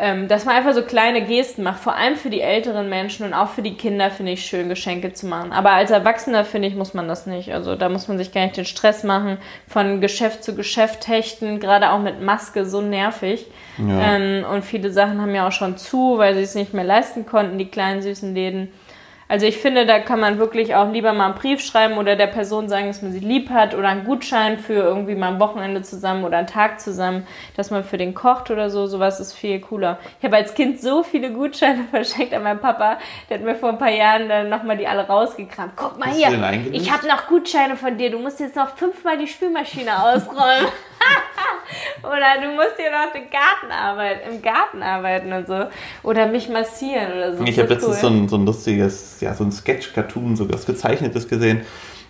Ähm, 0.00 0.28
dass 0.28 0.44
man 0.44 0.54
einfach 0.54 0.74
so 0.74 0.82
kleine 0.82 1.22
Gesten 1.22 1.64
macht, 1.64 1.80
vor 1.80 1.96
allem 1.96 2.14
für 2.14 2.30
die 2.30 2.40
älteren 2.40 2.88
Menschen 2.88 3.26
und 3.26 3.34
auch 3.34 3.48
für 3.48 3.62
die 3.62 3.74
Kinder 3.74 4.10
finde 4.10 4.32
ich 4.32 4.46
schön, 4.46 4.68
Geschenke 4.68 5.12
zu 5.12 5.26
machen. 5.26 5.50
Aber 5.50 5.72
als 5.72 5.90
Erwachsener 5.90 6.44
finde 6.44 6.68
ich, 6.68 6.76
muss 6.76 6.94
man 6.94 7.08
das 7.08 7.26
nicht. 7.26 7.52
Also 7.52 7.74
da 7.74 7.88
muss 7.88 8.06
man 8.06 8.16
sich 8.16 8.32
gar 8.32 8.42
nicht 8.42 8.56
den 8.56 8.64
Stress 8.64 9.02
machen, 9.02 9.38
von 9.66 10.00
Geschäft 10.00 10.44
zu 10.44 10.54
Geschäft 10.54 11.08
hechten, 11.08 11.58
gerade 11.58 11.90
auch 11.90 11.98
mit 11.98 12.22
Maske, 12.22 12.64
so 12.64 12.80
nervig. 12.80 13.46
Ja. 13.78 14.14
Ähm, 14.14 14.44
und 14.44 14.64
viele 14.64 14.90
Sachen 14.90 15.20
haben 15.20 15.34
ja 15.34 15.48
auch 15.48 15.52
schon 15.52 15.76
zu, 15.76 16.18
weil 16.18 16.34
sie 16.34 16.42
es 16.42 16.54
nicht 16.54 16.74
mehr 16.74 16.84
leisten 16.84 17.26
konnten, 17.26 17.58
die 17.58 17.68
kleinen 17.68 18.00
süßen 18.00 18.34
Läden. 18.34 18.68
Also 19.28 19.44
ich 19.44 19.58
finde, 19.58 19.84
da 19.84 19.98
kann 19.98 20.20
man 20.20 20.38
wirklich 20.38 20.74
auch 20.74 20.90
lieber 20.90 21.12
mal 21.12 21.26
einen 21.26 21.34
Brief 21.34 21.60
schreiben 21.60 21.98
oder 21.98 22.16
der 22.16 22.28
Person 22.28 22.68
sagen, 22.68 22.86
dass 22.86 23.02
man 23.02 23.12
sie 23.12 23.18
lieb 23.18 23.50
hat 23.50 23.74
oder 23.74 23.88
einen 23.88 24.04
Gutschein 24.04 24.58
für 24.58 24.72
irgendwie 24.72 25.14
mal 25.14 25.32
ein 25.34 25.40
Wochenende 25.40 25.82
zusammen 25.82 26.24
oder 26.24 26.38
einen 26.38 26.46
Tag 26.46 26.80
zusammen, 26.80 27.26
dass 27.54 27.70
man 27.70 27.84
für 27.84 27.98
den 27.98 28.14
kocht 28.14 28.50
oder 28.50 28.70
so. 28.70 28.86
Sowas 28.86 29.20
ist 29.20 29.34
viel 29.34 29.60
cooler. 29.60 29.98
Ich 30.18 30.24
habe 30.24 30.36
als 30.36 30.54
Kind 30.54 30.80
so 30.80 31.02
viele 31.02 31.30
Gutscheine 31.30 31.84
verschenkt 31.90 32.32
an 32.32 32.42
meinen 32.42 32.60
Papa. 32.60 32.98
Der 33.28 33.38
hat 33.38 33.44
mir 33.44 33.54
vor 33.54 33.68
ein 33.68 33.78
paar 33.78 33.90
Jahren 33.90 34.28
dann 34.30 34.48
nochmal 34.48 34.78
die 34.78 34.86
alle 34.86 35.06
rausgekramt. 35.06 35.72
Guck 35.76 35.98
mal 35.98 36.08
Hast 36.08 36.16
hier, 36.16 36.62
ich 36.72 36.90
habe 36.90 37.06
noch 37.06 37.26
Gutscheine 37.26 37.76
von 37.76 37.98
dir. 37.98 38.10
Du 38.10 38.18
musst 38.18 38.40
jetzt 38.40 38.56
noch 38.56 38.76
fünfmal 38.76 39.18
die 39.18 39.26
Spülmaschine 39.26 39.90
ausräumen. 40.02 40.68
oder 42.02 42.40
du 42.42 42.54
musst 42.54 42.76
hier 42.76 42.90
noch 42.90 43.12
den 43.12 43.28
Garten 43.30 43.70
arbeiten, 43.70 44.30
im 44.30 44.42
Garten 44.42 44.82
arbeiten 44.82 45.32
und 45.32 45.46
so. 45.46 45.66
Oder 46.02 46.26
mich 46.26 46.48
massieren 46.48 47.12
oder 47.12 47.36
so. 47.36 47.44
Ich 47.44 47.58
habe 47.58 47.68
letztens 47.68 47.96
cool. 47.96 48.00
so 48.00 48.06
ein, 48.08 48.28
so 48.28 48.36
ein 48.36 48.46
lustiges, 48.46 49.17
ja, 49.20 49.34
so 49.34 49.44
ein 49.44 49.52
Sketch-Cartoon, 49.52 50.36
so 50.36 50.52
was 50.52 50.66
gezeichnetes 50.66 51.28
gesehen. 51.28 51.62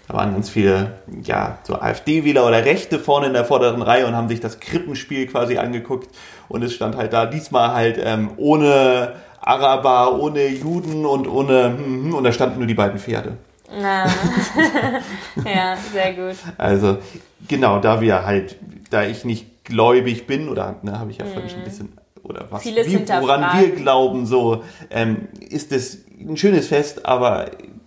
Da 0.08 0.14
waren 0.14 0.32
ganz 0.32 0.48
viele, 0.48 0.98
ja, 1.22 1.58
so 1.64 1.74
AfD-Wähler 1.74 2.46
oder 2.46 2.64
Rechte 2.64 2.98
vorne 2.98 3.26
in 3.26 3.34
der 3.34 3.44
vorderen 3.44 3.82
Reihe 3.82 4.06
und 4.06 4.16
haben 4.16 4.28
sich 4.28 4.40
das 4.40 4.58
Krippenspiel 4.58 5.26
quasi 5.26 5.58
angeguckt. 5.58 6.08
Und 6.48 6.62
es 6.62 6.74
stand 6.74 6.96
halt 6.96 7.12
da, 7.12 7.26
diesmal 7.26 7.74
halt 7.74 8.00
ähm, 8.02 8.30
ohne 8.38 9.16
Araber, 9.40 10.18
ohne 10.18 10.48
Juden 10.48 11.04
und 11.04 11.28
ohne, 11.28 11.76
hm, 11.76 12.04
hm, 12.04 12.14
und 12.14 12.24
da 12.24 12.32
standen 12.32 12.58
nur 12.58 12.66
die 12.66 12.74
beiden 12.74 12.98
Pferde. 12.98 13.36
Na. 13.70 14.06
ja, 15.44 15.76
sehr 15.92 16.14
gut. 16.14 16.36
Also, 16.56 16.98
genau, 17.46 17.78
da 17.78 18.00
wir 18.00 18.24
halt, 18.24 18.56
da 18.90 19.02
ich 19.02 19.24
nicht 19.24 19.64
gläubig 19.64 20.26
bin, 20.26 20.48
oder 20.48 20.76
ne, 20.82 20.98
habe 20.98 21.10
ich 21.10 21.18
ja 21.18 21.26
vorhin 21.26 21.50
schon 21.50 21.58
ein 21.58 21.64
bisschen, 21.64 21.92
oder 22.28 22.46
was, 22.50 22.62
Vieles 22.62 22.86
wie, 22.88 23.08
woran 23.20 23.60
wir 23.60 23.70
glauben, 23.72 24.26
so, 24.26 24.62
ähm, 24.90 25.28
ist 25.48 25.72
es 25.72 26.04
ein 26.20 26.36
schönes 26.36 26.68
Fest, 26.68 27.06
aber 27.06 27.46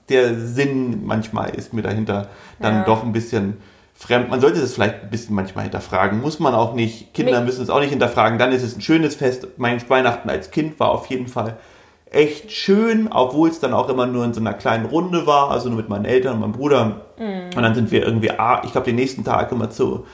der 0.09 0.35
Sinn 0.35 1.05
manchmal 1.05 1.51
ist 1.51 1.73
mir 1.73 1.81
dahinter 1.81 2.27
dann 2.59 2.75
Ja. 2.77 2.83
doch 2.83 3.03
ein 3.03 3.11
bisschen 3.13 3.57
fremd. 3.93 4.29
Man 4.29 4.41
sollte 4.41 4.59
das 4.59 4.73
vielleicht 4.73 5.03
ein 5.03 5.09
bisschen 5.09 5.35
manchmal 5.35 5.63
hinterfragen, 5.65 6.21
muss 6.21 6.39
man 6.39 6.53
auch 6.55 6.73
nicht. 6.73 7.13
Kinder 7.13 7.39
Mi- 7.39 7.45
müssen 7.45 7.61
es 7.63 7.69
auch 7.69 7.79
nicht 7.79 7.91
hinterfragen, 7.91 8.39
dann 8.39 8.51
ist 8.51 8.63
es 8.63 8.75
ein 8.75 8.81
schönes 8.81 9.15
Fest. 9.15 9.47
Mein 9.57 9.81
Weihnachten 9.89 10.29
als 10.29 10.51
Kind 10.51 10.79
war 10.79 10.89
auf 10.89 11.05
jeden 11.07 11.27
Fall 11.27 11.57
echt 12.09 12.51
schön, 12.51 13.07
obwohl 13.09 13.47
es 13.49 13.59
dann 13.61 13.73
auch 13.73 13.87
immer 13.87 14.05
nur 14.05 14.25
in 14.25 14.33
so 14.33 14.41
einer 14.41 14.53
kleinen 14.53 14.85
Runde 14.85 15.27
war, 15.27 15.49
also 15.51 15.69
nur 15.69 15.77
mit 15.77 15.87
meinen 15.87 16.03
Eltern 16.05 16.33
und 16.35 16.39
meinem 16.41 16.51
Bruder. 16.51 17.01
Mhm. 17.17 17.55
Und 17.55 17.61
dann 17.63 17.73
sind 17.75 17.89
wir 17.91 18.03
irgendwie, 18.03 18.31
ah, 18.31 18.61
ich 18.65 18.71
glaube, 18.73 18.85
den 18.85 18.95
nächsten 18.95 19.23
Tag 19.23 19.51
immer 19.53 19.69
zu 19.69 20.05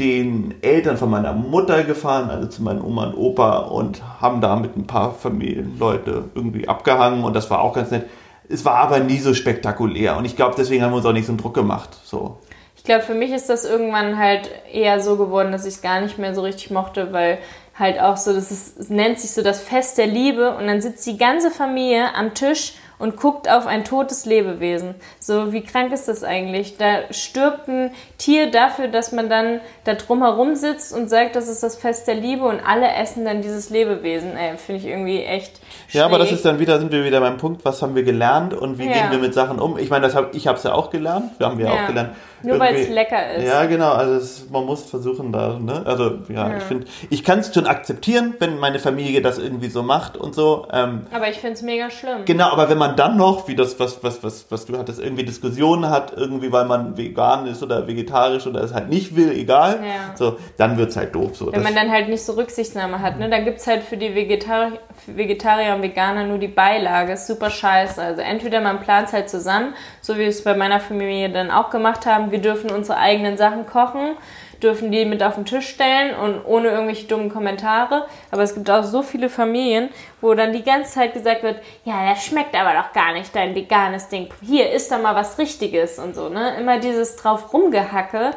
den 0.00 0.54
Eltern 0.62 0.96
von 0.96 1.10
meiner 1.10 1.34
Mutter 1.34 1.84
gefahren, 1.84 2.30
also 2.30 2.48
zu 2.48 2.62
meinen 2.62 2.82
Oma 2.82 3.08
und 3.08 3.14
Opa 3.14 3.58
und 3.58 4.02
haben 4.20 4.40
da 4.40 4.56
mit 4.56 4.76
ein 4.76 4.86
paar 4.86 5.12
Familienleute 5.14 6.24
irgendwie 6.34 6.66
abgehangen 6.66 7.22
und 7.22 7.36
das 7.36 7.50
war 7.50 7.60
auch 7.60 7.74
ganz 7.74 7.90
nett. 7.90 8.06
Es 8.48 8.64
war 8.64 8.76
aber 8.76 8.98
nie 8.98 9.18
so 9.18 9.34
spektakulär 9.34 10.16
und 10.16 10.24
ich 10.24 10.34
glaube, 10.34 10.54
deswegen 10.56 10.82
haben 10.82 10.92
wir 10.92 10.96
uns 10.96 11.06
auch 11.06 11.12
nicht 11.12 11.26
so 11.26 11.32
einen 11.32 11.38
Druck 11.38 11.54
gemacht. 11.54 11.90
So. 12.02 12.38
Ich 12.76 12.84
glaube, 12.84 13.02
für 13.02 13.14
mich 13.14 13.30
ist 13.30 13.50
das 13.50 13.66
irgendwann 13.66 14.18
halt 14.18 14.50
eher 14.72 15.00
so 15.00 15.16
geworden, 15.16 15.52
dass 15.52 15.66
ich 15.66 15.74
es 15.74 15.82
gar 15.82 16.00
nicht 16.00 16.18
mehr 16.18 16.34
so 16.34 16.40
richtig 16.40 16.70
mochte, 16.70 17.12
weil 17.12 17.38
halt 17.78 18.00
auch 18.00 18.16
so, 18.16 18.32
das 18.32 18.50
ist, 18.50 18.80
es 18.80 18.88
nennt 18.88 19.20
sich 19.20 19.32
so 19.32 19.42
das 19.42 19.60
Fest 19.60 19.98
der 19.98 20.06
Liebe 20.06 20.56
und 20.56 20.66
dann 20.66 20.80
sitzt 20.80 21.06
die 21.06 21.18
ganze 21.18 21.50
Familie 21.50 22.14
am 22.14 22.32
Tisch 22.32 22.72
und 22.98 23.16
guckt 23.16 23.50
auf 23.50 23.66
ein 23.66 23.84
totes 23.84 24.24
Lebewesen. 24.24 24.94
So, 25.22 25.52
wie 25.52 25.60
krank 25.62 25.92
ist 25.92 26.08
das 26.08 26.24
eigentlich? 26.24 26.78
Da 26.78 27.12
stirbt 27.12 27.68
ein 27.68 27.90
Tier 28.16 28.50
dafür, 28.50 28.88
dass 28.88 29.12
man 29.12 29.28
dann 29.28 29.60
da 29.84 29.92
drumherum 29.92 30.54
sitzt 30.54 30.94
und 30.94 31.10
sagt, 31.10 31.36
das 31.36 31.46
ist 31.46 31.62
das 31.62 31.76
Fest 31.76 32.08
der 32.08 32.14
Liebe 32.14 32.44
und 32.46 32.60
alle 32.66 32.90
essen 32.94 33.26
dann 33.26 33.42
dieses 33.42 33.68
Lebewesen. 33.68 34.34
Ey, 34.34 34.56
finde 34.56 34.80
ich 34.80 34.86
irgendwie 34.86 35.22
echt 35.22 35.58
schräg. 35.88 35.94
Ja, 35.94 36.06
aber 36.06 36.16
das 36.18 36.32
ist 36.32 36.44
dann 36.46 36.58
wieder, 36.58 36.78
sind 36.78 36.90
wir 36.90 37.04
wieder 37.04 37.20
beim 37.20 37.36
Punkt, 37.36 37.66
was 37.66 37.82
haben 37.82 37.94
wir 37.94 38.02
gelernt 38.02 38.54
und 38.54 38.78
wie 38.78 38.86
Ja. 38.86 38.92
gehen 38.92 39.10
wir 39.10 39.18
mit 39.18 39.34
Sachen 39.34 39.58
um? 39.58 39.76
Ich 39.76 39.90
meine, 39.90 40.06
das 40.06 40.14
hab, 40.14 40.34
ich 40.34 40.46
habe 40.46 40.56
es 40.56 40.64
ja 40.64 40.72
auch 40.72 40.88
gelernt, 40.88 41.32
wir 41.38 41.46
haben 41.46 41.60
ja, 41.60 41.66
Ja. 41.74 41.82
auch 41.82 41.86
gelernt. 41.86 42.10
Nur 42.42 42.58
weil 42.58 42.74
es 42.74 42.88
lecker 42.88 43.34
ist. 43.34 43.44
Ja, 43.46 43.66
genau, 43.66 43.92
also 43.92 44.14
es, 44.14 44.48
man 44.50 44.64
muss 44.64 44.84
versuchen 44.88 45.30
da, 45.30 45.58
ne? 45.58 45.82
Also 45.84 46.20
ja, 46.30 46.48
Ja. 46.48 46.56
ich 46.56 46.62
finde, 46.62 46.86
ich 47.10 47.22
kann 47.22 47.40
es 47.40 47.52
schon 47.52 47.66
akzeptieren, 47.66 48.34
wenn 48.38 48.58
meine 48.58 48.78
Familie 48.78 49.20
das 49.20 49.38
irgendwie 49.38 49.68
so 49.68 49.82
macht 49.82 50.16
und 50.16 50.34
so. 50.34 50.66
Ähm, 50.72 51.02
Aber 51.12 51.28
ich 51.28 51.36
finde 51.36 51.54
es 51.56 51.62
mega 51.62 51.90
schlimm. 51.90 52.24
Genau, 52.24 52.46
aber 52.50 52.70
wenn 52.70 52.78
man 52.78 52.96
dann 52.96 53.18
noch, 53.18 53.46
wie 53.46 53.56
das, 53.56 53.78
was, 53.78 54.02
was, 54.02 54.22
was, 54.24 54.46
was 54.48 54.64
du 54.64 54.78
hattest, 54.78 55.00
irgendwie 55.00 55.19
Diskussionen 55.24 55.88
hat, 55.90 56.12
irgendwie 56.16 56.50
weil 56.52 56.64
man 56.64 56.96
vegan 56.96 57.46
ist 57.46 57.62
oder 57.62 57.86
vegetarisch 57.86 58.46
oder 58.46 58.62
es 58.62 58.72
halt 58.74 58.88
nicht 58.88 59.16
will, 59.16 59.30
egal, 59.32 59.80
Ja. 59.82 60.16
so, 60.16 60.36
dann 60.56 60.76
wird's 60.76 60.96
halt 60.96 61.14
doof. 61.14 61.36
So. 61.36 61.46
Wenn 61.46 61.54
Das- 61.54 61.62
man 61.64 61.74
dann 61.74 61.90
halt 61.90 62.08
nicht 62.08 62.22
so 62.22 62.32
Rücksichtnahme 62.32 63.00
hat, 63.00 63.18
ne? 63.18 63.28
Dann 63.28 63.44
gibt's 63.44 63.66
halt 63.66 63.82
für 63.82 63.96
die 63.96 64.14
Vegetari 64.14 64.72
für 65.04 65.16
Vegetarier 65.16 65.74
und 65.74 65.82
Veganer 65.82 66.24
nur 66.24 66.38
die 66.38 66.48
Beilage. 66.48 67.12
Ist 67.12 67.26
super 67.26 67.50
scheiße. 67.50 68.02
Also 68.02 68.20
entweder 68.22 68.60
man 68.60 68.80
plant 68.80 69.12
halt 69.12 69.30
zusammen, 69.30 69.74
so 70.00 70.14
wie 70.14 70.20
wir 70.20 70.28
es 70.28 70.44
bei 70.44 70.54
meiner 70.54 70.80
Familie 70.80 71.30
dann 71.30 71.50
auch 71.50 71.70
gemacht 71.70 72.06
haben. 72.06 72.30
Wir 72.30 72.40
dürfen 72.40 72.70
unsere 72.70 72.98
eigenen 72.98 73.36
Sachen 73.36 73.66
kochen, 73.66 74.16
dürfen 74.62 74.92
die 74.92 75.04
mit 75.04 75.22
auf 75.22 75.34
den 75.34 75.44
Tisch 75.44 75.68
stellen 75.68 76.14
und 76.14 76.44
ohne 76.44 76.68
irgendwelche 76.68 77.06
dummen 77.06 77.30
Kommentare. 77.30 78.06
Aber 78.30 78.42
es 78.42 78.54
gibt 78.54 78.70
auch 78.70 78.84
so 78.84 79.02
viele 79.02 79.28
Familien, 79.28 79.90
wo 80.20 80.34
dann 80.34 80.52
die 80.52 80.62
ganze 80.62 80.92
Zeit 80.92 81.14
gesagt 81.14 81.42
wird, 81.42 81.60
ja, 81.84 82.08
das 82.08 82.24
schmeckt 82.24 82.54
aber 82.54 82.72
doch 82.74 82.92
gar 82.92 83.12
nicht, 83.12 83.34
dein 83.34 83.54
veganes 83.54 84.08
Ding. 84.08 84.28
Hier, 84.42 84.70
isst 84.70 84.92
doch 84.92 85.00
mal 85.00 85.14
was 85.14 85.38
Richtiges 85.38 85.98
und 85.98 86.14
so, 86.14 86.28
ne? 86.28 86.56
Immer 86.58 86.78
dieses 86.78 87.16
drauf 87.16 87.52
rumgehacke. 87.52 88.32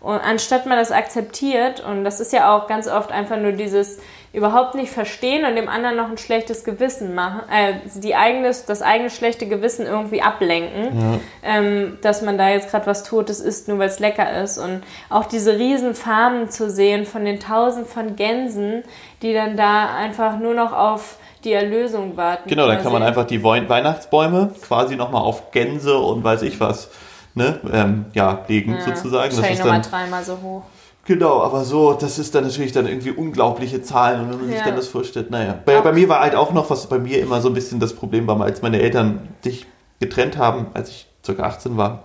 Und 0.00 0.20
anstatt 0.20 0.66
man 0.66 0.78
das 0.78 0.92
akzeptiert, 0.92 1.80
und 1.80 2.04
das 2.04 2.20
ist 2.20 2.32
ja 2.32 2.54
auch 2.54 2.68
ganz 2.68 2.86
oft 2.86 3.10
einfach 3.10 3.38
nur 3.38 3.52
dieses 3.52 3.98
überhaupt 4.36 4.74
nicht 4.74 4.92
verstehen 4.92 5.46
und 5.46 5.56
dem 5.56 5.66
anderen 5.68 5.96
noch 5.96 6.10
ein 6.10 6.18
schlechtes 6.18 6.62
Gewissen 6.62 7.14
machen, 7.14 7.40
äh, 7.50 7.74
die 7.94 8.14
eigenes, 8.14 8.66
das 8.66 8.82
eigene 8.82 9.08
schlechte 9.08 9.46
Gewissen 9.46 9.86
irgendwie 9.86 10.20
ablenken, 10.20 11.20
ähm, 11.42 11.96
dass 12.02 12.20
man 12.20 12.36
da 12.36 12.50
jetzt 12.50 12.70
gerade 12.70 12.86
was 12.86 13.02
Totes 13.02 13.40
isst, 13.40 13.66
nur 13.68 13.78
weil 13.78 13.88
es 13.88 13.98
lecker 13.98 14.42
ist. 14.42 14.58
Und 14.58 14.82
auch 15.08 15.24
diese 15.24 15.58
riesen 15.58 15.94
Farmen 15.94 16.50
zu 16.50 16.70
sehen 16.70 17.06
von 17.06 17.24
den 17.24 17.40
tausend 17.40 17.86
von 17.86 18.14
Gänsen, 18.14 18.84
die 19.22 19.32
dann 19.32 19.56
da 19.56 19.94
einfach 19.96 20.38
nur 20.38 20.52
noch 20.52 20.72
auf 20.74 21.16
die 21.44 21.54
Erlösung 21.54 22.16
warten. 22.18 22.48
Genau, 22.48 22.66
dann 22.66 22.82
kann 22.82 22.92
man 22.92 23.02
einfach 23.02 23.24
die 23.24 23.42
Wei- 23.42 23.66
Weihnachtsbäume 23.66 24.50
quasi 24.60 24.96
nochmal 24.96 25.22
auf 25.22 25.50
Gänse 25.50 25.96
und 25.96 26.22
weiß 26.22 26.42
ich 26.42 26.60
was, 26.60 26.90
ne, 27.34 27.58
ähm, 27.72 28.06
ja, 28.12 28.40
legen 28.48 28.72
Ja, 28.76 28.80
sozusagen. 28.84 29.34
Das 29.34 29.48
ist 29.50 29.58
nochmal 29.60 29.80
dann, 29.80 29.90
dreimal 29.90 30.24
so 30.24 30.36
hoch. 30.42 30.62
Genau, 31.06 31.42
aber 31.42 31.64
so, 31.64 31.92
das 31.94 32.18
ist 32.18 32.34
dann 32.34 32.44
natürlich 32.44 32.72
dann 32.72 32.86
irgendwie 32.86 33.10
unglaubliche 33.12 33.82
Zahlen 33.82 34.20
und 34.22 34.30
wenn 34.32 34.38
man 34.40 34.48
sich 34.48 34.58
Ja. 34.58 34.64
dann 34.64 34.76
das 34.76 34.88
vorstellt, 34.88 35.30
naja. 35.30 35.58
Bei, 35.64 35.80
bei 35.80 35.92
mir 35.92 36.08
war 36.08 36.20
halt 36.20 36.34
auch 36.34 36.52
noch, 36.52 36.68
was 36.70 36.86
bei 36.88 36.98
mir 36.98 37.20
immer 37.20 37.40
so 37.40 37.48
ein 37.48 37.54
bisschen 37.54 37.80
das 37.80 37.94
Problem 37.94 38.26
war, 38.26 38.40
als 38.40 38.62
meine 38.62 38.80
Eltern 38.80 39.28
sich 39.42 39.66
getrennt 40.00 40.36
haben, 40.36 40.66
als 40.74 40.90
ich 40.90 41.06
ca. 41.26 41.42
18 41.42 41.76
war, 41.76 42.04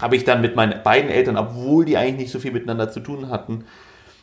habe 0.00 0.16
ich 0.16 0.24
dann 0.24 0.40
mit 0.40 0.56
meinen 0.56 0.82
beiden 0.82 1.10
Eltern, 1.10 1.36
obwohl 1.36 1.84
die 1.84 1.96
eigentlich 1.96 2.16
nicht 2.18 2.32
so 2.32 2.38
viel 2.38 2.52
miteinander 2.52 2.90
zu 2.90 3.00
tun 3.00 3.28
hatten, 3.30 3.64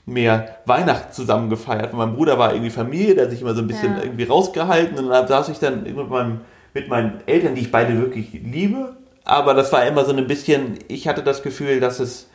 mehr 0.05 0.57
Weihnachten 0.65 1.13
zusammen 1.13 1.49
gefeiert. 1.49 1.93
Mein 1.93 2.15
Bruder 2.15 2.39
war 2.39 2.53
irgendwie 2.53 2.71
Familie, 2.71 3.15
der 3.15 3.25
hat 3.25 3.31
sich 3.31 3.41
immer 3.41 3.53
so 3.53 3.61
ein 3.61 3.67
bisschen 3.67 3.95
Ja. 3.97 4.03
irgendwie 4.03 4.23
rausgehalten 4.23 4.97
und 4.97 5.09
dann 5.09 5.27
saß 5.27 5.49
ich 5.49 5.59
dann 5.59 5.83
mit, 5.83 5.95
meinem, 6.09 6.41
mit 6.73 6.87
meinen 6.89 7.19
Eltern, 7.27 7.53
die 7.55 7.61
ich 7.61 7.71
beide 7.71 7.97
wirklich 7.99 8.31
liebe, 8.33 8.95
aber 9.23 9.53
das 9.53 9.71
war 9.71 9.85
immer 9.85 10.05
so 10.05 10.11
ein 10.13 10.25
bisschen, 10.27 10.79
ich 10.87 11.07
hatte 11.07 11.21
das 11.21 11.43
Gefühl, 11.43 11.79
dass 11.79 11.99
es 11.99 12.27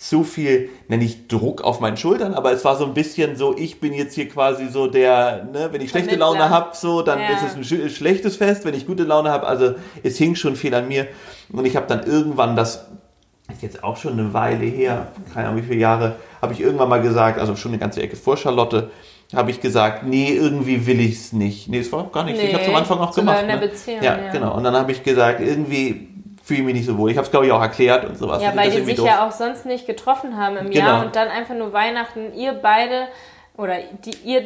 zu 0.00 0.24
viel, 0.24 0.70
nenne 0.88 1.04
ich 1.04 1.28
Druck 1.28 1.60
auf 1.60 1.80
meinen 1.80 1.98
Schultern, 1.98 2.32
aber 2.32 2.52
es 2.52 2.64
war 2.64 2.74
so 2.76 2.86
ein 2.86 2.94
bisschen 2.94 3.36
so, 3.36 3.54
ich 3.54 3.80
bin 3.80 3.92
jetzt 3.92 4.14
hier 4.14 4.30
quasi 4.30 4.68
so 4.68 4.86
der, 4.86 5.44
ne, 5.52 5.68
wenn 5.72 5.82
ich 5.82 5.90
schlechte. 5.90 6.16
Laune 6.16 6.48
habe, 6.48 6.70
so, 6.74 7.02
dann 7.02 7.18
Ja. 7.20 7.28
ist 7.36 7.42
es 7.42 7.54
ein 7.54 7.64
sch 7.64 7.94
schlechtes 7.94 8.36
Fest, 8.36 8.64
wenn 8.64 8.72
ich 8.72 8.86
gute 8.86 9.02
Laune 9.04 9.28
habe, 9.30 9.46
also 9.46 9.74
es 10.02 10.16
hing 10.16 10.36
schon 10.36 10.56
viel 10.56 10.74
an 10.74 10.88
mir 10.88 11.06
und 11.52 11.66
ich 11.66 11.76
habe 11.76 11.86
dann 11.86 12.02
irgendwann 12.04 12.56
das 12.56 12.86
ist 13.52 13.62
jetzt 13.62 13.84
auch 13.84 13.98
schon 13.98 14.14
eine 14.14 14.32
Weile 14.32 14.64
her, 14.64 15.08
keine 15.34 15.48
Ahnung 15.48 15.60
wie 15.62 15.66
viele 15.66 15.80
Jahre, 15.80 16.16
habe 16.40 16.54
ich 16.54 16.60
irgendwann 16.62 16.88
mal 16.88 17.02
gesagt, 17.02 17.38
also 17.38 17.54
schon 17.54 17.72
eine 17.72 17.78
ganze 17.78 18.00
Ecke 18.00 18.16
vor 18.16 18.38
Charlotte, 18.38 18.90
habe 19.36 19.50
ich 19.50 19.60
gesagt, 19.60 20.04
nee, 20.06 20.32
irgendwie 20.32 20.86
will 20.86 20.98
ich 21.00 21.16
es 21.16 21.32
nicht. 21.32 21.68
Nee, 21.68 21.78
es 21.80 21.92
war 21.92 22.00
auch 22.00 22.10
gar 22.12 22.24
nicht. 22.24 22.36
ich 22.38 22.42
Nee, 22.46 22.52
habe 22.54 22.62
es 22.64 22.68
am 22.68 22.74
Anfang 22.76 22.98
auch 22.98 23.14
gemacht. 23.14 23.46
ne? 23.46 23.58
Beziehung, 23.58 24.02
ja, 24.02 24.18
ja. 24.18 24.32
genau. 24.32 24.56
Und 24.56 24.64
dann 24.64 24.74
habe 24.74 24.90
ich 24.90 25.02
gesagt, 25.04 25.40
irgendwie 25.40 26.08
fühle 26.50 26.60
ich 26.60 26.66
mich 26.66 26.74
nicht 26.74 26.86
so 26.86 26.98
wohl. 26.98 27.10
Ich 27.12 27.16
habe 27.16 27.24
es, 27.24 27.30
glaube 27.30 27.46
ich, 27.46 27.52
auch 27.52 27.62
erklärt 27.62 28.04
und 28.04 28.18
sowas. 28.18 28.42
Ja, 28.42 28.50
Ich 28.50 28.56
weil 28.56 28.64
die 28.70 28.78
sich 28.78 28.88
irgendwie 28.88 29.06
ja 29.06 29.24
auch 29.26 29.30
sonst 29.30 29.66
nicht 29.66 29.86
getroffen 29.86 30.36
haben 30.36 30.56
im 30.56 30.70
Genau. 30.70 30.84
Jahr 30.86 31.06
und 31.06 31.14
dann 31.14 31.28
einfach 31.28 31.54
nur 31.54 31.72
Weihnachten, 31.72 32.34
ihr 32.34 32.52
beide 32.52 33.06
oder 33.56 33.76
die, 34.04 34.16
ihr 34.28 34.42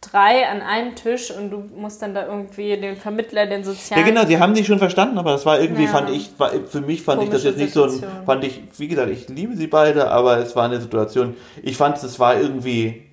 drei 0.00 0.48
an 0.48 0.60
einem 0.62 0.96
Tisch 0.96 1.30
und 1.30 1.50
du 1.50 1.58
musst 1.76 2.02
dann 2.02 2.14
da 2.14 2.26
irgendwie 2.26 2.76
den 2.76 2.96
Vermittler, 2.96 3.46
den 3.46 3.62
sozialen. 3.62 4.02
Ja, 4.02 4.08
genau, 4.08 4.24
die 4.24 4.38
haben 4.40 4.54
sich 4.56 4.66
schon 4.66 4.78
verstanden, 4.78 5.18
aber 5.18 5.32
das 5.32 5.46
war 5.46 5.60
irgendwie, 5.60 5.84
Ja. 5.84 5.88
fand 5.90 6.10
ich, 6.10 6.30
war, 6.38 6.50
für 6.66 6.80
mich 6.80 7.02
fand 7.02 7.22
ich 7.22 7.28
das 7.28 7.42
Komische 7.42 7.48
jetzt 7.48 7.58
nicht 7.58 7.72
so 7.74 7.84
ein, 7.84 7.90
Situation. 7.90 8.24
fand 8.26 8.44
ich, 8.44 8.60
wie 8.78 8.88
gesagt, 8.88 9.10
ich 9.10 9.28
liebe 9.28 9.54
sie 9.56 9.66
beide, 9.68 10.10
aber 10.10 10.38
es 10.38 10.56
war 10.56 10.64
eine 10.64 10.80
Situation, 10.80 11.36
ich 11.62 11.76
fand, 11.76 11.96
es 12.02 12.18
war 12.18 12.40
irgendwie 12.40 13.04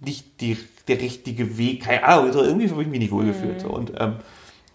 nicht 0.00 0.40
die, 0.40 0.58
der 0.86 1.00
richtige 1.00 1.56
Weg, 1.58 1.82
keine 1.84 2.04
Ahnung, 2.04 2.30
irgendwie 2.32 2.70
habe 2.70 2.82
ich 2.82 2.88
mich 2.88 3.00
nicht 3.00 3.12
wohlgefühlt. 3.12 3.60
So, 3.62 3.68
und, 3.70 3.92
ähm, 3.98 4.16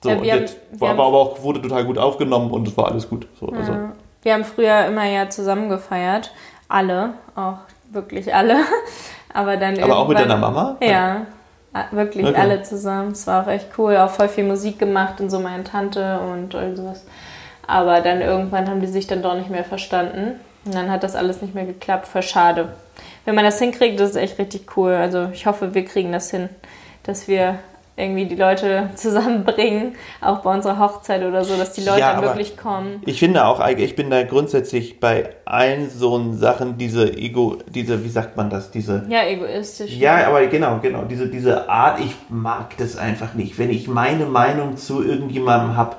so. 0.01 0.09
Ja, 0.09 0.15
und 0.15 0.23
wir 0.23 0.31
haben- 0.33 0.39
jetzt 0.41 0.57
war, 0.73 0.89
haben- 0.89 0.99
aber 0.99 1.17
auch, 1.17 1.41
wurde 1.43 1.61
total 1.61 1.85
gut 1.85 1.97
aufgenommen 1.97 2.51
und 2.51 2.67
es 2.67 2.75
war 2.77 2.87
alles 2.91 3.09
gut. 3.09 3.27
So, 3.39 3.47
also. 3.47 3.71
Ja. 3.71 3.91
Wir 4.21 4.33
haben 4.33 4.43
früher 4.43 4.85
immer 4.87 5.05
ja 5.05 5.29
zusammen 5.29 5.69
gefeiert. 5.69 6.31
Alle, 6.67 7.13
auch 7.35 7.57
wirklich 7.91 8.33
alle. 8.35 8.57
Aber 9.33 9.57
dann 9.57 9.77
Aber 9.81 9.97
auch 9.99 10.07
mit 10.07 10.17
deiner 10.19 10.37
Mama? 10.37 10.75
Ja, 10.81 11.25
wirklich 11.91 12.25
Okay. 12.25 12.35
alle 12.39 12.63
zusammen. 12.63 13.11
Es 13.11 13.27
war 13.27 13.43
auch 13.43 13.47
echt 13.47 13.67
cool. 13.77 13.95
Auch 13.97 14.09
voll 14.09 14.27
viel 14.27 14.43
Musik 14.43 14.79
gemacht 14.79 15.21
und 15.21 15.29
so 15.29 15.39
meine 15.39 15.63
Tante 15.63 16.19
und 16.19 16.53
all 16.55 16.75
sowas. 16.75 17.05
Aber 17.67 18.01
dann 18.01 18.21
irgendwann 18.21 18.67
haben 18.67 18.81
die 18.81 18.87
sich 18.87 19.05
dann 19.07 19.21
doch 19.21 19.35
nicht 19.35 19.49
mehr 19.51 19.63
verstanden. 19.63 20.39
Und 20.65 20.73
dann 20.75 20.89
hat 20.91 21.03
das 21.03 21.15
alles 21.15 21.41
nicht 21.41 21.53
mehr 21.55 21.65
geklappt. 21.65 22.07
Voll 22.07 22.23
schade. 22.23 22.69
Wenn 23.25 23.35
man 23.35 23.45
das 23.45 23.59
hinkriegt, 23.59 23.99
das 23.99 24.11
ist 24.11 24.15
echt 24.15 24.39
richtig 24.39 24.75
cool. 24.75 24.93
Also 24.93 25.29
ich 25.31 25.45
hoffe, 25.45 25.73
wir 25.75 25.85
kriegen 25.85 26.11
das 26.11 26.31
hin, 26.31 26.49
dass 27.03 27.27
wir 27.27 27.59
irgendwie 27.99 28.25
die 28.25 28.35
Leute 28.35 28.89
zusammenbringen, 28.95 29.95
auch 30.21 30.39
bei 30.39 30.53
unserer 30.53 30.79
Hochzeit 30.79 31.23
oder 31.23 31.43
so, 31.43 31.57
dass 31.57 31.73
die 31.73 31.81
Leute 31.81 31.99
Ja, 31.99 32.13
dann 32.13 32.23
wirklich 32.23 32.57
kommen. 32.57 33.01
Ich 33.05 33.19
finde 33.19 33.45
auch, 33.45 33.65
ich 33.67 33.95
bin 33.95 34.09
da 34.09 34.23
grundsätzlich 34.23 34.99
bei 34.99 35.29
allen 35.45 35.89
so 35.89 36.33
Sachen, 36.33 36.77
diese 36.77 37.11
Ego, 37.17 37.57
diese, 37.67 38.03
wie 38.03 38.09
sagt 38.09 38.37
man 38.37 38.49
das, 38.49 38.71
diese, 38.71 39.05
Ja, 39.09 39.25
egoistisch. 39.25 39.91
Ja, 39.91 40.27
aber 40.27 40.47
genau, 40.47 40.79
genau. 40.81 41.03
Diese, 41.03 41.27
diese 41.27 41.69
Art, 41.69 41.99
ich 41.99 42.15
mag 42.29 42.77
das 42.77 42.97
einfach 42.97 43.33
nicht. 43.33 43.57
Wenn 43.59 43.69
ich 43.69 43.87
meine 43.87 44.25
Meinung 44.25 44.77
zu 44.77 45.03
irgendjemandem 45.03 45.75
habe, 45.75 45.95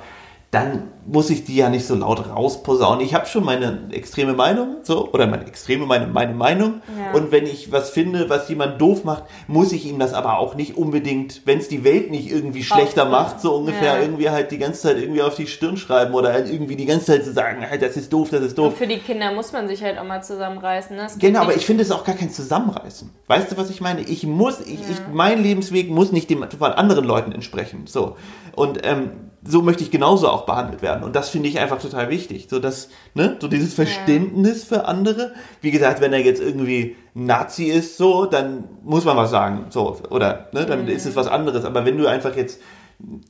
dann 0.52 0.88
muss 1.06 1.30
ich 1.30 1.44
die 1.44 1.54
ja 1.54 1.68
nicht 1.70 1.86
so 1.86 1.94
laut 1.94 2.28
rausposaunen. 2.28 3.04
Ich 3.04 3.14
habe 3.14 3.24
schon 3.26 3.44
meine 3.44 3.88
extreme 3.92 4.32
Meinung, 4.32 4.78
so, 4.82 5.08
oder 5.12 5.28
meine 5.28 5.46
extreme, 5.46 5.86
meine, 5.86 6.08
meine 6.08 6.34
Meinung. 6.34 6.82
Ja. 6.98 7.12
Und 7.16 7.30
wenn 7.30 7.46
ich 7.46 7.70
was 7.70 7.90
finde, 7.90 8.28
was 8.28 8.48
jemand 8.48 8.80
doof 8.80 9.04
macht, 9.04 9.24
muss 9.46 9.70
ich 9.70 9.86
ihm 9.86 10.00
das 10.00 10.12
aber 10.12 10.38
auch 10.40 10.56
nicht 10.56 10.76
unbedingt, 10.76 11.42
wenn 11.44 11.58
es 11.58 11.68
die 11.68 11.84
Welt 11.84 12.10
nicht 12.10 12.30
irgendwie 12.32 12.64
schlechter 12.64 13.02
Aufdrücken. 13.04 13.10
macht, 13.10 13.40
so 13.40 13.54
ungefähr 13.54 13.94
Ja. 13.94 14.00
irgendwie 14.02 14.28
halt 14.30 14.50
die 14.50 14.58
ganze 14.58 14.82
Zeit 14.82 14.98
irgendwie 14.98 15.22
auf 15.22 15.36
die 15.36 15.46
Stirn 15.46 15.76
schreiben 15.76 16.14
oder 16.14 16.32
halt 16.32 16.50
irgendwie 16.52 16.74
die 16.74 16.86
ganze 16.86 17.06
Zeit 17.06 17.24
zu 17.24 17.32
sagen, 17.32 17.64
halt, 17.68 17.80
das 17.82 17.96
ist 17.96 18.12
doof, 18.12 18.30
das 18.30 18.42
ist 18.42 18.58
doof. 18.58 18.72
Und 18.72 18.76
für 18.76 18.88
die 18.88 18.98
Kinder 18.98 19.32
muss 19.32 19.52
man 19.52 19.68
sich 19.68 19.82
halt 19.84 19.98
auch 19.98 20.04
mal 20.04 20.20
zusammenreißen. 20.22 20.96
Ne? 20.96 21.06
Genau, 21.20 21.42
aber 21.42 21.54
ich 21.54 21.64
finde 21.64 21.84
es 21.84 21.92
auch 21.92 22.02
gar 22.02 22.16
kein 22.16 22.30
Zusammenreißen. 22.30 23.08
Weißt 23.28 23.52
du, 23.52 23.56
was 23.56 23.70
ich 23.70 23.80
meine? 23.80 24.00
Ich 24.02 24.26
muss, 24.26 24.58
ich, 24.60 24.80
Ja. 24.80 24.86
ich, 24.90 24.98
mein 25.12 25.40
Lebensweg 25.44 25.90
muss 25.90 26.10
nicht 26.10 26.28
dem 26.28 26.44
von 26.58 26.72
anderen 26.72 27.04
Leuten 27.04 27.30
entsprechen. 27.30 27.86
So. 27.86 28.16
Und 28.56 28.84
ähm, 28.84 29.10
so 29.42 29.62
möchte 29.62 29.82
ich 29.82 29.90
genauso 29.90 30.28
auch 30.28 30.44
behandelt 30.44 30.82
werden. 30.82 31.02
Und 31.02 31.16
das 31.16 31.30
finde 31.30 31.48
ich 31.48 31.58
einfach 31.58 31.80
total 31.80 32.10
wichtig. 32.10 32.48
So, 32.50 32.58
dass, 32.58 32.88
ne, 33.14 33.36
so 33.40 33.48
dieses 33.48 33.74
Verständnis 33.74 34.64
für 34.64 34.84
andere. 34.84 35.32
Wie 35.62 35.70
gesagt, 35.70 36.00
wenn 36.00 36.12
er 36.12 36.20
jetzt 36.20 36.42
irgendwie 36.42 36.96
Nazi 37.14 37.64
ist, 37.64 37.96
so, 37.96 38.26
dann 38.26 38.64
muss 38.84 39.04
man 39.04 39.16
was 39.16 39.30
sagen. 39.30 39.66
So, 39.70 39.96
oder, 40.10 40.48
ne, 40.52 40.66
dann 40.66 40.86
ist 40.88 41.06
es 41.06 41.16
was 41.16 41.26
anderes. 41.26 41.64
Aber 41.64 41.84
wenn 41.84 41.96
du 41.96 42.06
einfach 42.06 42.36
jetzt 42.36 42.60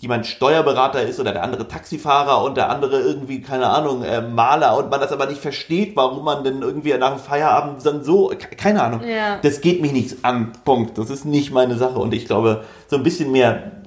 jemand 0.01 0.27
Steuerberater 0.27 1.03
ist 1.03 1.21
oder 1.21 1.33
der 1.33 1.45
andere 1.45 1.69
Taxifahrer 1.69 2.43
und 2.43 2.57
der 2.57 2.71
andere 2.71 3.01
irgendwie, 3.01 3.41
keine 3.41 3.69
Ahnung, 3.69 4.03
äh, 4.03 4.21
Maler 4.21 4.77
und 4.77 4.91
man 4.91 5.01
das 5.01 5.13
aber 5.13 5.27
nicht 5.27 5.41
versteht, 5.41 5.97
warum 5.97 6.25
man 6.25 6.45
denn 6.45 6.63
irgendwie 6.63 6.93
nach 6.95 7.11
dem 7.15 7.21
Feierabend 7.21 7.85
dann 7.85 8.03
so, 8.03 8.33
keine 8.57 8.83
Ahnung. 8.83 9.03
Ja. 9.07 9.39
Das 9.43 9.61
geht 9.61 9.81
mich 9.81 9.93
nichts 9.93 10.25
an. 10.25 10.53
Punkt. 10.65 10.99
Das 10.99 11.11
ist 11.11 11.25
nicht 11.25 11.53
meine 11.53 11.77
Sache 11.77 11.99
und 11.99 12.13
ich 12.15 12.27
glaube, 12.27 12.65
so 12.89 12.97
ein 12.97 13.03
bisschen 13.03 13.31
mehr 13.31 13.80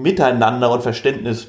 Miteinander 0.00 0.70
und 0.70 0.82
Verständnis 0.82 1.48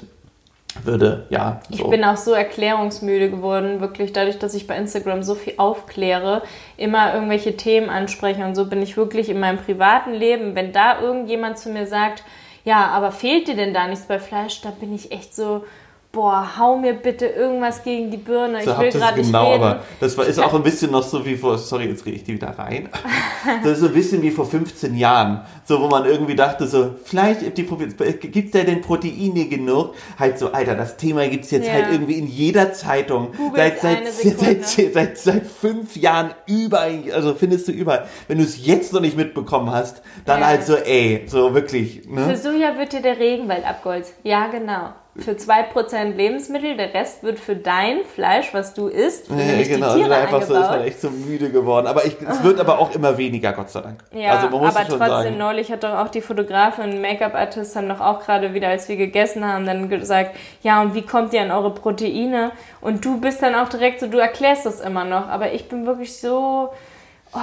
würde, 0.84 1.28
ja. 1.30 1.62
So. 1.70 1.76
Ich 1.76 1.90
bin 1.90 2.04
auch 2.04 2.18
so 2.18 2.34
erklärungsmüde 2.34 3.30
geworden, 3.30 3.80
wirklich 3.80 4.12
dadurch, 4.12 4.40
dass 4.40 4.56
ich 4.56 4.66
bei 4.66 4.76
Instagram 4.76 5.22
so 5.22 5.36
viel 5.36 5.54
aufkläre, 5.58 6.42
immer 6.78 7.14
irgendwelche 7.14 7.56
Themen 7.56 7.90
anspreche 7.90 8.44
und 8.44 8.56
so 8.56 8.66
bin 8.66 8.82
ich 8.82 8.98
wirklich 8.98 9.30
in 9.30 9.40
meinem 9.40 9.60
privaten 9.60 10.14
Leben, 10.14 10.56
wenn 10.56 10.72
da 10.74 11.00
irgendjemand 11.00 11.60
zu 11.60 11.70
mir 11.70 11.86
sagt, 11.86 12.24
ja, 12.66 12.88
aber 12.88 13.12
fehlt 13.12 13.48
dir 13.48 13.56
denn 13.56 13.74
da 13.74 13.88
nichts 13.88 14.06
bei 14.06 14.20
Fleisch, 14.20 14.62
da 14.62 14.72
bin 14.72 14.94
ich 14.94 15.12
echt 15.12 15.36
so, 15.36 15.64
boah, 16.14 16.48
hau 16.60 16.78
mir 16.78 16.94
bitte 16.94 17.26
irgendwas 17.26 17.84
gegen 17.84 18.12
die 18.12 18.18
Birne. 18.18 18.60
Ich 18.60 18.66
So 18.66 18.78
will 18.78 18.92
gerade 18.92 19.18
nicht 19.18 19.26
genau, 19.28 19.52
reden. 19.52 19.64
aber 19.64 19.82
das 20.00 20.16
war, 20.16 20.26
ist 20.26 20.40
auch 20.40 20.54
ein 20.54 20.62
bisschen 20.62 20.92
noch 20.92 21.02
so 21.02 21.26
wie 21.26 21.36
vor, 21.36 21.58
sorry, 21.58 21.86
jetzt 21.86 22.06
rede 22.06 22.18
ich 22.18 22.24
die 22.24 22.36
wieder 22.36 22.50
rein. 22.58 22.88
Das 23.64 23.74
ist 23.74 23.80
so 23.80 23.88
ein 23.88 23.94
bisschen 23.94 24.22
wie 24.22 24.30
vor 24.30 24.46
15 24.46 24.96
Jahren, 24.96 25.42
so 25.66 25.82
wo 25.82 25.88
man 25.88 26.06
irgendwie 26.06 26.36
dachte 26.36 26.68
so, 26.68 26.92
vielleicht 27.04 27.42
gibt 27.56 27.72
es 27.72 28.52
denn 28.52 28.82
Proteine 28.82 29.46
genug? 29.48 29.96
Halt 30.20 30.38
so, 30.38 30.52
Alter, 30.52 30.76
das 30.76 30.98
Thema 30.98 31.28
gibt 31.28 31.46
es 31.46 31.52
jetzt 31.52 31.66
Ja. 31.68 31.74
halt 31.74 31.88
irgendwie 31.92 32.20
in 32.20 32.28
jeder 32.28 32.72
Zeitung. 32.74 33.30
Seit, 33.56 33.84
eine 33.84 34.12
seit, 34.12 34.14
seit, 34.40 34.66
Sekunde. 34.66 34.92
seit, 34.94 35.18
seit 35.18 35.48
fünf 35.48 35.96
Jahren 35.98 36.36
überall, 36.46 37.12
also 37.12 37.34
findest 37.34 37.68
du 37.68 37.72
überall. 37.72 38.06
Wenn 38.28 38.38
du 38.38 38.44
es 38.44 38.64
jetzt 38.66 38.94
noch 38.94 39.02
nicht 39.02 39.18
mitbekommen 39.18 39.72
hast, 39.72 40.04
dann 40.26 40.42
Ja. 40.42 40.46
halt 40.48 40.64
so, 40.64 40.76
ey, 40.76 41.24
so 41.26 41.56
wirklich, 41.56 42.04
Für 42.04 42.14
ne? 42.14 42.38
Soja 42.38 42.78
wird 42.78 42.94
dir 42.94 43.02
der 43.02 43.18
Regenwald 43.18 43.66
abgeholzt. 43.66 44.14
Ja, 44.24 44.46
genau. 44.48 44.90
Für 45.16 45.34
2% 45.34 46.16
Lebensmittel, 46.16 46.76
der 46.76 46.92
Rest 46.92 47.22
wird 47.22 47.40
für 47.40 47.56
dein 47.56 48.04
Fleisch, 48.04 48.52
was 48.52 48.74
du 48.74 48.88
isst, 48.88 49.28
für 49.28 49.36
Ja, 49.36 49.62
genau, 49.62 49.94
die 49.94 50.02
Tiere 50.02 50.16
einfach 50.16 50.42
so 50.42 50.56
ist 50.56 50.60
man 50.60 50.82
echt 50.82 51.02
so 51.02 51.12
müde 51.12 51.52
geworden. 51.52 51.86
Aber 51.86 52.04
ich, 52.04 52.18
es 52.20 52.44
wird 52.44 52.60
aber 52.60 52.80
auch 52.80 52.96
immer 52.96 53.16
weniger, 53.16 53.54
Gott 53.54 53.70
sei 53.70 53.82
Dank. 53.82 54.04
Ja, 54.12 54.32
also 54.32 54.50
man 54.50 54.62
muss 54.62 54.76
aber 54.76 54.88
trotzdem, 54.88 55.08
sagen. 55.08 55.38
neulich 55.38 55.72
hat 55.72 55.84
doch 55.84 55.94
auch 56.00 56.10
die 56.10 56.22
Fotografin 56.22 56.86
und 56.86 57.02
Make-up-Artist 57.02 57.76
haben 57.76 57.90
doch 57.90 58.02
auch 58.02 58.26
gerade 58.26 58.56
wieder, 58.56 58.70
als 58.70 58.90
wir 58.90 58.96
gegessen 58.96 59.46
haben, 59.46 59.68
dann 59.68 59.88
gesagt, 59.88 60.36
ja, 60.64 60.82
und 60.82 60.96
wie 60.96 61.04
kommt 61.04 61.32
ihr 61.34 61.44
an 61.44 61.52
eure 61.52 61.76
Proteine? 61.76 62.52
Und 62.82 63.06
du 63.06 63.20
bist 63.20 63.44
dann 63.44 63.54
auch 63.54 63.70
direkt 63.70 64.00
so, 64.00 64.08
du 64.08 64.18
erklärst 64.18 64.66
das 64.66 64.80
immer 64.80 65.06
noch, 65.06 65.28
aber 65.28 65.54
ich 65.54 65.70
bin 65.70 65.86
wirklich 65.86 66.18
so, 66.18 66.70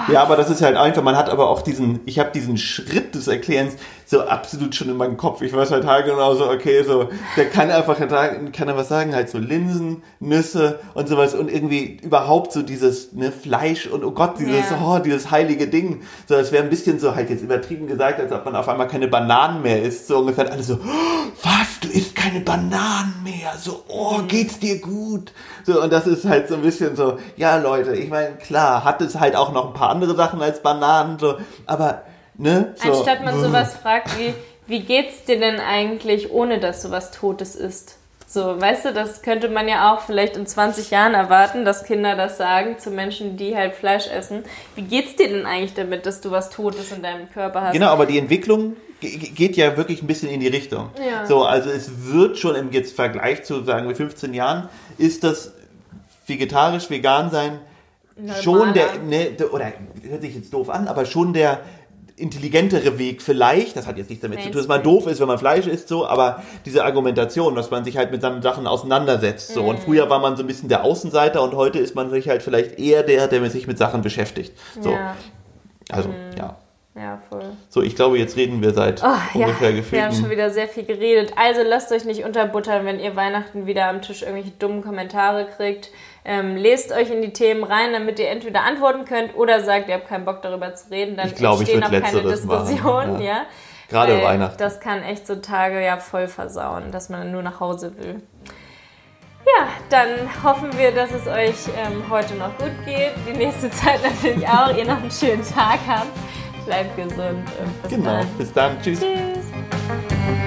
Ja, 0.09 0.23
aber 0.23 0.37
das 0.37 0.51
ist 0.51 0.63
halt 0.63 0.77
einfach, 0.77 1.03
man 1.03 1.17
hat 1.17 1.29
aber 1.29 1.49
auch 1.51 1.63
diesen, 1.63 2.01
ich 2.07 2.19
habe 2.19 2.31
diesen 2.31 2.57
Schritt 2.59 3.15
des 3.15 3.29
Erklärens 3.29 3.77
so 4.11 4.23
absolut 4.27 4.75
schon 4.75 4.89
in 4.89 4.97
meinem 4.97 5.17
Kopf. 5.17 5.41
Ich 5.41 5.53
weiß 5.53 5.71
halt 5.71 5.87
halt 5.87 6.05
genau 6.05 6.35
so, 6.35 6.51
okay, 6.51 6.83
so, 6.83 7.09
der 7.37 7.49
kann 7.49 7.71
einfach, 7.71 7.97
sagen- 8.11 8.51
kann 8.51 8.67
er 8.67 8.77
was 8.77 8.89
sagen, 8.89 9.15
halt 9.15 9.31
so 9.31 9.39
Linsen, 9.39 10.03
Nüsse 10.19 10.81
und 10.95 11.09
sowas 11.09 11.33
und 11.35 11.49
irgendwie 11.49 11.97
überhaupt 12.03 12.51
so 12.53 12.63
dieses 12.63 13.13
ne, 13.13 13.31
Fleisch 13.31 13.87
und 13.87 14.03
oh 14.05 14.11
Gott, 14.11 14.41
dieses, 14.41 14.69
Ja. 14.71 14.81
oh, 14.85 14.99
dieses 14.99 15.31
heilige 15.31 15.69
Ding. 15.69 16.03
So, 16.29 16.35
das 16.35 16.51
wäre 16.51 16.65
ein 16.65 16.71
bisschen 16.71 16.99
so 16.99 17.15
halt 17.15 17.31
jetzt 17.31 17.43
übertrieben 17.45 17.87
gesagt, 17.87 18.19
als 18.19 18.33
ob 18.33 18.45
man 18.45 18.57
auf 18.57 18.69
einmal 18.69 18.89
keine 18.89 19.07
Bananen 19.07 19.63
mehr 19.63 19.81
isst. 19.81 20.09
So 20.09 20.19
ungefähr 20.19 20.51
alle 20.51 20.65
so, 20.65 20.75
oh, 20.75 21.31
was, 21.45 21.79
du 21.81 21.89
isst 21.97 22.17
keine 22.17 22.41
Bananen 22.41 23.15
mehr? 23.23 23.53
So, 23.61 23.85
oh, 23.87 24.23
geht's 24.27 24.59
dir 24.59 24.81
gut? 24.81 25.31
So, 25.65 25.81
und 25.81 25.93
das 25.93 26.09
ist 26.09 26.25
halt 26.25 26.49
so 26.49 26.57
ein 26.57 26.63
bisschen 26.63 26.97
so, 26.97 27.19
ja 27.37 27.59
Leute, 27.59 27.95
ich 27.95 28.11
meine, 28.11 28.35
klar, 28.39 28.83
hat 28.83 29.01
es 29.03 29.21
halt 29.21 29.37
auch 29.37 29.53
noch 29.53 29.69
ein 29.69 29.73
paar 29.75 29.91
andere 29.91 30.17
Sachen 30.17 30.43
als 30.43 30.61
Bananen, 30.65 31.17
so, 31.21 31.37
aber, 31.67 32.03
ne? 32.41 32.75
So, 32.83 32.89
anstatt 32.93 33.25
man 33.25 33.41
sowas 33.41 33.75
fragt 33.77 34.19
wie, 34.19 34.35
wie 34.67 34.81
geht's 34.81 35.25
dir 35.25 35.39
denn 35.39 35.61
eigentlich, 35.61 36.31
ohne 36.31 36.59
dass 36.59 36.83
du 36.83 36.91
was 36.91 37.11
Totes 37.11 37.55
isst? 37.55 37.97
So, 38.27 38.61
weißt 38.61 38.85
du, 38.85 38.93
das 38.93 39.23
könnte 39.23 39.49
man 39.49 39.67
ja 39.67 39.93
auch 39.93 40.03
vielleicht 40.03 40.37
in 40.37 40.47
20 40.47 40.91
Jahren 40.93 41.15
erwarten, 41.15 41.65
dass 41.65 41.83
Kinder 41.83 42.15
das 42.15 42.37
sagen 42.39 42.79
zu 42.79 42.91
Menschen, 42.91 43.37
die 43.37 43.57
halt 43.57 43.75
Fleisch 43.75 44.07
essen. 44.07 44.45
Wie 44.77 44.83
geht's 44.83 45.17
dir 45.17 45.29
denn 45.29 45.47
eigentlich 45.47 45.75
damit, 45.75 46.07
dass 46.07 46.21
du 46.21 46.31
was 46.31 46.49
Totes 46.51 46.93
in 46.93 47.03
deinem 47.03 47.29
Körper 47.29 47.63
hast? 47.63 47.73
Genau, 47.73 47.89
aber 47.89 48.07
die 48.07 48.19
Entwicklung 48.19 48.77
ge- 49.01 49.17
ge- 49.17 49.31
geht 49.31 49.57
ja 49.57 49.77
wirklich 49.77 50.01
ein 50.01 50.07
bisschen 50.07 50.29
in 50.29 50.39
die 50.39 50.47
Richtung. 50.47 50.91
Ja. 51.05 51.27
So, 51.27 51.43
also 51.43 51.71
es 51.71 51.91
wird 52.13 52.39
schon 52.39 52.55
im 52.55 52.71
jetzt 52.71 52.95
Vergleich 52.95 53.43
zu 53.43 53.65
sagen 53.65 53.89
wir 53.89 53.97
15 53.97 54.33
Jahren 54.33 54.69
ist 54.97 55.25
das 55.25 55.53
vegetarisch 56.29 56.89
vegan 56.89 57.33
sein 57.33 57.59
Normaler. 58.17 58.43
schon 58.43 58.75
der 58.75 58.87
ne, 59.05 59.31
der- 59.33 59.53
oder 59.53 59.73
hört 60.03 60.23
sich 60.23 60.37
jetzt 60.37 60.55
doof 60.55 60.71
an, 60.71 60.87
aber 60.87 61.05
schon 61.05 61.33
der 61.33 61.59
intelligentere 62.21 62.99
Weg 62.99 63.23
vielleicht, 63.23 63.77
das 63.77 63.87
hat 63.87 63.97
jetzt 63.99 64.11
nichts 64.11 64.23
damit 64.23 64.41
zu 64.43 64.51
tun, 64.51 64.59
dass 64.59 64.69
man 64.69 64.83
doof 64.83 65.07
ist, 65.07 65.21
wenn 65.21 65.27
man 65.29 65.39
Fleisch 65.39 65.67
isst, 65.67 65.89
so, 65.89 66.07
aber 66.07 66.43
diese 66.65 66.85
Argumentation, 66.85 67.55
dass 67.55 67.71
man 67.71 67.85
sich 67.85 67.97
halt 67.97 68.11
mit 68.13 68.21
seinen 68.23 68.43
Sachen 68.43 68.67
auseinandersetzt, 68.67 69.55
so. 69.55 69.65
Und 69.65 69.79
Mhm. 69.79 69.83
früher 69.83 70.11
war 70.11 70.19
man 70.21 70.37
so 70.37 70.43
ein 70.43 70.47
bisschen 70.47 70.69
der 70.69 70.85
Außenseiter 70.85 71.43
und 71.43 71.55
heute 71.55 71.79
ist 71.79 71.95
man 71.95 72.11
sich 72.11 72.29
halt 72.29 72.43
vielleicht 72.43 72.79
eher 72.79 73.03
der, 73.03 73.27
der 73.29 73.51
sich 73.51 73.67
mit 73.67 73.79
Sachen 73.79 74.03
beschäftigt. 74.03 74.53
So. 74.81 74.91
Ja, 74.93 75.17
Also, 75.91 76.11
Mhm. 76.11 76.15
ja. 76.39 76.57
ja, 76.95 77.21
voll. 77.29 77.43
So, 77.69 77.83
ich 77.83 77.97
glaube, 77.97 78.17
jetzt 78.19 78.37
reden 78.37 78.63
wir 78.63 78.73
seit 78.73 79.03
Oh, 79.03 79.07
ja, 79.07 79.47
ungefähr 79.47 79.71
wir 79.71 79.77
gefühlt. 79.79 80.03
haben 80.03 80.15
schon 80.15 80.31
wieder 80.31 80.51
sehr 80.51 80.69
viel 80.69 80.85
geredet. 80.85 81.33
Also 81.37 81.63
lasst 81.67 81.91
euch 81.91 82.05
nicht 82.05 82.23
unterbuttern, 82.25 82.85
wenn 82.87 83.01
ihr 83.01 83.17
Weihnachten 83.17 83.67
wieder 83.67 83.89
am 83.89 84.01
Tisch 84.03 84.23
irgendwelche 84.23 84.53
dummen 84.59 84.83
Kommentare 84.83 85.47
kriegt. 85.57 85.91
Ähm, 86.25 86.57
lest 86.57 86.93
euch 86.93 87.11
in 87.11 87.23
die 87.23 87.33
Themen 87.33 87.65
rein, 87.65 87.93
damit 87.93 88.19
ihr 88.19 88.29
entweder 88.29 88.63
antworten 88.65 89.05
könnt 89.07 89.35
oder 89.37 89.63
sagt, 89.63 89.89
ihr 89.89 89.95
habt 89.95 90.09
keinen 90.09 90.25
Bock 90.27 90.43
darüber 90.43 90.75
zu 90.75 90.91
reden. 90.91 91.17
Dann 91.17 91.29
Ich 91.29 91.35
glaube, 91.35 91.63
ich 91.63 91.73
entstehen 91.75 91.93
würd 91.93 92.05
auch 92.05 92.11
keine 92.11 92.23
machen, 92.23 92.31
Diskussionen. 92.31 93.21
ja. 93.23 93.27
Ja. 93.35 93.43
Gerade 93.89 94.13
Weil 94.19 94.25
Weihnachten. 94.25 94.59
Das 94.59 94.79
kann 94.81 95.03
echt 95.03 95.27
so 95.27 95.37
Tage 95.37 95.83
ja 95.85 95.97
voll 95.97 96.29
versauen, 96.29 96.93
dass 96.93 97.09
man 97.09 97.33
nur 97.33 97.43
nach 97.43 97.59
Hause 97.59 97.93
will. 97.99 98.23
Ja, 99.47 99.67
dann 99.89 100.09
hoffen 100.45 100.71
wir, 100.79 100.93
dass 100.93 101.11
es 101.11 101.27
euch 101.27 101.57
ähm, 101.77 102.05
heute 102.11 102.35
noch 102.35 102.57
gut 102.59 102.71
geht. 102.85 103.13
Die 103.27 103.37
nächste 103.37 103.71
Zeit 103.71 104.01
natürlich 104.03 104.47
auch. 104.47 104.77
ihr 104.77 104.85
noch 104.85 104.99
einen 105.01 105.11
schönen 105.11 105.43
Tag 105.43 105.79
habt. 105.89 106.07
Bleibt 106.67 106.95
gesund 106.97 107.49
und 107.59 107.83
bis 107.83 107.91
Genau. 107.91 108.11
dann. 108.19 108.27
Bis 108.39 108.53
dann. 108.53 108.81
Tschüss. 108.83 109.01
Tschüss. 109.01 110.40